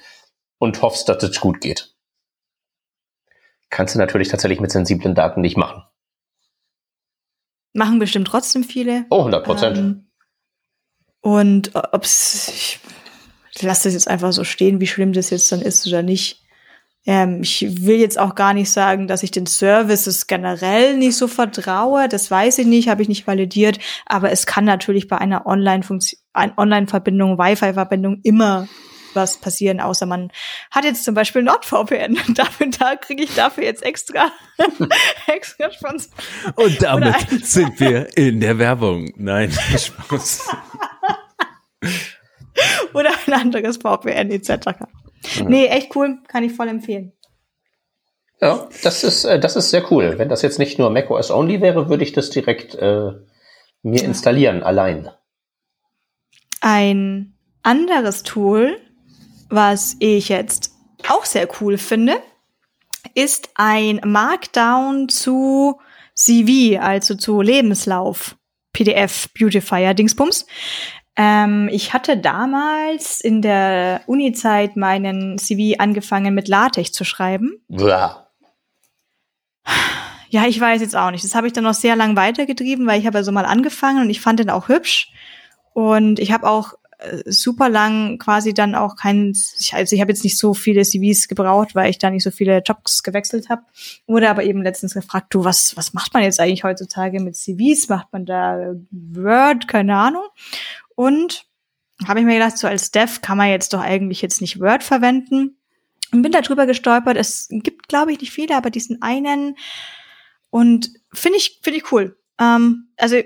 [0.59, 1.95] und hoffst, dass es gut geht.
[3.71, 5.83] Kannst du natürlich tatsächlich mit sensiblen Daten nicht machen.
[7.73, 9.05] Machen bestimmt trotzdem viele.
[9.11, 9.79] Oh, 100 Prozent.
[9.79, 10.11] Ähm,
[11.21, 15.87] und ob's, ich lasse das jetzt einfach so stehen, wie schlimm das jetzt dann ist
[15.87, 16.45] oder nicht.
[17.07, 21.29] Ähm, ich will jetzt auch gar nicht sagen, dass ich den Services generell nicht so
[21.29, 22.09] vertraue.
[22.09, 23.79] Das weiß ich nicht, habe ich nicht validiert.
[24.07, 26.19] Aber es kann natürlich bei einer Online-Verbindung,
[26.57, 26.89] Online
[27.39, 28.69] Wi-Fi-Verbindung immer
[29.15, 30.31] was passieren, außer man
[30.71, 32.19] hat jetzt zum Beispiel NordVPN.
[32.35, 34.31] dafür, da kriege ich dafür jetzt extra,
[35.27, 36.13] extra Sponsor.
[36.57, 39.13] Und damit sind wir in der Werbung.
[39.17, 40.49] Nein, Spaß.
[42.93, 44.67] Oder ein anderes VPN etc.
[45.41, 45.49] Mhm.
[45.49, 47.13] Nee, echt cool, kann ich voll empfehlen.
[48.41, 50.19] Ja, das ist, äh, das ist sehr cool.
[50.19, 53.13] Wenn das jetzt nicht nur macOS only wäre, würde ich das direkt äh,
[53.83, 55.11] mir installieren, allein.
[56.61, 58.77] Ein anderes Tool,
[59.55, 60.73] was ich jetzt
[61.09, 62.17] auch sehr cool finde,
[63.15, 65.79] ist ein Markdown zu
[66.15, 68.37] CV, also zu Lebenslauf,
[68.73, 70.47] PDF, Beautifier, Dingsbums.
[71.17, 77.63] Ähm, ich hatte damals in der Uni-Zeit meinen CV angefangen mit LaTeX zu schreiben.
[77.69, 78.29] Blah.
[80.31, 81.23] Ja, ich weiß jetzt auch nicht.
[81.23, 84.03] Das habe ich dann noch sehr lang weitergetrieben, weil ich habe ja so mal angefangen
[84.03, 85.13] und ich fand den auch hübsch.
[85.75, 86.75] Und ich habe auch
[87.27, 89.37] super lang quasi dann auch keinen,
[89.73, 92.63] also ich habe jetzt nicht so viele CVs gebraucht, weil ich da nicht so viele
[92.65, 93.63] Jobs gewechselt habe.
[94.07, 97.89] Wurde aber eben letztens gefragt, du, was, was macht man jetzt eigentlich heutzutage mit CVs?
[97.89, 99.69] Macht man da Word?
[99.69, 100.25] Keine Ahnung.
[100.95, 101.47] Und
[102.07, 104.83] habe ich mir gedacht, so als Dev kann man jetzt doch eigentlich jetzt nicht Word
[104.83, 105.57] verwenden.
[106.13, 107.17] Und bin da drüber gestolpert.
[107.17, 109.57] Es gibt, glaube ich, nicht viele, aber diesen einen.
[110.51, 112.17] Und finde ich, finde ich cool.
[112.39, 113.17] Ähm, also,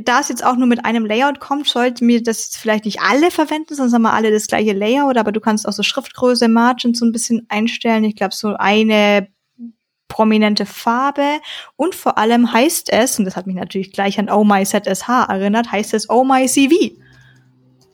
[0.00, 3.00] da es jetzt auch nur mit einem Layout kommt, sollten mir das jetzt vielleicht nicht
[3.00, 6.48] alle verwenden, sonst haben wir alle das gleiche Layout, aber du kannst auch so Schriftgröße,
[6.48, 8.04] Margins so ein bisschen einstellen.
[8.04, 9.28] Ich glaube, so eine
[10.08, 11.40] prominente Farbe
[11.76, 15.08] und vor allem heißt es, und das hat mich natürlich gleich an Oh My ZSH
[15.28, 16.96] erinnert, heißt es Oh My CV.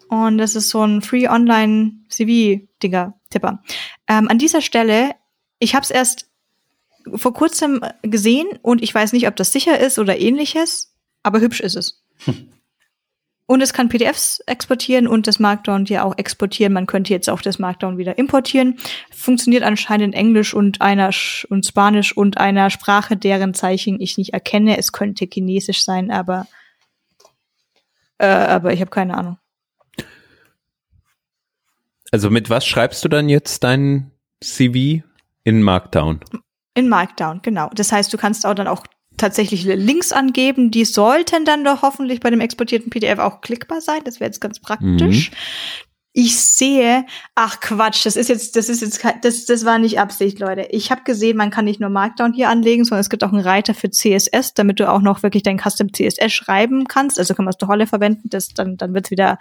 [0.08, 3.62] Und das ist so ein Free Online CV-Dinger, Tipper.
[4.06, 5.10] Ähm, an dieser Stelle,
[5.58, 6.30] ich habe es erst
[7.14, 10.93] vor kurzem gesehen und ich weiß nicht, ob das sicher ist oder ähnliches,
[11.24, 12.04] aber hübsch ist es.
[13.46, 16.72] Und es kann PDFs exportieren und das Markdown ja auch exportieren.
[16.72, 18.78] Man könnte jetzt auch das Markdown wieder importieren.
[19.10, 24.16] Funktioniert anscheinend in Englisch und einer Sch und Spanisch und einer Sprache, deren Zeichen ich
[24.16, 24.78] nicht erkenne.
[24.78, 26.46] Es könnte Chinesisch sein, aber
[28.18, 29.38] äh, aber ich habe keine Ahnung.
[32.12, 34.10] Also mit was schreibst du dann jetzt dein
[34.42, 35.04] CV
[35.42, 36.20] in Markdown?
[36.74, 37.70] In Markdown, genau.
[37.74, 38.84] Das heißt, du kannst auch dann auch
[39.16, 44.00] tatsächlich Links angeben, die sollten dann doch hoffentlich bei dem exportierten PDF auch klickbar sein.
[44.04, 45.30] Das wäre jetzt ganz praktisch.
[45.30, 45.36] Mhm.
[46.16, 47.04] Ich sehe,
[47.34, 50.68] ach Quatsch, das ist jetzt, das ist jetzt, das, das war nicht Absicht, Leute.
[50.70, 53.42] Ich habe gesehen, man kann nicht nur Markdown hier anlegen, sondern es gibt auch einen
[53.42, 57.18] Reiter für CSS, damit du auch noch wirklich dein Custom CSS schreiben kannst.
[57.18, 59.38] Also kann man es doch alle verwenden, das, dann, dann wird's wieder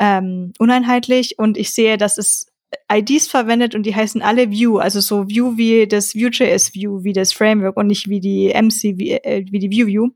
[0.00, 1.38] ähm, uneinheitlich.
[1.38, 2.51] Und ich sehe, dass es
[2.90, 7.12] IDs verwendet und die heißen alle View, also so View wie das Vue.js View, wie
[7.12, 10.08] das Framework und nicht wie die MC, wie, äh, wie die View View.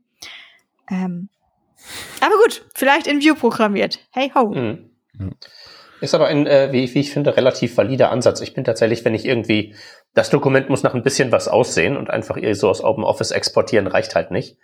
[0.89, 1.29] Ähm,
[2.21, 3.99] aber gut, vielleicht in View programmiert.
[4.11, 4.53] Hey ho.
[4.53, 4.89] Mhm.
[5.99, 8.41] Ist aber ein, äh, wie, wie ich finde, relativ valider Ansatz.
[8.41, 9.75] Ich bin tatsächlich, wenn ich irgendwie,
[10.13, 13.87] das Dokument muss nach ein bisschen was aussehen und einfach so aus Open Office exportieren
[13.87, 14.57] reicht halt nicht.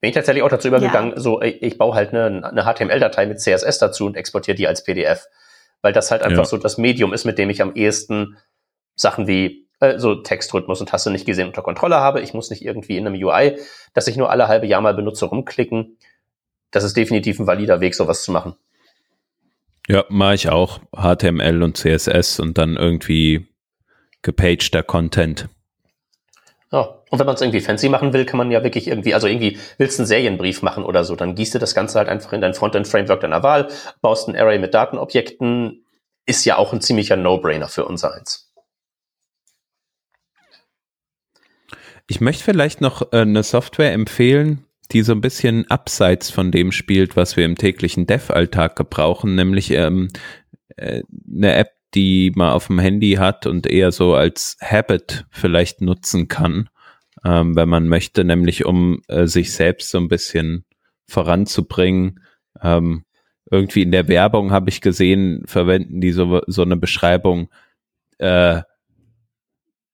[0.00, 1.20] Bin ich tatsächlich auch dazu übergegangen, ja.
[1.20, 4.82] so, ich, ich baue halt eine, eine HTML-Datei mit CSS dazu und exportiere die als
[4.82, 5.26] PDF
[5.82, 6.44] weil das halt einfach ja.
[6.44, 8.36] so das Medium ist, mit dem ich am ehesten
[8.94, 12.20] Sachen wie äh, so Textrhythmus und Taste nicht gesehen unter Kontrolle habe.
[12.20, 13.58] Ich muss nicht irgendwie in einem UI,
[13.94, 15.96] das ich nur alle halbe Jahr mal benutze, rumklicken.
[16.70, 18.54] Das ist definitiv ein valider Weg, sowas zu machen.
[19.88, 20.80] Ja, mache ich auch.
[20.94, 23.46] HTML und CSS und dann irgendwie
[24.22, 25.48] gepagter Content.
[27.10, 29.58] Und wenn man es irgendwie fancy machen will, kann man ja wirklich irgendwie, also irgendwie
[29.78, 32.40] willst du einen Serienbrief machen oder so, dann gießt du das Ganze halt einfach in
[32.40, 33.68] dein Frontend-Framework deiner Wahl,
[34.00, 35.84] baust ein Array mit Datenobjekten,
[36.26, 38.52] ist ja auch ein ziemlicher No-Brainer für uns eins.
[42.06, 46.72] Ich möchte vielleicht noch äh, eine Software empfehlen, die so ein bisschen abseits von dem
[46.72, 50.08] spielt, was wir im täglichen Dev-Alltag gebrauchen, nämlich ähm,
[50.76, 55.80] äh, eine App, die man auf dem Handy hat und eher so als Habit vielleicht
[55.80, 56.68] nutzen kann,
[57.24, 60.64] ähm, wenn man möchte, nämlich um äh, sich selbst so ein bisschen
[61.06, 62.20] voranzubringen.
[62.62, 63.04] Ähm,
[63.50, 67.50] irgendwie in der Werbung habe ich gesehen, verwenden die so, so eine Beschreibung,
[68.18, 68.62] äh,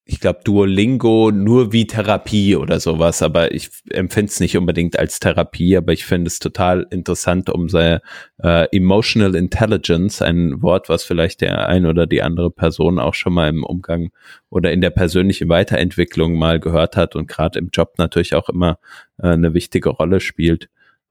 [0.07, 5.19] ich glaube, Duolingo nur wie Therapie oder sowas, aber ich empfinde es nicht unbedingt als
[5.19, 8.01] Therapie, aber ich finde es total interessant, um seine
[8.37, 13.33] äh, Emotional Intelligence, ein Wort, was vielleicht der ein oder die andere Person auch schon
[13.33, 14.11] mal im Umgang
[14.51, 18.77] oder in der persönlichen Weiterentwicklung mal gehört hat und gerade im Job natürlich auch immer
[19.17, 20.69] äh, eine wichtige Rolle spielt.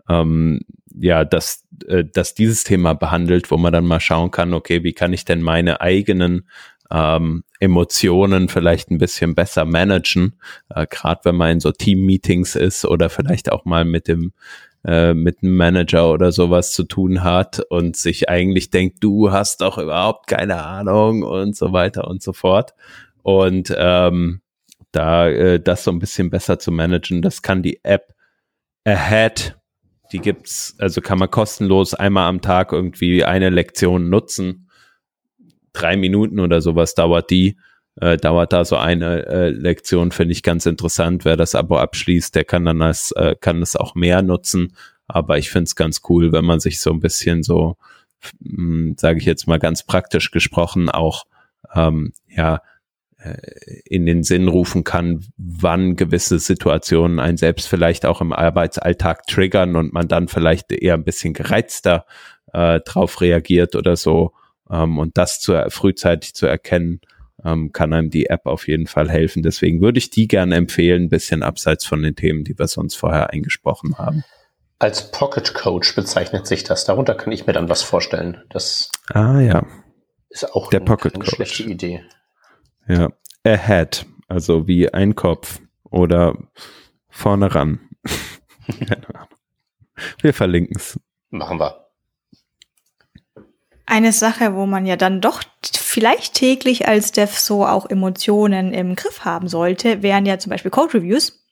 [0.08, 0.60] Ähm,
[0.96, 4.92] ja, dass, äh, dass dieses Thema behandelt, wo man dann mal schauen kann, okay, wie
[4.92, 6.48] kann ich denn meine eigenen
[6.90, 10.38] ähm, Emotionen vielleicht ein bisschen besser managen,
[10.70, 14.32] äh, gerade wenn man in so Team-Meetings ist oder vielleicht auch mal mit dem
[14.84, 19.62] äh, mit einem Manager oder sowas zu tun hat und sich eigentlich denkt, du hast
[19.62, 22.74] doch überhaupt keine Ahnung und so weiter und so fort.
[23.22, 24.42] Und ähm,
[24.92, 28.14] da äh, das so ein bisschen besser zu managen, das kann die App
[28.84, 29.56] Ahead,
[30.12, 34.63] die gibt's, also kann man kostenlos einmal am Tag irgendwie eine Lektion nutzen
[35.74, 37.58] drei Minuten oder sowas dauert die.
[38.00, 41.24] Äh, dauert da so eine äh, Lektion, finde ich ganz interessant.
[41.24, 44.74] Wer das Abo abschließt, der kann dann das, äh, kann es auch mehr nutzen.
[45.06, 47.76] Aber ich finde es ganz cool, wenn man sich so ein bisschen so,
[48.42, 51.24] hm, sage ich jetzt mal ganz praktisch gesprochen, auch
[51.74, 52.62] ähm, ja
[53.84, 59.76] in den Sinn rufen kann, wann gewisse Situationen einen selbst vielleicht auch im Arbeitsalltag triggern
[59.76, 62.04] und man dann vielleicht eher ein bisschen gereizter
[62.52, 64.32] äh, drauf reagiert oder so.
[64.70, 67.00] Ähm, und das zu, frühzeitig zu erkennen,
[67.44, 69.42] ähm, kann einem die App auf jeden Fall helfen.
[69.42, 72.94] Deswegen würde ich die gerne empfehlen, ein bisschen abseits von den Themen, die wir sonst
[72.94, 74.24] vorher eingesprochen haben.
[74.78, 76.84] Als Pocket Coach bezeichnet sich das.
[76.84, 78.42] Darunter kann ich mir dann was vorstellen.
[78.50, 79.66] Das ah ja,
[80.30, 81.36] ist auch der Pocket eine Coach.
[81.36, 82.02] schlechte Idee.
[82.88, 83.08] Ja,
[83.44, 86.36] ahead, also wie ein Kopf oder
[87.08, 87.80] vorne ran.
[88.88, 89.28] Keine Ahnung.
[90.20, 90.98] Wir verlinken es.
[91.30, 91.83] Machen wir.
[93.86, 95.42] Eine Sache, wo man ja dann doch
[95.74, 100.70] vielleicht täglich als Dev so auch Emotionen im Griff haben sollte, wären ja zum Beispiel
[100.70, 101.44] Code Reviews.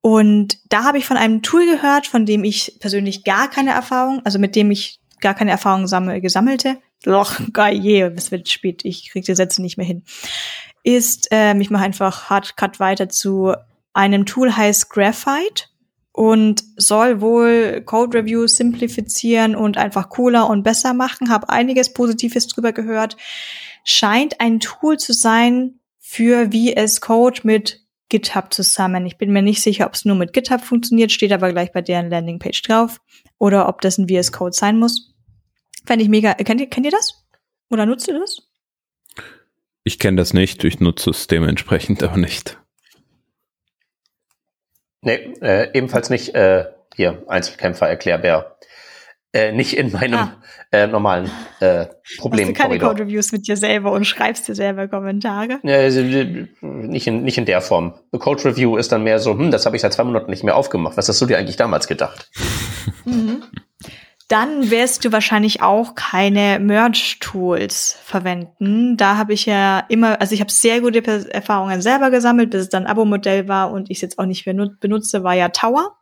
[0.00, 4.22] Und da habe ich von einem Tool gehört, von dem ich persönlich gar keine Erfahrung,
[4.24, 6.78] also mit dem ich gar keine Erfahrung sammel, gesammelte.
[7.04, 10.04] Loch, geil, je, es wird spät, ich kriege die Sätze nicht mehr hin.
[10.82, 13.54] Ist, ähm, ich mache einfach Hard Cut weiter zu
[13.92, 15.64] einem Tool heißt Graphite
[16.20, 21.30] und soll wohl Code Reviews simplifizieren und einfach cooler und besser machen.
[21.30, 23.16] Hab einiges Positives drüber gehört.
[23.84, 29.06] Scheint ein Tool zu sein für VS Code mit GitHub zusammen.
[29.06, 31.80] Ich bin mir nicht sicher, ob es nur mit GitHub funktioniert, steht aber gleich bei
[31.80, 33.00] deren Landingpage drauf.
[33.38, 35.14] Oder ob das ein VS Code sein muss.
[35.86, 36.34] Fände ich mega.
[36.34, 37.14] Kennt ihr, kennt ihr das?
[37.70, 38.42] Oder nutzt ihr das?
[39.84, 42.60] Ich kenne das nicht, ich nutze es dementsprechend auch nicht.
[45.02, 48.56] Nee, äh, ebenfalls nicht äh, hier Einzelkämpfer erklärbär.
[49.32, 50.36] Äh, nicht in meinem Ah.
[50.72, 51.26] äh, normalen
[51.60, 52.88] äh, Hast du keine Problemkorridor.
[52.90, 55.60] Code Reviews mit dir selber und schreibst dir selber Kommentare?
[55.62, 57.94] Ja, also, äh, nicht, in, nicht in der Form.
[58.10, 60.42] The Code Review ist dann mehr so, hm, das habe ich seit zwei Monaten nicht
[60.42, 60.96] mehr aufgemacht.
[60.96, 62.28] Was hast du dir eigentlich damals gedacht?
[63.04, 63.44] Mhm.
[64.30, 68.96] Dann wirst du wahrscheinlich auch keine Merge-Tools verwenden.
[68.96, 71.02] Da habe ich ja immer, also ich habe sehr gute
[71.34, 74.46] Erfahrungen selber gesammelt, bis es dann ein Abo-Modell war und ich es jetzt auch nicht
[74.46, 75.96] mehr nut- benutze, war ja Tower.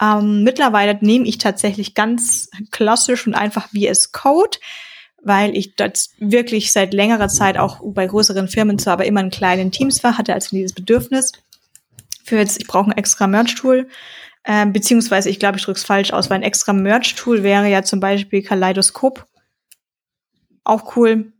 [0.00, 4.58] Ähm, mittlerweile nehme ich tatsächlich ganz klassisch und einfach VS Code,
[5.22, 9.30] weil ich dort wirklich seit längerer Zeit auch bei größeren Firmen zwar aber immer in
[9.30, 11.30] kleinen Teams war, hatte also dieses Bedürfnis
[12.24, 13.88] für jetzt, ich brauche ein extra Merge-Tool.
[14.44, 17.82] Ähm, beziehungsweise, ich glaube, ich drücke es falsch aus, weil ein extra Merge-Tool wäre ja
[17.82, 19.26] zum Beispiel Kaleidoskop.
[20.64, 21.32] Auch cool,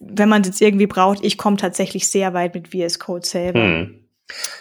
[0.00, 1.24] wenn man es jetzt irgendwie braucht.
[1.24, 3.60] Ich komme tatsächlich sehr weit mit VS Code selber.
[3.60, 4.00] Hm.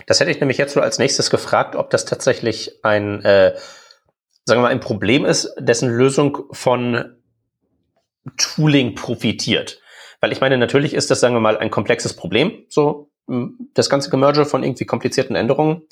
[0.08, 3.56] Das hätte ich nämlich jetzt so als nächstes gefragt, ob das tatsächlich ein, äh,
[4.46, 7.16] sagen wir mal, ein Problem ist, dessen Lösung von
[8.38, 9.82] Tooling profitiert.
[10.22, 13.90] Weil ich meine, natürlich ist das, sagen wir mal, ein komplexes Problem, so mh, das
[13.90, 15.84] ganze Gemerge von irgendwie komplizierten Änderungen.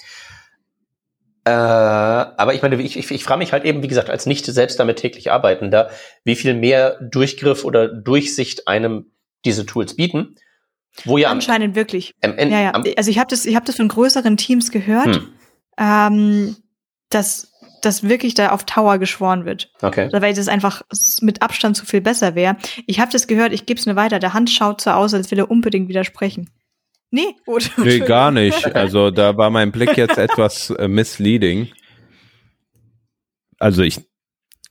[1.43, 4.45] Äh, aber ich meine, ich, ich, ich frage mich halt eben, wie gesagt, als nicht
[4.45, 5.89] selbst damit täglich arbeitender,
[6.23, 9.11] wie viel mehr Durchgriff oder Durchsicht einem
[9.43, 10.35] diese Tools bieten,
[11.03, 12.13] wo ja am, Anscheinend wirklich.
[12.21, 12.73] am Ende, Ja, ja.
[12.73, 15.27] am, Also ich habe das, ich habe das von größeren Teams gehört, hm,
[15.79, 16.55] ähm,
[17.09, 17.51] dass
[17.81, 19.71] dass wirklich da auf Tower geschworen wird.
[19.81, 20.07] okay.
[20.11, 20.83] Weil das einfach
[21.21, 22.57] mit Abstand zu viel besser wäre.
[22.85, 24.19] Ich habe das gehört, ich gebe es mir weiter.
[24.19, 26.51] Der Hand schaut so aus, als will er unbedingt widersprechen.
[27.11, 27.71] Nee, gut.
[27.77, 28.75] Nee, gar nicht.
[28.75, 31.69] Also da war mein Blick jetzt etwas äh, misleading.
[33.59, 33.99] Also ich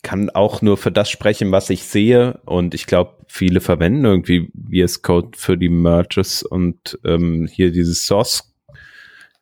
[0.03, 2.41] kann auch nur für das sprechen, was ich sehe.
[2.47, 8.07] Und ich glaube, viele verwenden irgendwie VS Code für die Merges und ähm, hier dieses
[8.07, 8.55] Source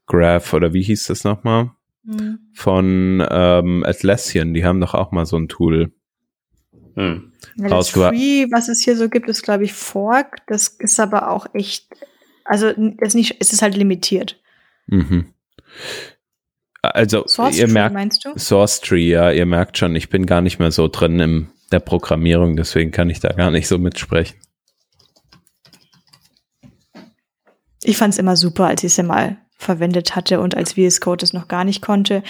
[0.06, 1.70] Graph oder wie hieß das nochmal?
[2.04, 2.38] Hm.
[2.52, 4.54] Von ähm, Atlassian.
[4.54, 5.92] Die haben doch auch mal so ein Tool.
[6.96, 7.32] Hm.
[7.56, 10.38] Ja, das Free, was es hier so gibt, ist, glaube ich, Fork.
[10.46, 11.86] Das ist aber auch echt,
[12.48, 14.40] also ist nicht, es ist halt limitiert.
[14.86, 15.34] Mhm.
[16.80, 18.38] Also Source ihr Tree, merkt, meinst du?
[18.38, 21.80] Source Tree, ja, ihr merkt schon, ich bin gar nicht mehr so drin in der
[21.80, 24.38] Programmierung, deswegen kann ich da gar nicht so mitsprechen.
[27.82, 31.00] Ich fand es immer super, als ich es ja mal verwendet hatte und als VS
[31.00, 32.22] Code es noch gar nicht konnte.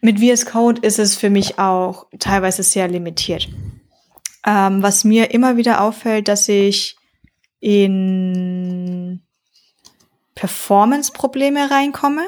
[0.00, 3.48] Mit VS Code ist es für mich auch teilweise sehr limitiert.
[4.46, 6.96] Ähm, was mir immer wieder auffällt, dass ich
[7.60, 9.25] in
[10.36, 12.22] Performance-Probleme reinkomme.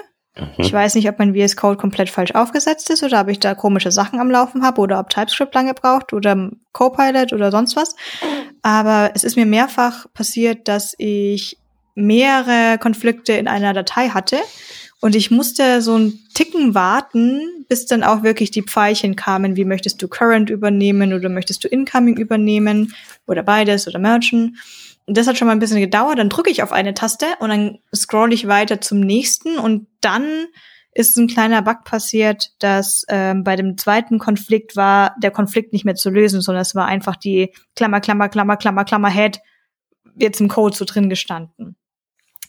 [0.56, 3.54] Ich weiß nicht, ob mein VS Code komplett falsch aufgesetzt ist oder ob ich da
[3.54, 7.96] komische Sachen am Laufen habe oder ob TypeScript lange braucht oder Copilot oder sonst was.
[8.62, 11.58] Aber es ist mir mehrfach passiert, dass ich
[11.96, 14.38] mehrere Konflikte in einer Datei hatte
[15.00, 19.64] und ich musste so einen Ticken warten, bis dann auch wirklich die Pfeilchen kamen, wie
[19.64, 22.94] möchtest du Current übernehmen oder möchtest du Incoming übernehmen
[23.26, 24.56] oder beides oder mergen.
[25.08, 26.18] Und das hat schon mal ein bisschen gedauert.
[26.18, 30.46] Dann drücke ich auf eine Taste und dann scroll ich weiter zum nächsten und dann
[30.92, 35.86] ist ein kleiner Bug passiert, dass ähm, bei dem zweiten Konflikt war der Konflikt nicht
[35.86, 39.40] mehr zu lösen, sondern es war einfach die Klammer, Klammer, Klammer, Klammer, Klammer, Head
[40.16, 41.76] jetzt im Code so drin gestanden.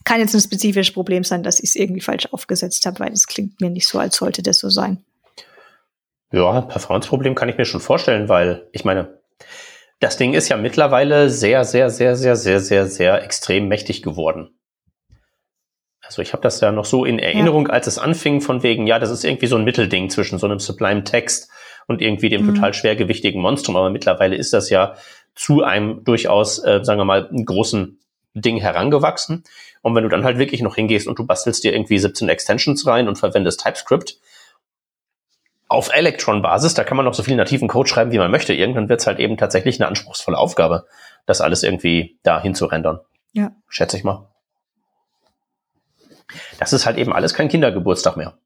[0.04, 3.28] Kann jetzt ein spezifisches Problem sein, dass ich es irgendwie falsch aufgesetzt habe, weil es
[3.28, 5.06] klingt mir nicht so, als sollte das so sein.
[6.34, 9.20] Ja, Performance-Problem kann ich mir schon vorstellen, weil ich meine,
[10.00, 14.50] das Ding ist ja mittlerweile sehr, sehr, sehr, sehr, sehr, sehr, sehr extrem mächtig geworden.
[16.02, 17.74] Also ich habe das ja noch so in Erinnerung, ja.
[17.74, 20.60] als es anfing, von wegen, ja, das ist irgendwie so ein Mittelding zwischen so einem
[20.60, 21.52] Sublime Text
[21.88, 22.56] und irgendwie dem mhm.
[22.56, 23.76] total schwergewichtigen Monstrum.
[23.76, 24.96] Aber mittlerweile ist das ja
[25.36, 28.00] zu einem durchaus, äh, sagen wir mal, großen
[28.34, 29.44] Ding herangewachsen.
[29.82, 32.88] Und wenn du dann halt wirklich noch hingehst und du bastelst dir irgendwie 17 Extensions
[32.88, 34.18] rein und verwendest TypeScript,
[35.70, 38.54] auf Electron-Basis, da kann man noch so viel nativen Code schreiben, wie man möchte.
[38.54, 40.88] Irgendwann wird es halt eben tatsächlich eine anspruchsvolle Aufgabe,
[41.28, 43.00] das alles irgendwie da hinzurendern.
[43.34, 43.52] Ja.
[43.70, 44.28] Schätze ich mal.
[46.58, 48.38] Das ist halt eben alles kein Kindergeburtstag mehr.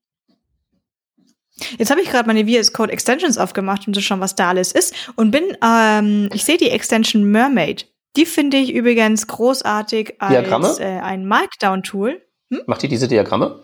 [1.77, 4.71] Jetzt habe ich gerade meine VS Code Extensions aufgemacht, um zu schauen, was da alles
[4.71, 4.93] ist.
[5.15, 7.87] Und bin, ähm, ich sehe die Extension Mermaid.
[8.17, 12.21] Die finde ich übrigens großartig als äh, ein Markdown-Tool.
[12.51, 12.61] Hm?
[12.67, 13.59] Macht die diese Diagramme?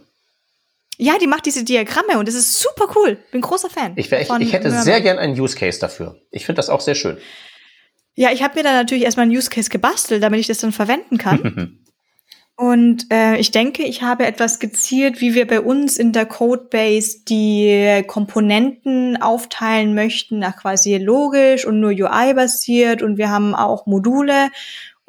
[1.01, 3.17] Ja, die macht diese Diagramme und das ist super cool.
[3.31, 3.93] Bin großer Fan.
[3.95, 4.84] Ich, wär, ich, ich hätte Mermaid.
[4.84, 6.17] sehr gern einen Use Case dafür.
[6.30, 7.17] Ich finde das auch sehr schön.
[8.15, 10.73] Ja, ich habe mir da natürlich erstmal einen Use Case gebastelt, damit ich das dann
[10.73, 11.80] verwenden kann.
[12.57, 17.19] und äh, ich denke, ich habe etwas skizziert, wie wir bei uns in der Codebase
[17.30, 23.01] die Komponenten aufteilen möchten, nach quasi logisch und nur UI basiert.
[23.01, 24.49] Und wir haben auch Module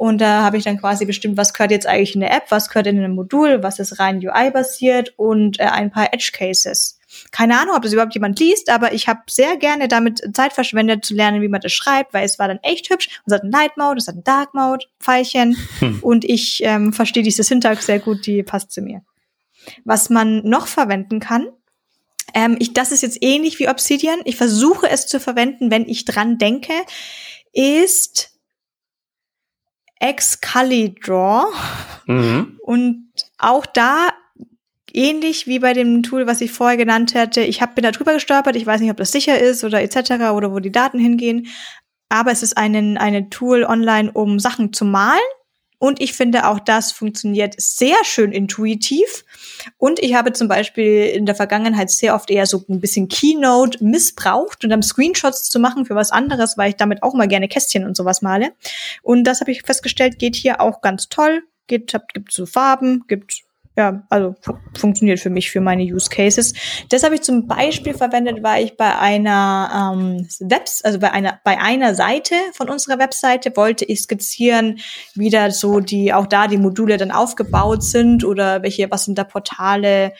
[0.01, 2.70] und da habe ich dann quasi bestimmt, was gehört jetzt eigentlich in der App, was
[2.70, 6.98] gehört in einem Modul, was ist rein UI-basiert und äh, ein paar Edge-Cases.
[7.32, 11.05] Keine Ahnung, ob das überhaupt jemand liest, aber ich habe sehr gerne damit Zeit verschwendet
[11.05, 13.09] zu lernen, wie man das schreibt, weil es war dann echt hübsch.
[13.09, 15.98] Und es hat einen Light Mode, es hat einen Dark Mode, Pfeilchen hm.
[16.01, 19.02] und ich ähm, verstehe diese Syntax sehr gut, die passt zu mir.
[19.85, 21.48] Was man noch verwenden kann,
[22.32, 24.20] ähm, ich, das ist jetzt ähnlich wie Obsidian.
[24.24, 26.72] Ich versuche es zu verwenden, wenn ich dran denke,
[27.52, 28.31] ist
[30.01, 31.47] Excalibur.
[32.06, 32.59] Mhm.
[32.62, 34.09] Und auch da
[34.93, 37.43] ähnlich wie bei dem Tool, was ich vorher genannt hatte.
[37.43, 38.56] Ich habe bin da drüber gestolpert.
[38.56, 40.32] Ich weiß nicht, ob das sicher ist oder etc.
[40.32, 41.47] oder wo die Daten hingehen.
[42.09, 45.20] Aber es ist ein eine Tool online, um Sachen zu malen.
[45.81, 49.24] Und ich finde auch das funktioniert sehr schön intuitiv.
[49.78, 53.82] Und ich habe zum Beispiel in der Vergangenheit sehr oft eher so ein bisschen Keynote
[53.82, 57.48] missbraucht und dann Screenshots zu machen für was anderes, weil ich damit auch mal gerne
[57.48, 58.52] Kästchen und sowas male.
[59.02, 61.44] Und das habe ich festgestellt, geht hier auch ganz toll.
[61.66, 63.44] Geht, gibt so Farben, gibt
[63.76, 64.34] ja, also
[64.76, 66.52] funktioniert für mich, für meine Use Cases.
[66.88, 71.40] Das habe ich zum Beispiel verwendet, weil ich bei einer ähm, Webs, also bei einer
[71.44, 74.80] bei einer Seite von unserer Webseite wollte ich skizzieren,
[75.14, 79.18] wie da so die auch da die Module dann aufgebaut sind oder welche was sind
[79.18, 80.12] da Portale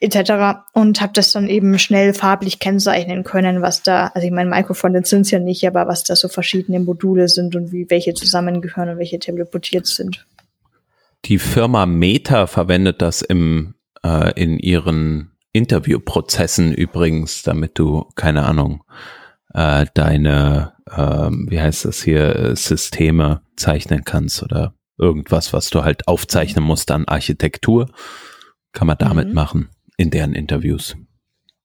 [0.00, 0.60] etc.
[0.74, 5.10] und habe das dann eben schnell farblich kennzeichnen können, was da, also ich meine, Microfrontends
[5.10, 8.98] sind ja nicht, aber was da so verschiedene Module sind und wie welche zusammengehören und
[8.98, 10.24] welche teleportiert sind.
[11.28, 18.82] Die Firma Meta verwendet das im, äh, in ihren Interviewprozessen übrigens, damit du, keine Ahnung,
[19.52, 26.08] äh, deine, äh, wie heißt das hier, Systeme zeichnen kannst oder irgendwas, was du halt
[26.08, 27.90] aufzeichnen musst an Architektur,
[28.72, 29.34] kann man damit mhm.
[29.34, 29.68] machen
[29.98, 30.96] in deren Interviews.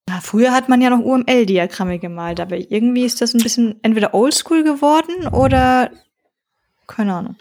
[0.09, 4.13] Ja, früher hat man ja noch UML-Diagramme gemalt, aber irgendwie ist das ein bisschen entweder
[4.13, 5.89] oldschool geworden oder
[6.85, 7.37] keine Ahnung.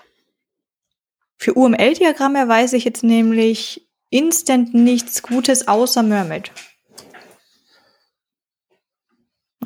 [1.42, 6.52] Für UML-Diagramme weiß ich jetzt nämlich instant nichts Gutes außer Mermaid.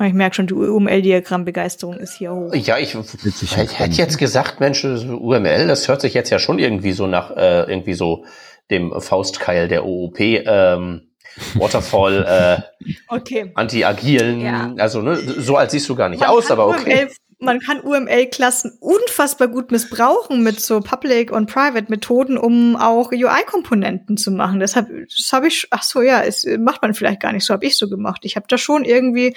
[0.01, 2.51] Ich merke schon, die UML-Diagramm-Begeisterung ist hier hoch.
[2.55, 6.93] Ja, ich, ich, hätte jetzt gesagt, Mensch, UML, das hört sich jetzt ja schon irgendwie
[6.93, 8.25] so nach äh, irgendwie so
[8.71, 11.11] dem Faustkeil der OOP ähm,
[11.53, 13.51] Waterfall äh, okay.
[13.53, 14.73] anti-agilen, ja.
[14.79, 17.07] also ne, so als siehst du gar nicht Man aus, aber okay.
[17.39, 24.31] Man kann UML-Klassen unfassbar gut missbrauchen mit so Public- und Private-Methoden, um auch UI-Komponenten zu
[24.31, 24.59] machen.
[24.59, 27.65] Deshalb, das habe ich, ach so, ja, es macht man vielleicht gar nicht so, habe
[27.65, 28.21] ich so gemacht.
[28.23, 29.35] Ich habe da schon irgendwie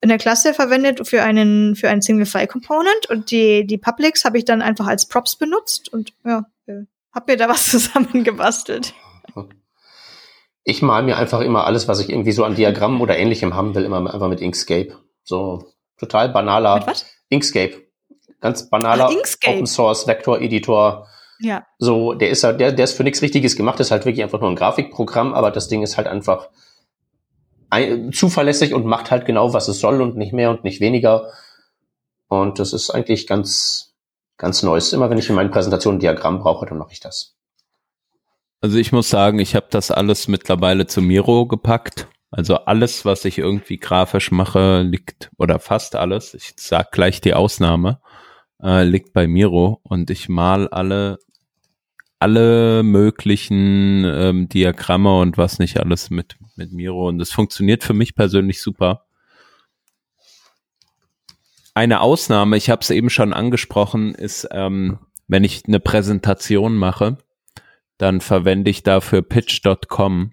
[0.00, 4.44] in der Klasse verwendet für einen für einen Single-File-Component und die die Publics habe ich
[4.44, 8.94] dann einfach als Props benutzt und ja, äh, habe mir da was zusammengebastelt.
[10.64, 13.74] Ich mal mir einfach immer alles, was ich irgendwie so an Diagrammen oder ähnlichem haben
[13.74, 14.96] will, immer einfach mit Inkscape.
[15.22, 16.78] So total banaler.
[16.78, 17.06] Mit was?
[17.28, 17.86] Inkscape.
[18.40, 21.06] Ganz banaler Ach, Open Source Vector Editor.
[21.40, 21.66] Ja.
[21.78, 24.40] So, der ist halt, der, der ist für nichts Richtiges gemacht, ist halt wirklich einfach
[24.40, 26.48] nur ein Grafikprogramm, aber das Ding ist halt einfach
[27.70, 31.30] ein, zuverlässig und macht halt genau, was es soll und nicht mehr und nicht weniger.
[32.28, 33.94] Und das ist eigentlich ganz,
[34.36, 34.92] ganz Neues.
[34.92, 37.36] Immer wenn ich in meinen Präsentationen ein Diagramm brauche, dann mache ich das.
[38.60, 42.08] Also ich muss sagen, ich habe das alles mittlerweile zu Miro gepackt.
[42.30, 47.34] Also alles, was ich irgendwie grafisch mache, liegt, oder fast alles, ich sag gleich die
[47.34, 48.00] Ausnahme,
[48.62, 51.18] äh, liegt bei Miro und ich mal alle
[52.18, 57.92] alle möglichen ähm, Diagramme und was nicht alles mit mit Miro und es funktioniert für
[57.92, 59.06] mich persönlich super.
[61.74, 64.98] Eine Ausnahme, ich habe es eben schon angesprochen, ist, ähm,
[65.28, 67.18] wenn ich eine Präsentation mache,
[67.98, 70.32] dann verwende ich dafür pitch.com.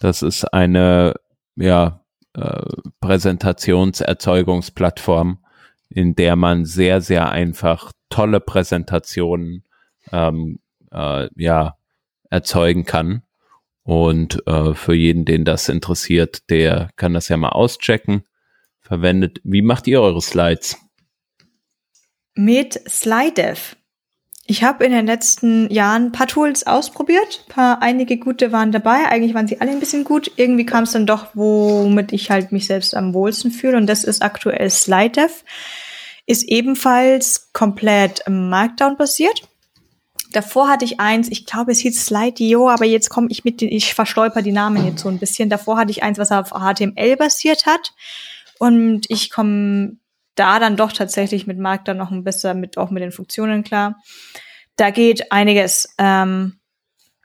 [0.00, 1.14] Das ist eine
[1.56, 2.04] ja,
[2.34, 2.62] äh,
[3.00, 5.44] Präsentationserzeugungsplattform,
[5.88, 9.64] in der man sehr, sehr einfach tolle Präsentationen
[10.12, 10.60] ähm,
[10.92, 11.76] äh, ja,
[12.30, 13.22] erzeugen kann.
[13.82, 18.24] Und äh, für jeden, den das interessiert, der kann das ja mal auschecken
[18.80, 19.40] verwendet.
[19.44, 20.76] Wie macht ihr eure Slides?
[22.34, 23.76] Mit SlideDev.
[24.50, 29.04] Ich habe in den letzten Jahren ein paar Tools ausprobiert, paar einige gute waren dabei.
[29.06, 30.30] Eigentlich waren sie alle ein bisschen gut.
[30.36, 33.76] Irgendwie kam es dann doch, womit ich halt mich selbst am wohlsten fühle.
[33.76, 35.44] Und das ist aktuell SlideDev.
[36.24, 39.42] Ist ebenfalls komplett Markdown basiert.
[40.32, 43.92] Davor hatte ich eins, ich glaube, es hieß Slide.io, aber jetzt komme ich mit, ich
[43.92, 45.50] verstolper die Namen jetzt so ein bisschen.
[45.50, 47.92] Davor hatte ich eins, was auf HTML basiert hat.
[48.58, 49.98] Und ich komme
[50.38, 53.64] da dann doch tatsächlich mit Mark dann noch ein bisschen mit, auch mit den Funktionen
[53.64, 53.96] klar.
[54.76, 55.94] Da geht einiges.
[55.98, 56.58] Ähm,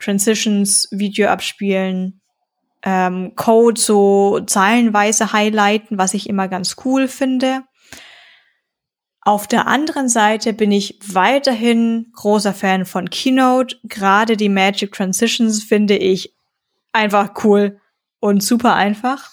[0.03, 2.22] Transitions, Video abspielen,
[2.84, 7.64] ähm, Code so zeilenweise highlighten, was ich immer ganz cool finde.
[9.22, 13.77] Auf der anderen Seite bin ich weiterhin großer Fan von Keynote.
[13.85, 16.35] Gerade die Magic Transitions finde ich
[16.91, 17.80] einfach cool
[18.19, 19.31] und super einfach.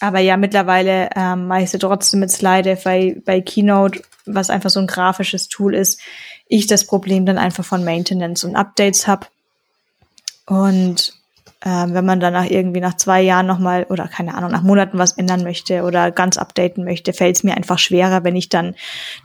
[0.00, 4.70] Aber ja, mittlerweile ähm, mache ich sie trotzdem mit Slide, weil bei Keynote, was einfach
[4.70, 6.00] so ein grafisches Tool ist,
[6.48, 9.26] ich das Problem dann einfach von Maintenance und Updates habe.
[10.46, 11.14] Und
[11.62, 15.12] ähm, wenn man danach irgendwie nach zwei Jahren nochmal oder keine Ahnung, nach Monaten was
[15.12, 18.74] ändern möchte oder ganz updaten möchte, fällt es mir einfach schwerer, wenn ich dann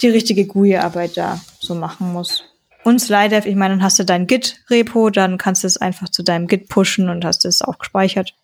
[0.01, 2.43] die richtige GUI-Arbeit da so machen muss.
[2.83, 6.21] Und SlideDev, ich meine, dann hast du dein Git-Repo, dann kannst du es einfach zu
[6.21, 8.35] deinem Git pushen und hast es auch gespeichert.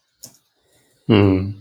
[1.08, 1.61] Hm.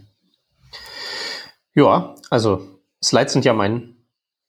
[1.74, 3.96] Ja, also Slides sind ja mein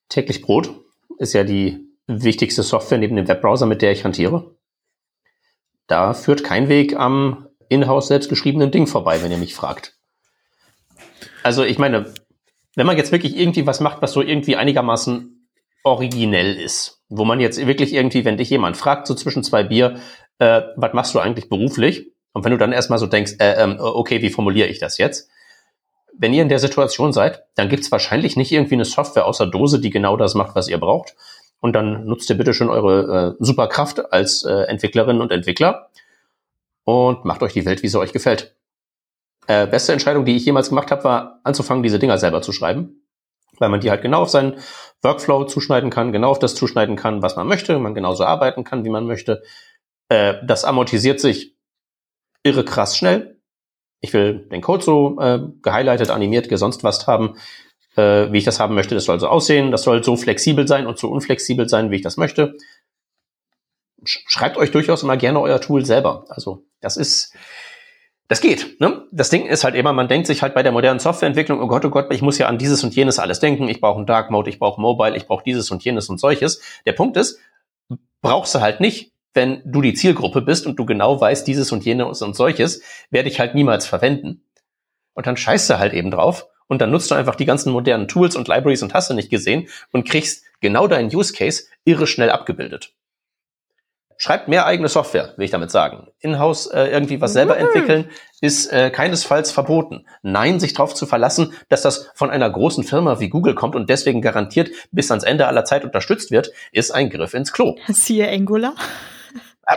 [0.10, 0.74] täglich Brot.
[1.18, 4.56] Ist ja die wichtigste Software neben dem Webbrowser, mit der ich hantiere.
[5.88, 9.98] Da führt kein Weg am in-house selbst geschriebenen Ding vorbei, wenn ihr mich fragt.
[11.44, 12.14] Also ich meine,
[12.76, 15.48] wenn man jetzt wirklich irgendwie was macht, was so irgendwie einigermaßen
[15.84, 20.00] originell ist, wo man jetzt wirklich irgendwie, wenn dich jemand fragt, so zwischen zwei Bier,
[20.40, 22.12] äh, was machst du eigentlich beruflich?
[22.34, 25.30] Und wenn du dann erstmal so denkst, äh, äh, okay, wie formuliere ich das jetzt?
[26.18, 29.48] Wenn ihr in der Situation seid, dann gibt es wahrscheinlich nicht irgendwie eine Software außer
[29.48, 31.16] Dose, die genau das macht, was ihr braucht.
[31.60, 35.90] Und dann nutzt ihr bitte schon eure äh, Superkraft als äh, Entwicklerinnen und Entwickler
[36.84, 38.56] und macht euch die Welt, wie sie euch gefällt.
[39.48, 43.04] Äh, beste Entscheidung, die ich jemals gemacht habe, war anzufangen, diese Dinger selber zu schreiben,
[43.60, 44.60] weil man die halt genau auf seinen
[45.02, 48.84] Workflow zuschneiden kann, genau auf das zuschneiden kann, was man möchte, man genauso arbeiten kann,
[48.84, 49.44] wie man möchte.
[50.10, 51.56] Äh, das amortisiert sich
[52.44, 53.41] irre krass schnell
[54.02, 57.38] ich will den Code so äh, gehighlightet, animiert, gesonst was haben,
[57.96, 58.96] äh, wie ich das haben möchte.
[58.96, 62.02] Das soll so aussehen, das soll so flexibel sein und so unflexibel sein, wie ich
[62.02, 62.58] das möchte.
[64.04, 66.26] Schreibt euch durchaus immer gerne euer Tool selber.
[66.30, 67.36] Also das ist,
[68.28, 68.82] das geht.
[68.82, 69.06] Ne?
[69.12, 71.86] Das Ding ist halt immer, man denkt sich halt bei der modernen Softwareentwicklung, oh Gott,
[71.86, 73.68] oh Gott, ich muss ja an dieses und jenes alles denken.
[73.68, 76.60] Ich brauche einen Dark Mode, ich brauche Mobile, ich brauche dieses und jenes und solches.
[76.88, 77.40] Der Punkt ist,
[78.24, 81.86] brauchst du halt nicht wenn du die Zielgruppe bist und du genau weißt, dieses und
[81.86, 84.44] jenes und solches, werde ich halt niemals verwenden.
[85.14, 88.08] Und dann scheißt du halt eben drauf und dann nutzt du einfach die ganzen modernen
[88.08, 92.08] Tools und Libraries und hast du nicht gesehen und kriegst genau deinen Use Case irre
[92.08, 92.94] schnell abgebildet.
[94.18, 96.08] Schreibt mehr eigene Software, will ich damit sagen.
[96.20, 98.08] In-house äh, irgendwie was selber entwickeln
[98.40, 100.06] ist äh, keinesfalls verboten.
[100.22, 103.90] Nein, sich darauf zu verlassen, dass das von einer großen Firma wie Google kommt und
[103.90, 107.78] deswegen garantiert bis ans Ende aller Zeit unterstützt wird, ist ein Griff ins Klo.
[107.88, 108.76] Siehe Angular.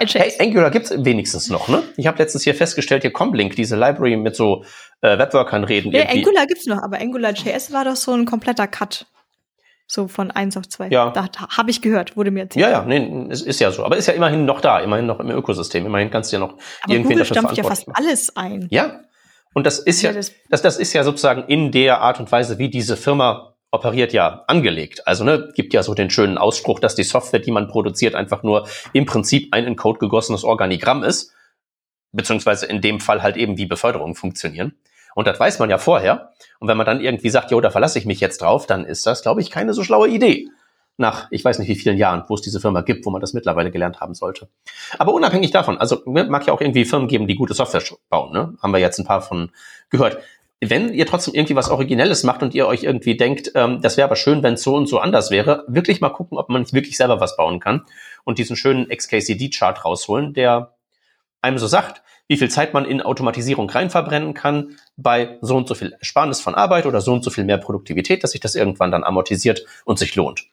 [0.00, 1.82] Hey, Angular gibt's wenigstens noch, ne?
[1.96, 4.64] Ich habe letztens hier festgestellt, hier Comlink, diese Library mit so
[5.00, 5.92] äh, Webworkern reden.
[5.92, 6.18] Ja, irgendwie.
[6.18, 9.06] Angular gibt's noch, aber AngularJS war doch so ein kompletter Cut.
[9.86, 10.88] So von eins auf zwei.
[10.88, 11.10] Ja.
[11.10, 12.64] Da habe ich gehört, wurde mir erzählt.
[12.64, 13.84] Ja, ja, nee, es ist ja so.
[13.84, 15.84] Aber ist ja immerhin noch da, immerhin noch im Ökosystem.
[15.84, 18.66] Immerhin kannst du ja noch aber irgendwie Google stampft ja fast alles ein.
[18.70, 19.02] Ja.
[19.52, 22.32] Und das ist ja, ja das, das, das ist ja sozusagen in der Art und
[22.32, 25.06] Weise, wie diese Firma operiert ja angelegt.
[25.06, 28.42] Also ne, gibt ja so den schönen Ausspruch, dass die Software, die man produziert, einfach
[28.42, 31.32] nur im Prinzip ein in Code gegossenes Organigramm ist,
[32.12, 34.74] beziehungsweise in dem Fall halt eben wie Beförderungen funktionieren.
[35.16, 36.32] Und das weiß man ja vorher.
[36.60, 39.06] Und wenn man dann irgendwie sagt, jo, da verlasse ich mich jetzt drauf, dann ist
[39.06, 40.48] das, glaube ich, keine so schlaue Idee.
[40.96, 43.32] Nach, ich weiß nicht wie vielen Jahren, wo es diese Firma gibt, wo man das
[43.32, 44.48] mittlerweile gelernt haben sollte.
[44.98, 48.56] Aber unabhängig davon, also mag ja auch irgendwie Firmen geben, die gute Software bauen, ne?
[48.62, 49.50] Haben wir jetzt ein paar von
[49.90, 50.18] gehört
[50.60, 54.06] wenn ihr trotzdem irgendwie was Originelles macht und ihr euch irgendwie denkt, ähm, das wäre
[54.06, 56.72] aber schön, wenn es so und so anders wäre, wirklich mal gucken, ob man nicht
[56.72, 57.84] wirklich selber was bauen kann
[58.24, 60.74] und diesen schönen XKCD-Chart rausholen, der
[61.42, 65.68] einem so sagt, wie viel Zeit man in Automatisierung rein verbrennen kann bei so und
[65.68, 68.54] so viel Ersparnis von Arbeit oder so und so viel mehr Produktivität, dass sich das
[68.54, 70.46] irgendwann dann amortisiert und sich lohnt.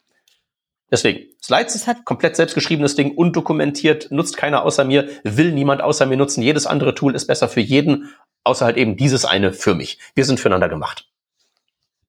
[0.92, 6.06] Deswegen, Slides, Das hat- komplett selbstgeschriebenes Ding, undokumentiert, nutzt keiner außer mir, will niemand außer
[6.06, 6.42] mir nutzen.
[6.42, 8.14] Jedes andere Tool ist besser für jeden,
[8.44, 10.00] außer halt eben dieses eine für mich.
[10.16, 11.08] Wir sind füreinander gemacht.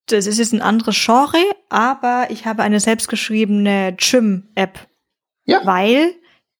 [0.06, 1.38] Das ist jetzt ein anderes Genre,
[1.68, 4.88] aber ich habe eine selbstgeschriebene Trim-App.
[5.44, 5.60] Ja.
[5.64, 6.14] Weil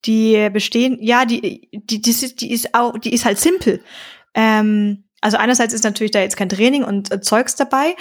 [0.04, 3.80] die bestehen, ja, die, die, die, ist, die ist auch, die ist halt simpel.
[4.34, 7.94] Ähm, also einerseits ist natürlich da jetzt kein Training und äh, Zeugs dabei,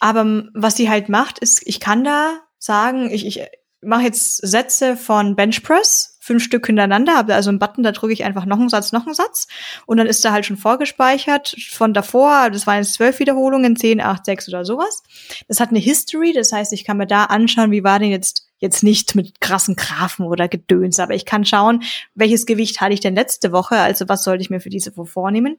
[0.00, 3.40] aber ähm, was die halt macht, ist, ich kann da sagen, ich, ich
[3.84, 8.24] mache jetzt Sätze von Benchpress, fünf Stück hintereinander, habe also einen Button, da drücke ich
[8.24, 9.46] einfach noch einen Satz, noch einen Satz
[9.86, 14.00] und dann ist da halt schon vorgespeichert von davor, das waren jetzt zwölf Wiederholungen, zehn,
[14.00, 15.02] acht, sechs oder sowas.
[15.48, 18.48] Das hat eine History, das heißt, ich kann mir da anschauen, wie war denn jetzt
[18.58, 21.82] jetzt nicht mit krassen Graphen oder Gedöns, aber ich kann schauen,
[22.14, 25.06] welches Gewicht hatte ich denn letzte Woche, also was sollte ich mir für diese Woche
[25.06, 25.58] vornehmen.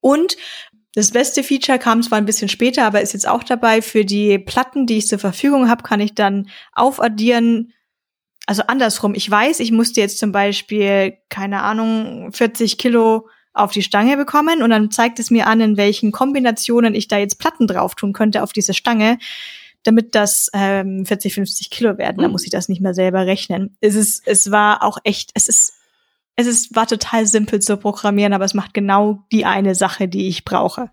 [0.00, 0.36] Und
[0.94, 3.82] das beste Feature kam zwar ein bisschen später, aber ist jetzt auch dabei.
[3.82, 7.72] Für die Platten, die ich zur Verfügung habe, kann ich dann aufaddieren.
[8.46, 9.14] Also andersrum.
[9.14, 14.62] Ich weiß, ich musste jetzt zum Beispiel, keine Ahnung, 40 Kilo auf die Stange bekommen
[14.62, 18.12] und dann zeigt es mir an, in welchen Kombinationen ich da jetzt Platten drauf tun
[18.12, 19.18] könnte auf diese Stange,
[19.84, 22.18] damit das ähm, 40, 50 Kilo werden.
[22.18, 22.32] Da Hm.
[22.32, 23.76] muss ich das nicht mehr selber rechnen.
[23.80, 25.73] Es ist, es war auch echt, es ist
[26.36, 30.28] es ist, war total simpel zu programmieren, aber es macht genau die eine Sache, die
[30.28, 30.90] ich brauche.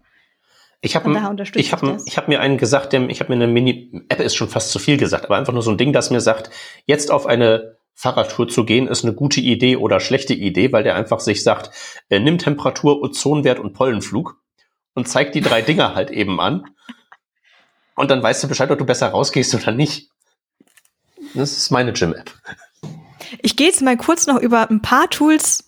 [0.83, 1.11] Ich habe
[1.55, 4.49] ich hab, ich hab mir einen gesagt, dem, ich habe mir eine Mini-App ist schon
[4.49, 6.49] fast zu viel gesagt, aber einfach nur so ein Ding, das mir sagt,
[6.85, 10.95] jetzt auf eine Fahrradtour zu gehen, ist eine gute Idee oder schlechte Idee, weil der
[10.95, 11.69] einfach sich sagt,
[12.09, 14.41] äh, nimm Temperatur, Ozonwert und Pollenflug
[14.95, 16.65] und zeigt die drei Dinger halt eben an.
[17.95, 20.09] Und dann weißt du Bescheid, ob du besser rausgehst oder nicht.
[21.35, 22.31] Das ist meine Gym-App.
[23.41, 25.67] Ich gehe jetzt mal kurz noch über ein paar Tools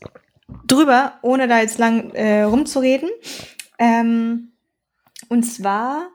[0.65, 3.09] drüber, ohne da jetzt lang äh, rumzureden.
[3.79, 4.53] Ähm,
[5.29, 6.09] und zwar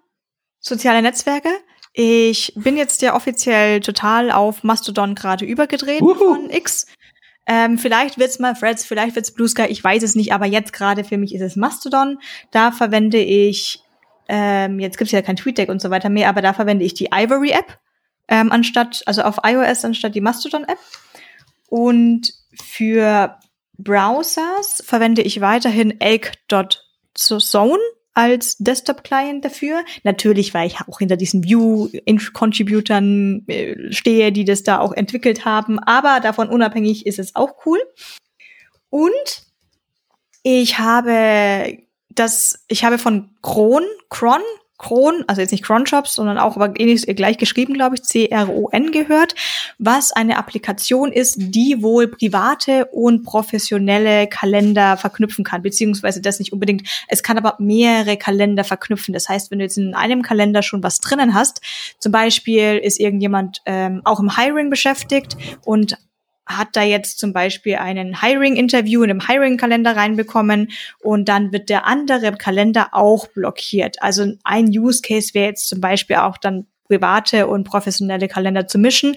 [0.61, 1.51] soziale Netzwerke.
[1.93, 6.15] Ich bin jetzt ja offiziell total auf Mastodon gerade übergedreht Wuhu.
[6.15, 6.87] von X.
[7.47, 10.75] Ähm, vielleicht wird's mal Threads, vielleicht wird's Blue Sky, ich weiß es nicht, aber jetzt
[10.75, 12.19] gerade für mich ist es Mastodon.
[12.51, 13.83] Da verwende ich,
[14.29, 17.09] ähm, jetzt gibt's ja kein TweetDeck und so weiter mehr, aber da verwende ich die
[17.11, 17.79] Ivory App
[18.29, 20.79] ähm, anstatt, also auf iOS anstatt die Mastodon App.
[21.69, 23.39] Und für
[23.77, 27.79] Browsers verwende ich weiterhin elk.zone
[28.15, 29.85] als Desktop-Client dafür.
[30.03, 35.79] Natürlich, weil ich auch hinter diesen View-Contributern äh, stehe, die das da auch entwickelt haben.
[35.79, 37.79] Aber davon unabhängig ist es auch cool.
[38.91, 39.47] Und
[40.43, 41.79] ich habe
[42.09, 44.43] das, ich habe von Cron, Cron,
[44.79, 49.35] Cron, also jetzt nicht Cronjobs, sondern auch aber ähnlich gleich geschrieben, glaube ich, C-R-O-N gehört,
[49.79, 56.53] was eine Applikation ist, die wohl private und professionelle Kalender verknüpfen kann, beziehungsweise das nicht
[56.53, 56.89] unbedingt.
[57.09, 59.13] Es kann aber mehrere Kalender verknüpfen.
[59.13, 61.61] Das heißt, wenn du jetzt in einem Kalender schon was drinnen hast,
[61.99, 65.97] zum Beispiel ist irgendjemand ähm, auch im Hiring beschäftigt und
[66.49, 70.71] hat da jetzt zum Beispiel einen Hiring-Interview in einem Hiring-Kalender reinbekommen
[71.01, 74.03] und dann wird der andere Kalender auch blockiert.
[74.03, 78.79] Also ein Use Case wäre jetzt zum Beispiel auch dann private und professionelle Kalender zu
[78.79, 79.15] mischen.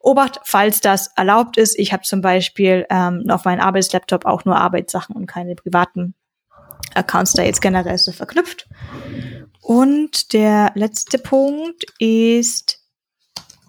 [0.00, 1.78] Obacht, falls das erlaubt ist.
[1.78, 6.14] Ich habe zum Beispiel ähm, auf meinem Arbeitslaptop auch nur Arbeitssachen und keine privaten
[6.94, 8.68] Accounts da jetzt generell so verknüpft.
[9.60, 12.80] Und der letzte Punkt ist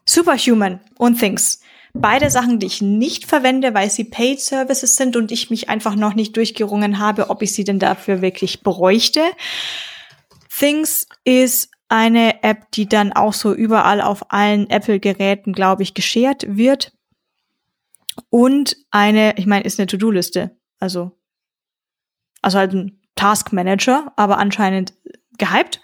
[0.05, 1.62] Superhuman und Things.
[1.93, 5.95] Beide Sachen, die ich nicht verwende, weil sie Paid Services sind und ich mich einfach
[5.95, 9.21] noch nicht durchgerungen habe, ob ich sie denn dafür wirklich bräuchte.
[10.49, 16.57] Things ist eine App, die dann auch so überall auf allen Apple-Geräten, glaube ich, geshared
[16.57, 16.93] wird.
[18.29, 20.57] Und eine, ich meine, ist eine To-Do-Liste.
[20.79, 21.11] Also,
[22.41, 24.93] also halt ein Task Manager, aber anscheinend
[25.37, 25.81] gehypt.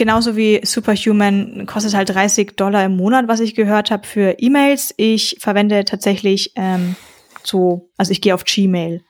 [0.00, 4.94] Genauso wie Superhuman kostet halt 30 Dollar im Monat, was ich gehört habe für E-Mails.
[4.96, 6.96] Ich verwende tatsächlich ähm,
[7.44, 9.04] so, also ich gehe auf Gmail.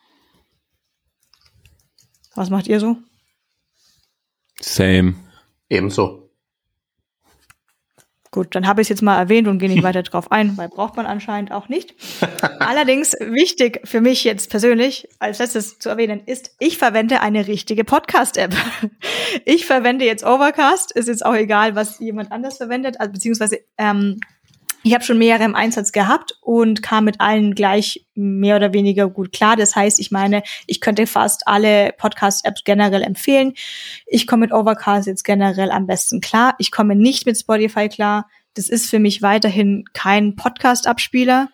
[2.35, 2.97] Was macht ihr so?
[4.61, 5.15] Same.
[5.69, 6.20] Ebenso.
[8.33, 10.69] Gut, dann habe ich es jetzt mal erwähnt und gehe nicht weiter drauf ein, weil
[10.69, 11.95] braucht man anscheinend auch nicht.
[12.61, 17.85] Allerdings wichtig für mich jetzt persönlich als letztes zu erwähnen ist, ich verwende eine richtige
[17.85, 18.55] Podcast-App.
[19.45, 24.19] Ich verwende jetzt Overcast, ist jetzt auch egal, was jemand anders verwendet, also beziehungsweise ähm,
[24.83, 29.09] Ich habe schon mehrere im Einsatz gehabt und kam mit allen gleich mehr oder weniger
[29.11, 29.57] gut klar.
[29.57, 33.53] Das heißt, ich meine, ich könnte fast alle Podcast-Apps generell empfehlen.
[34.07, 36.55] Ich komme mit Overcast jetzt generell am besten klar.
[36.59, 38.29] Ich komme nicht mit Spotify klar.
[38.55, 41.51] Das ist für mich weiterhin kein Podcast-Abspieler.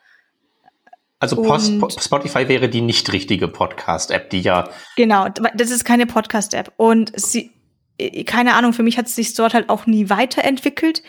[1.18, 4.68] Also Post, Spotify wäre die nicht richtige Podcast-App, die ja.
[4.96, 6.72] Genau, das ist keine Podcast-App.
[6.76, 7.50] Und sie,
[7.98, 11.02] äh, keine Ahnung, für mich hat es sich dort halt auch nie weiterentwickelt.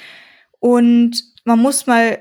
[0.60, 2.20] Und man muss mal,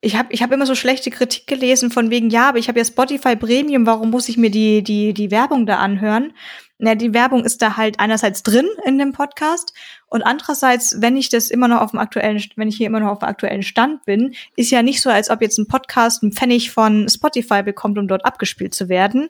[0.00, 2.78] ich habe ich hab immer so schlechte Kritik gelesen von wegen, ja, aber ich habe
[2.78, 6.32] ja Spotify Premium, warum muss ich mir die, die, die Werbung da anhören?
[6.78, 9.72] Na, die Werbung ist da halt einerseits drin in dem Podcast
[10.08, 13.12] und andererseits, wenn ich das immer noch auf dem aktuellen, wenn ich hier immer noch
[13.12, 16.32] auf dem aktuellen Stand bin, ist ja nicht so, als ob jetzt ein Podcast einen
[16.32, 19.28] Pfennig von Spotify bekommt, um dort abgespielt zu werden.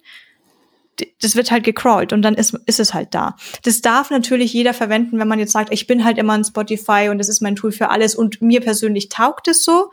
[1.20, 3.36] Das wird halt gecrawlt und dann ist, ist es halt da.
[3.62, 7.08] Das darf natürlich jeder verwenden, wenn man jetzt sagt, ich bin halt immer ein Spotify
[7.10, 9.90] und das ist mein Tool für alles und mir persönlich taugt es so.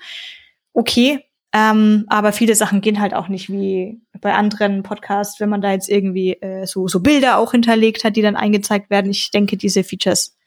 [0.74, 5.62] Okay, ähm, aber viele Sachen gehen halt auch nicht wie bei anderen Podcasts, wenn man
[5.62, 9.12] da jetzt irgendwie äh, so, so Bilder auch hinterlegt hat, die dann eingezeigt werden.
[9.12, 10.38] Ich denke, diese Features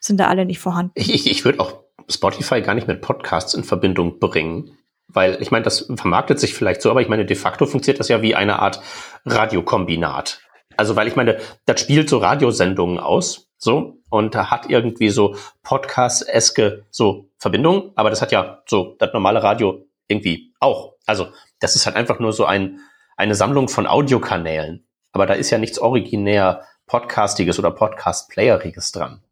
[0.00, 0.92] sind da alle nicht vorhanden.
[0.94, 4.76] Ich, ich, ich würde auch Spotify gar nicht mit Podcasts in Verbindung bringen.
[5.14, 8.08] Weil ich meine, das vermarktet sich vielleicht so, aber ich meine, de facto funktioniert das
[8.08, 8.80] ja wie eine Art
[9.24, 10.40] Radiokombinat.
[10.76, 16.84] Also, weil ich meine, das spielt so Radiosendungen aus, so, und hat irgendwie so Podcast-eske
[16.90, 20.94] so Verbindungen, aber das hat ja so das normale Radio irgendwie auch.
[21.06, 21.28] Also
[21.60, 22.80] das ist halt einfach nur so ein,
[23.16, 24.86] eine Sammlung von Audiokanälen.
[25.12, 29.22] Aber da ist ja nichts originär Podcastiges oder Podcast-Playeriges dran.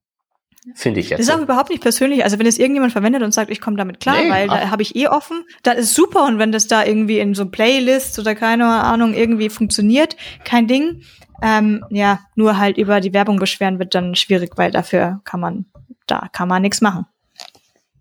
[0.74, 1.18] Finde ich jetzt.
[1.18, 1.44] Das ist auch so.
[1.44, 2.24] überhaupt nicht persönlich.
[2.24, 4.60] Also wenn es irgendjemand verwendet und sagt, ich komme damit klar, nee, weil ach.
[4.60, 6.24] da habe ich eh offen, dann ist super.
[6.26, 11.02] Und wenn das da irgendwie in so Playlists oder keine Ahnung irgendwie funktioniert, kein Ding.
[11.42, 15.66] Ähm, ja, nur halt über die Werbung beschweren wird dann schwierig, weil dafür kann man,
[16.06, 17.06] da kann man nichts machen.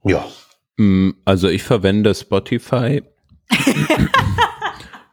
[0.04, 0.24] Ja,
[0.82, 3.04] Mm, also ich verwende Spotify.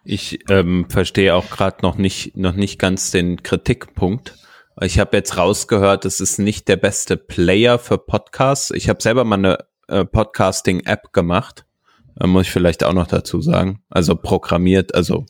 [0.05, 4.35] ich ähm, verstehe auch gerade noch nicht, noch nicht ganz den Kritikpunkt.
[4.81, 8.71] Ich habe jetzt rausgehört, es ist nicht der beste Player für Podcasts.
[8.71, 11.65] Ich habe selber mal eine äh, Podcasting-App gemacht.
[12.21, 13.83] Äh, muss ich vielleicht auch noch dazu sagen.
[13.91, 15.27] Also programmiert, also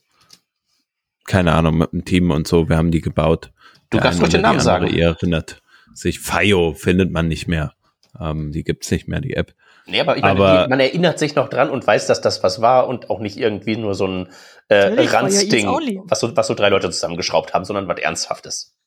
[1.26, 2.68] keine Ahnung, mit dem Team und so.
[2.68, 3.50] Wir haben die gebaut.
[3.90, 4.86] Du kannst ruhig den Namen sagen.
[4.86, 5.62] Ihr erinnert
[5.94, 6.20] sich.
[6.20, 7.72] FIO findet man nicht mehr.
[8.20, 9.54] Ähm, die gibt's nicht mehr, die App.
[9.86, 12.42] Nee, aber ich meine, aber, die, man erinnert sich noch dran und weiß, dass das
[12.42, 14.28] was war und auch nicht irgendwie nur so ein
[14.68, 15.66] äh, Ranzding,
[16.04, 18.77] was so, was so drei Leute zusammengeschraubt haben, sondern was Ernsthaftes.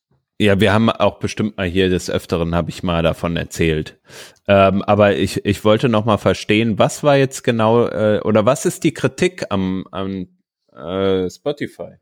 [0.41, 3.99] Ja, wir haben auch bestimmt mal hier des Öfteren, habe ich mal davon erzählt.
[4.47, 8.65] Ähm, aber ich, ich wollte noch mal verstehen, was war jetzt genau, äh, oder was
[8.65, 10.29] ist die Kritik am, am
[10.75, 11.97] äh, Spotify?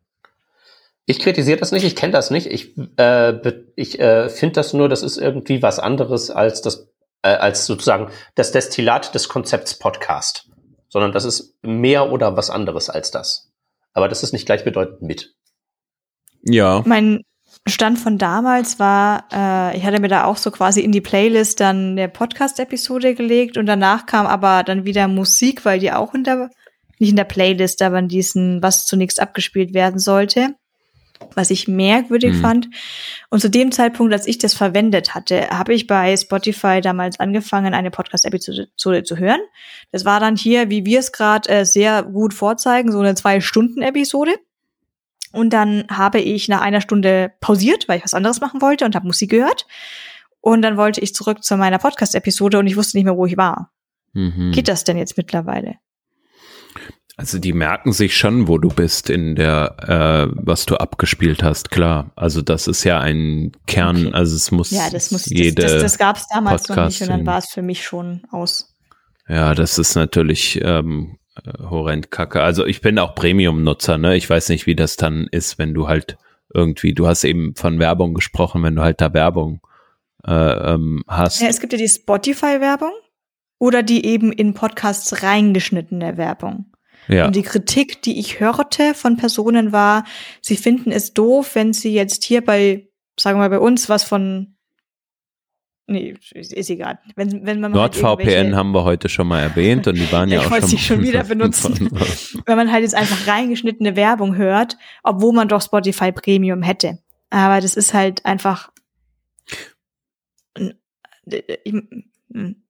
[1.06, 2.48] Ich kritisiere das nicht, ich kenne das nicht.
[2.48, 6.88] Ich, äh, ich äh, finde das nur, das ist irgendwie was anderes als das
[7.24, 10.48] äh, als sozusagen das Destillat des Konzepts Podcast,
[10.88, 13.52] sondern das ist mehr oder was anderes als das.
[13.92, 15.36] Aber das ist nicht gleichbedeutend mit.
[16.42, 16.84] Ja.
[16.86, 17.26] Mein
[17.68, 21.60] Stand von damals war, äh, ich hatte mir da auch so quasi in die Playlist
[21.60, 26.24] dann eine Podcast-Episode gelegt und danach kam aber dann wieder Musik, weil die auch in
[26.24, 26.50] der,
[26.98, 30.56] nicht in der Playlist, aber in diesen, was zunächst abgespielt werden sollte
[31.36, 32.42] was ich merkwürdig mhm.
[32.42, 32.70] fand.
[33.30, 37.74] Und zu dem Zeitpunkt, als ich das verwendet hatte, habe ich bei Spotify damals angefangen,
[37.74, 39.42] eine Podcast-Episode zu hören.
[39.92, 44.36] Das war dann hier, wie wir es gerade äh, sehr gut vorzeigen, so eine Zwei-Stunden-Episode.
[45.32, 48.96] Und dann habe ich nach einer Stunde pausiert, weil ich was anderes machen wollte und
[48.96, 49.68] habe Musik gehört.
[50.42, 53.38] Und dann wollte ich zurück zu meiner Podcast-Episode und ich wusste nicht mehr, wo ich
[53.38, 53.72] war.
[54.14, 54.52] Mhm.
[54.52, 55.76] Geht das denn jetzt mittlerweile?
[57.20, 59.76] Also die merken sich schon, wo du bist in der,
[60.30, 62.14] äh, was du abgespielt hast, klar.
[62.16, 64.16] Also das ist ja ein Kern, okay.
[64.16, 66.86] also es muss Ja, das muss jede das, das, das gab es damals Podcast noch
[66.86, 68.74] nicht und dann war es für mich schon aus.
[69.28, 71.19] Ja, das ist natürlich ähm,
[71.60, 72.42] horrend kacke.
[72.42, 74.16] Also ich bin auch Premium-Nutzer, ne?
[74.16, 76.18] Ich weiß nicht, wie das dann ist, wenn du halt
[76.54, 79.62] irgendwie, du hast eben von Werbung gesprochen, wenn du halt da Werbung
[80.26, 81.42] äh, ähm, hast.
[81.42, 82.94] Ja, es gibt ja die Spotify-Werbung
[83.60, 86.72] oder die eben in Podcasts reingeschnittene Werbung.
[87.08, 87.26] Ja.
[87.26, 90.06] Und die Kritik, die ich hörte von Personen war,
[90.42, 92.88] sie finden es doof, wenn sie jetzt hier bei,
[93.20, 94.56] sagen wir mal, bei uns was von
[95.90, 97.00] Nee, ist egal.
[97.16, 100.40] Wenn, wenn man halt NordVPN haben wir heute schon mal erwähnt und die waren ja
[100.40, 101.90] auch schon, schon wieder benutzen.
[102.46, 107.00] wenn man halt jetzt einfach reingeschnittene Werbung hört, obwohl man doch Spotify Premium hätte.
[107.32, 108.72] Aber das ist halt einfach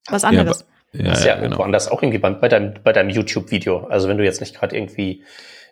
[0.10, 0.66] was anderes.
[0.94, 1.58] Ja, ja, das ist ja, ja genau.
[1.58, 3.86] woanders auch irgendwie bei, bei deinem, bei deinem YouTube-Video.
[3.88, 5.24] Also wenn du jetzt nicht gerade irgendwie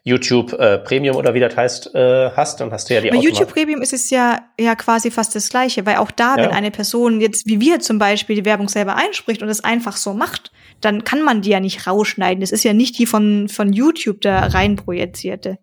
[0.04, 3.18] YouTube äh, Premium oder wie das heißt, äh, hast, dann hast du ja die Bei
[3.18, 6.44] YouTube Premium ist es ja, ja quasi fast das Gleiche, weil auch da, ja.
[6.44, 9.98] wenn eine Person jetzt, wie wir zum Beispiel, die Werbung selber einspricht und es einfach
[9.98, 10.52] so macht,
[10.82, 12.42] dann kann man die ja nicht rausschneiden.
[12.42, 15.58] Das ist ja nicht die von, von YouTube da rein projizierte.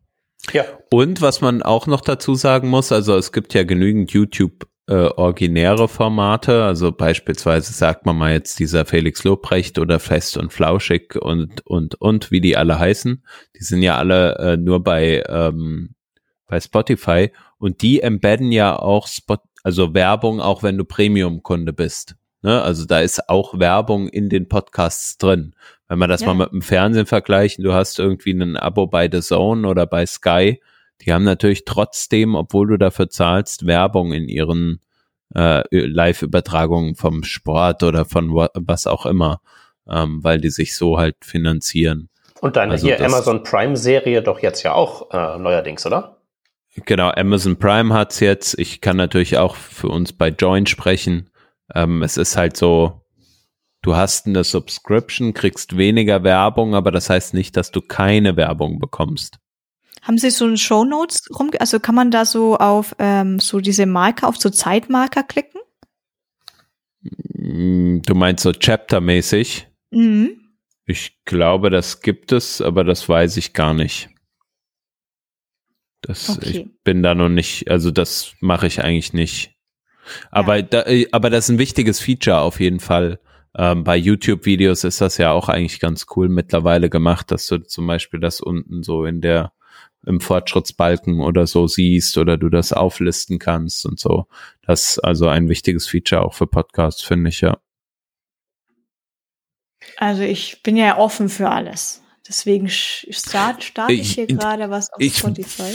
[0.52, 0.64] Ja.
[0.90, 4.94] Und was man auch noch dazu sagen muss, also es gibt ja genügend YouTube äh,
[4.94, 11.16] originäre Formate, also beispielsweise sagt man mal jetzt dieser Felix Lobrecht oder Fest und Flauschig
[11.16, 13.24] und und und wie die alle heißen,
[13.58, 15.94] die sind ja alle äh, nur bei ähm,
[16.46, 22.16] bei Spotify und die embedden ja auch Spot, also Werbung, auch wenn du Premium-Kunde bist.
[22.42, 22.60] Ne?
[22.60, 25.54] Also da ist auch Werbung in den Podcasts drin.
[25.88, 26.26] Wenn man das ja.
[26.26, 30.04] mal mit dem Fernsehen vergleichen, du hast irgendwie ein Abo bei The Zone oder bei
[30.04, 30.60] Sky,
[31.00, 34.80] die haben natürlich trotzdem, obwohl du dafür zahlst, Werbung in ihren
[35.34, 39.40] äh, Live-Übertragungen vom Sport oder von was auch immer,
[39.88, 42.08] ähm, weil die sich so halt finanzieren.
[42.40, 46.18] Und deine also hier Amazon Prime-Serie doch jetzt ja auch äh, neuerdings, oder?
[46.76, 48.58] Genau, Amazon Prime hat's jetzt.
[48.58, 51.30] Ich kann natürlich auch für uns bei Join sprechen.
[51.74, 53.02] Ähm, es ist halt so,
[53.82, 58.80] du hast eine Subscription, kriegst weniger Werbung, aber das heißt nicht, dass du keine Werbung
[58.80, 59.38] bekommst.
[60.04, 61.50] Haben Sie so ein Show Notes rum?
[61.58, 65.62] Also kann man da so auf ähm, so diese Marker, auf so Zeitmarker klicken?
[67.34, 69.66] Mm, du meinst so Chapter-mäßig?
[69.90, 70.40] Mhm.
[70.84, 74.10] Ich glaube, das gibt es, aber das weiß ich gar nicht.
[76.02, 76.50] Das, okay.
[76.50, 79.56] ich bin da noch nicht, also das mache ich eigentlich nicht.
[80.30, 80.62] Aber, ja.
[80.62, 83.20] da, äh, aber das ist ein wichtiges Feature auf jeden Fall.
[83.56, 87.86] Ähm, bei YouTube-Videos ist das ja auch eigentlich ganz cool mittlerweile gemacht, dass du zum
[87.86, 89.52] Beispiel das unten so in der
[90.06, 94.26] im Fortschrittsbalken oder so siehst oder du das auflisten kannst und so.
[94.66, 97.58] Das ist also ein wichtiges Feature auch für Podcasts, finde ich, ja.
[99.96, 102.02] Also ich bin ja offen für alles.
[102.26, 105.72] Deswegen starte start ich hier gerade was auf ich, Spotify.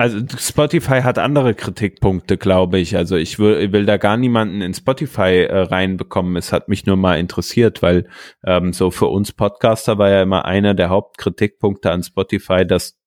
[0.00, 2.96] Also Spotify hat andere Kritikpunkte, glaube ich.
[2.96, 6.36] Also ich will, will da gar niemanden in Spotify äh, reinbekommen.
[6.36, 8.08] Es hat mich nur mal interessiert, weil
[8.46, 12.97] ähm, so für uns Podcaster war ja immer einer der Hauptkritikpunkte an Spotify, dass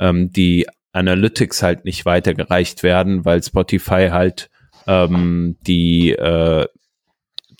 [0.00, 4.50] ähm, die Analytics halt nicht weitergereicht werden, weil Spotify halt
[4.86, 6.66] ähm, die äh,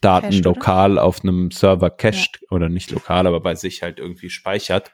[0.01, 1.05] Daten Cached, lokal oder?
[1.05, 2.48] auf einem Server cached ja.
[2.51, 4.93] oder nicht lokal, aber bei sich halt irgendwie speichert.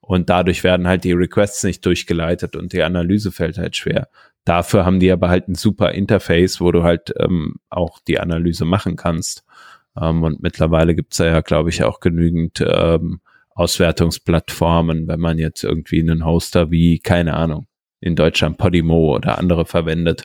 [0.00, 4.08] Und dadurch werden halt die Requests nicht durchgeleitet und die Analyse fällt halt schwer.
[4.44, 8.64] Dafür haben die aber halt ein super Interface, wo du halt ähm, auch die Analyse
[8.64, 9.44] machen kannst.
[10.00, 13.20] Ähm, und mittlerweile gibt's da ja, glaube ich, auch genügend ähm,
[13.54, 17.66] Auswertungsplattformen, wenn man jetzt irgendwie einen Hoster wie, keine Ahnung,
[18.00, 20.24] in Deutschland Podimo oder andere verwendet,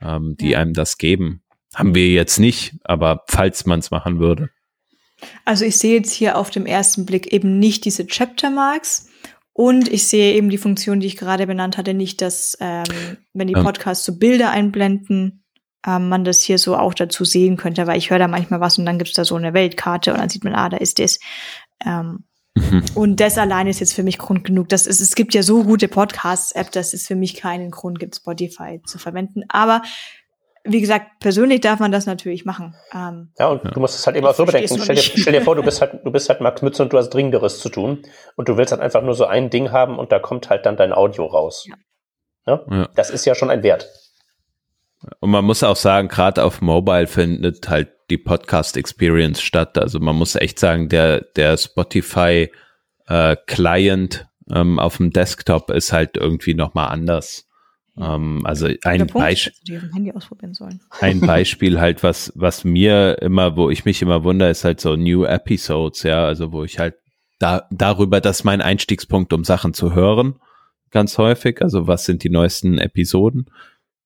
[0.00, 0.60] ähm, die ja.
[0.60, 1.42] einem das geben.
[1.74, 4.50] Haben wir jetzt nicht, aber falls man es machen würde.
[5.44, 9.08] Also ich sehe jetzt hier auf dem ersten Blick eben nicht diese Chapter Marks,
[9.54, 12.82] und ich sehe eben die Funktion, die ich gerade benannt hatte, nicht, dass ähm,
[13.34, 15.44] wenn die Podcasts so Bilder einblenden,
[15.86, 18.78] ähm, man das hier so auch dazu sehen könnte, weil ich höre da manchmal was
[18.78, 21.20] und dann gibt's da so eine Weltkarte und dann sieht man, ah, da ist das.
[21.86, 22.24] Ähm,
[22.70, 22.84] mhm.
[22.94, 24.68] Und das alleine ist jetzt für mich Grund genug.
[24.68, 28.16] Das ist, es gibt ja so gute Podcasts-App, dass es für mich keinen Grund gibt,
[28.16, 29.42] Spotify zu verwenden.
[29.48, 29.82] Aber
[30.64, 32.74] wie gesagt, persönlich darf man das natürlich machen.
[32.94, 34.80] Ähm, ja, und du musst es halt eben auch so bedenken.
[34.80, 36.96] Stell dir, stell dir, vor, du bist halt, du bist halt Max Mütze und du
[36.96, 38.02] hast Dringenderes zu tun
[38.36, 40.76] und du willst halt einfach nur so ein Ding haben und da kommt halt dann
[40.76, 41.66] dein Audio raus.
[41.68, 41.76] Ja.
[42.46, 42.64] Ja?
[42.70, 42.88] ja.
[42.94, 43.88] Das ist ja schon ein Wert.
[45.20, 49.78] Und man muss auch sagen, gerade auf Mobile findet halt die Podcast Experience statt.
[49.78, 52.50] Also man muss echt sagen, der, der Spotify
[53.06, 57.48] äh, Client ähm, auf dem Desktop ist halt irgendwie nochmal anders.
[57.98, 59.50] Ähm, also ein, Beisp
[61.00, 64.96] ein Beispiel halt, was, was mir immer, wo ich mich immer wundere, ist halt so
[64.96, 66.94] New Episodes, ja, also wo ich halt
[67.38, 70.36] da, darüber, das ist mein Einstiegspunkt, um Sachen zu hören,
[70.90, 73.46] ganz häufig, also was sind die neuesten Episoden,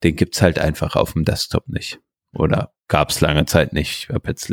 [0.03, 2.01] den gibt's halt einfach auf dem Desktop nicht.
[2.33, 4.05] Oder gab's lange Zeit nicht.
[4.05, 4.53] Ich habe jetzt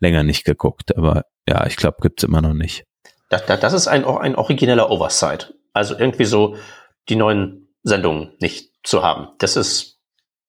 [0.00, 2.84] länger nicht geguckt, aber ja, ich glaube, gibt's immer noch nicht.
[3.28, 5.54] Das, das ist ein, ein origineller Oversight.
[5.72, 6.56] Also irgendwie so
[7.08, 9.28] die neuen Sendungen nicht zu haben.
[9.38, 9.98] Das ist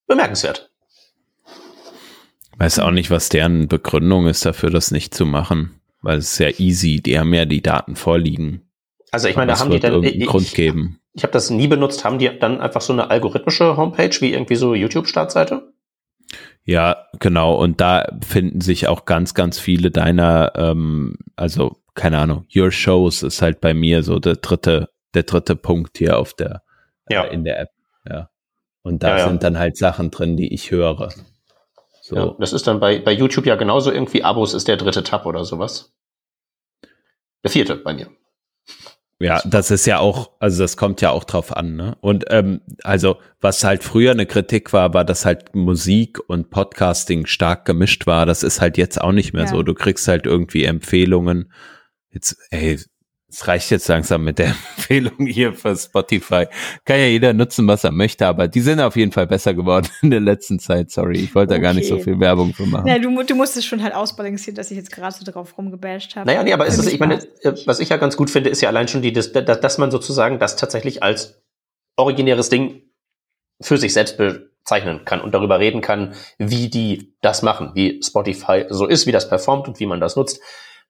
[0.07, 0.71] bemerkenswert.
[2.57, 6.39] Weiß auch nicht, was deren Begründung ist dafür, das nicht zu machen, weil es ist
[6.39, 8.69] ja easy, die haben ja die Daten vorliegen.
[9.11, 10.98] Also ich meine, da haben die dann Grund geben.
[11.13, 12.05] Ich, habe das nie benutzt.
[12.05, 15.73] Haben die dann einfach so eine algorithmische Homepage wie irgendwie so YouTube-Startseite?
[16.63, 17.55] Ja, genau.
[17.55, 23.23] Und da finden sich auch ganz, ganz viele deiner, ähm, also keine Ahnung, Your Shows
[23.23, 26.61] ist halt bei mir so der dritte, der dritte Punkt hier auf der
[27.09, 27.23] ja.
[27.23, 27.69] Äh, in der App.
[28.07, 28.29] Ja.
[28.83, 31.09] Und da ja, sind dann halt Sachen drin, die ich höre.
[32.01, 32.15] So.
[32.15, 35.25] Ja, das ist dann bei, bei YouTube ja genauso irgendwie Abos ist der dritte Tab
[35.25, 35.93] oder sowas.
[37.43, 38.09] Der vierte bei mir.
[39.19, 41.97] Ja, das ist ja auch, also das kommt ja auch drauf an, ne?
[41.99, 47.25] Und ähm, also was halt früher eine Kritik war, war, dass halt Musik und Podcasting
[47.25, 48.25] stark gemischt war.
[48.25, 49.49] Das ist halt jetzt auch nicht mehr ja.
[49.49, 49.61] so.
[49.61, 51.51] Du kriegst halt irgendwie Empfehlungen
[52.11, 52.79] Jetzt, ey,
[53.31, 54.47] es reicht jetzt langsam mit der
[54.77, 56.47] Empfehlung hier für Spotify.
[56.83, 59.87] Kann ja jeder nutzen, was er möchte, aber die sind auf jeden Fall besser geworden
[60.01, 60.89] in der letzten Zeit.
[60.91, 61.61] Sorry, ich wollte okay.
[61.61, 62.87] da gar nicht so viel Werbung für machen.
[62.87, 66.15] Ja, du, du musst es schon halt ausbalancieren, dass ich jetzt gerade so drauf rumgebasht
[66.15, 66.25] habe.
[66.25, 68.61] Naja, nee, aber ist es, ich meine, äh, was ich ja ganz gut finde, ist
[68.61, 71.41] ja allein schon die, dass, dass man sozusagen das tatsächlich als
[71.97, 72.81] originäres Ding
[73.61, 78.65] für sich selbst bezeichnen kann und darüber reden kann, wie die das machen, wie Spotify
[78.69, 80.39] so ist, wie das performt und wie man das nutzt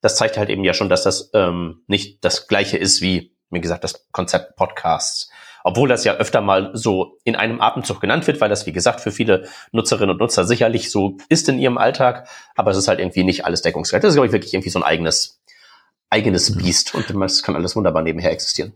[0.01, 3.61] das zeigt halt eben ja schon, dass das ähm, nicht das gleiche ist wie, wie
[3.61, 5.29] gesagt, das Konzept Podcasts.
[5.63, 9.01] Obwohl das ja öfter mal so in einem Atemzug genannt wird, weil das, wie gesagt,
[9.01, 12.99] für viele Nutzerinnen und Nutzer sicherlich so ist in ihrem Alltag, aber es ist halt
[12.99, 14.01] irgendwie nicht alles deckungsgleich.
[14.01, 15.41] Das ist, glaube ich, wirklich irgendwie so ein eigenes,
[16.09, 18.73] eigenes Biest und das kann alles wunderbar nebenher existieren.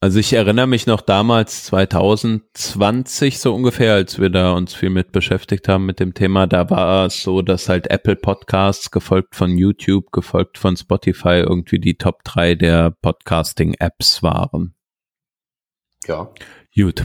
[0.00, 5.10] Also ich erinnere mich noch damals 2020 so ungefähr, als wir da uns viel mit
[5.10, 9.58] beschäftigt haben mit dem Thema, da war es so, dass halt Apple Podcasts gefolgt von
[9.58, 14.76] YouTube, gefolgt von Spotify irgendwie die Top 3 der Podcasting Apps waren.
[16.06, 16.32] Ja.
[16.76, 17.04] Gut.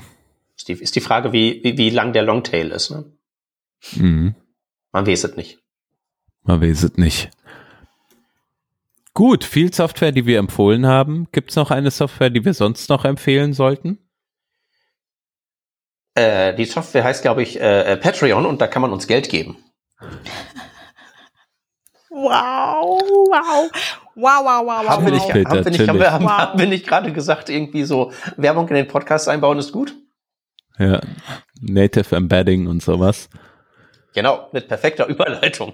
[0.55, 3.11] Ist die, ist die Frage, wie, wie, wie lang der Longtail ist, ne?
[3.95, 4.35] Mhm.
[4.91, 5.59] Man weiß es nicht.
[6.43, 7.31] Man weiß es nicht.
[9.13, 11.27] Gut, viel Software, die wir empfohlen haben.
[11.31, 13.99] Gibt es noch eine Software, die wir sonst noch empfehlen sollten?
[16.15, 19.29] Äh, die Software heißt, glaube ich, äh, äh, Patreon und da kann man uns Geld
[19.29, 19.57] geben.
[22.09, 23.71] Wow, wow,
[24.15, 24.87] wow, wow, wow.
[24.87, 26.31] Haben wir nicht, Peter, haben wir nicht, haben wir, haben, wow.
[26.31, 29.95] haben wir nicht gerade gesagt, irgendwie so Werbung in den Podcast einbauen ist gut?
[30.77, 31.01] Ja,
[31.59, 33.29] Native Embedding und sowas.
[34.13, 35.73] Genau, mit perfekter Überleitung.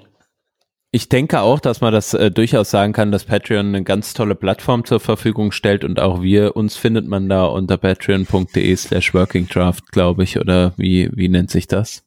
[0.92, 4.34] Ich denke auch, dass man das äh, durchaus sagen kann, dass Patreon eine ganz tolle
[4.34, 9.92] Plattform zur Verfügung stellt und auch wir, uns findet man da unter patreon.de slash workingdraft,
[9.92, 12.04] glaube ich, oder wie, wie nennt sich das?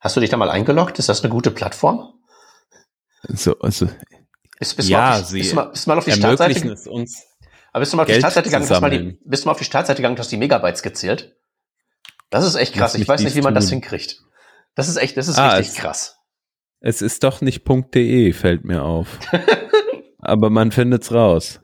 [0.00, 0.98] Hast du dich da mal eingeloggt?
[0.98, 2.12] Ist das eine gute Plattform?
[3.28, 3.88] So, also,
[4.58, 7.26] bist, bist ja, mal die, bist, mal, bist du mal auf die Startseite es uns
[7.76, 9.58] aber bist du mal auf die Startseite gegangen, hast mal die, bist du mal auf
[9.58, 11.36] die Startseite gegangen und hast die Megabytes gezählt?
[12.30, 12.94] Das ist echt krass.
[12.94, 13.56] Ich weiß nicht, wie man tun.
[13.56, 14.22] das hinkriegt.
[14.74, 16.15] Das ist echt, das ist ah, richtig krass.
[16.86, 19.18] Es ist doch nicht .de, fällt mir auf.
[20.20, 21.60] Aber man findet's raus.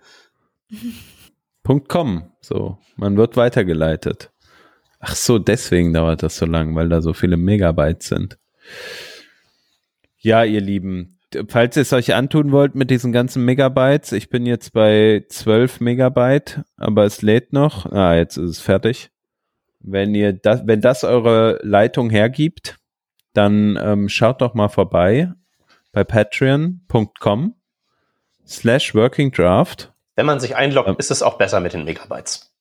[1.86, 2.78] .com, so.
[2.96, 4.32] Man wird weitergeleitet.
[4.98, 8.36] Ach so, deswegen dauert das so lang, weil da so viele Megabytes sind.
[10.18, 14.44] Ja, ihr Lieben, falls ihr es euch antun wollt mit diesen ganzen Megabytes, ich bin
[14.44, 17.86] jetzt bei 12 Megabyte, aber es lädt noch.
[17.86, 19.12] Ah, jetzt ist es fertig.
[19.78, 22.81] Wenn ihr das, wenn das eure Leitung hergibt,
[23.32, 25.32] dann ähm, schaut doch mal vorbei
[25.92, 27.54] bei patreon.com
[28.46, 29.92] slash workingdraft.
[30.16, 32.52] Wenn man sich einloggt, ähm, ist es auch besser mit den Megabytes.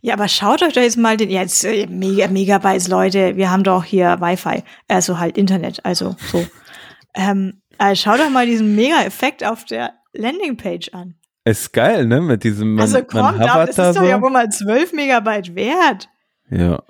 [0.00, 3.50] Ja, aber schaut euch doch jetzt mal den, ja, jetzt äh, Mega, Megabytes, Leute, wir
[3.50, 6.46] haben doch hier Wi-Fi, also halt Internet, also so.
[7.14, 11.14] ähm, also schaut doch mal diesen Mega-Effekt auf der Landingpage an.
[11.44, 14.30] Ist geil, ne, mit diesem, man, also kommt man ab, das ist doch ja wohl
[14.30, 16.08] mal 12 Megabyte wert.
[16.50, 16.82] Ja.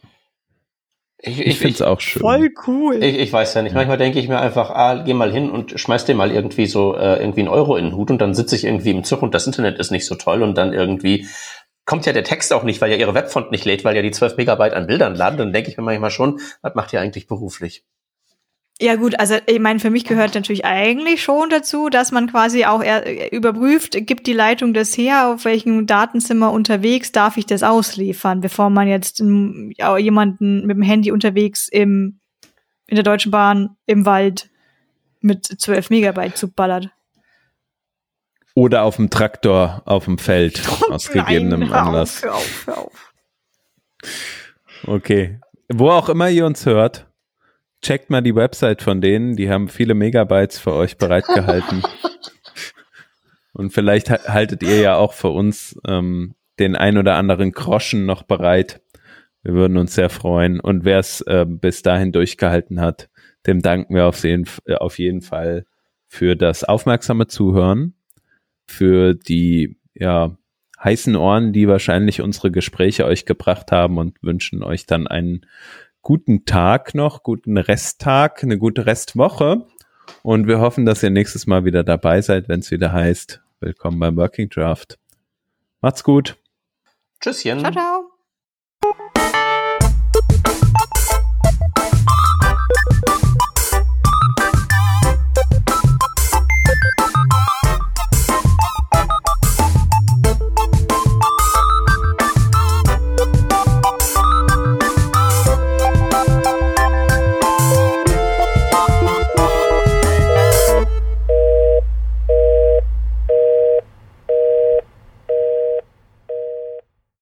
[1.21, 2.21] Ich, ich, ich finde es auch schön.
[2.21, 3.03] Voll cool.
[3.03, 3.75] Ich, ich weiß ja nicht.
[3.75, 6.95] Manchmal denke ich mir einfach, ah, geh mal hin und schmeiß dir mal irgendwie so
[6.95, 9.35] äh, irgendwie einen Euro in den Hut und dann sitze ich irgendwie im Zug und
[9.35, 11.27] das Internet ist nicht so toll und dann irgendwie
[11.85, 14.11] kommt ja der Text auch nicht, weil ja ihre Webfont nicht lädt, weil ja die
[14.11, 15.39] 12 Megabyte an Bildern laden.
[15.39, 17.85] Dann denke ich mir manchmal schon, was macht ihr eigentlich beruflich?
[18.81, 22.65] Ja gut, also ich meine, für mich gehört natürlich eigentlich schon dazu, dass man quasi
[22.65, 22.81] auch
[23.33, 28.71] überprüft, gibt die Leitung das her, auf welchem Datenzimmer unterwegs darf ich das ausliefern, bevor
[28.71, 32.21] man jetzt jemanden mit dem Handy unterwegs im,
[32.87, 34.49] in der Deutschen Bahn im Wald
[35.21, 36.91] mit 12 Megabyte zuballert.
[38.55, 42.23] Oder auf dem Traktor auf dem Feld, aus gegebenem Nein, hör Anlass.
[42.23, 43.13] Auf, hör auf, hör auf.
[44.87, 45.41] Okay.
[45.69, 47.08] Wo auch immer ihr uns hört,
[47.83, 51.83] checkt mal die Website von denen, die haben viele Megabytes für euch bereitgehalten.
[53.53, 58.23] Und vielleicht haltet ihr ja auch für uns ähm, den ein oder anderen Groschen noch
[58.23, 58.81] bereit.
[59.43, 60.61] Wir würden uns sehr freuen.
[60.61, 63.09] Und wer es äh, bis dahin durchgehalten hat,
[63.47, 64.47] dem danken wir auf jeden,
[64.79, 65.65] auf jeden Fall
[66.07, 67.95] für das aufmerksame Zuhören,
[68.67, 70.37] für die ja,
[70.83, 75.47] heißen Ohren, die wahrscheinlich unsere Gespräche euch gebracht haben und wünschen euch dann einen
[76.09, 79.67] guten Tag noch, guten Resttag, eine gute Restwoche.
[80.23, 83.99] Und wir hoffen, dass ihr nächstes Mal wieder dabei seid, wenn es wieder heißt, willkommen
[83.99, 84.99] beim Working Draft.
[85.83, 86.39] Macht's gut.
[87.21, 87.61] Tschüsschen.
[87.61, 88.18] Ciao, ciao.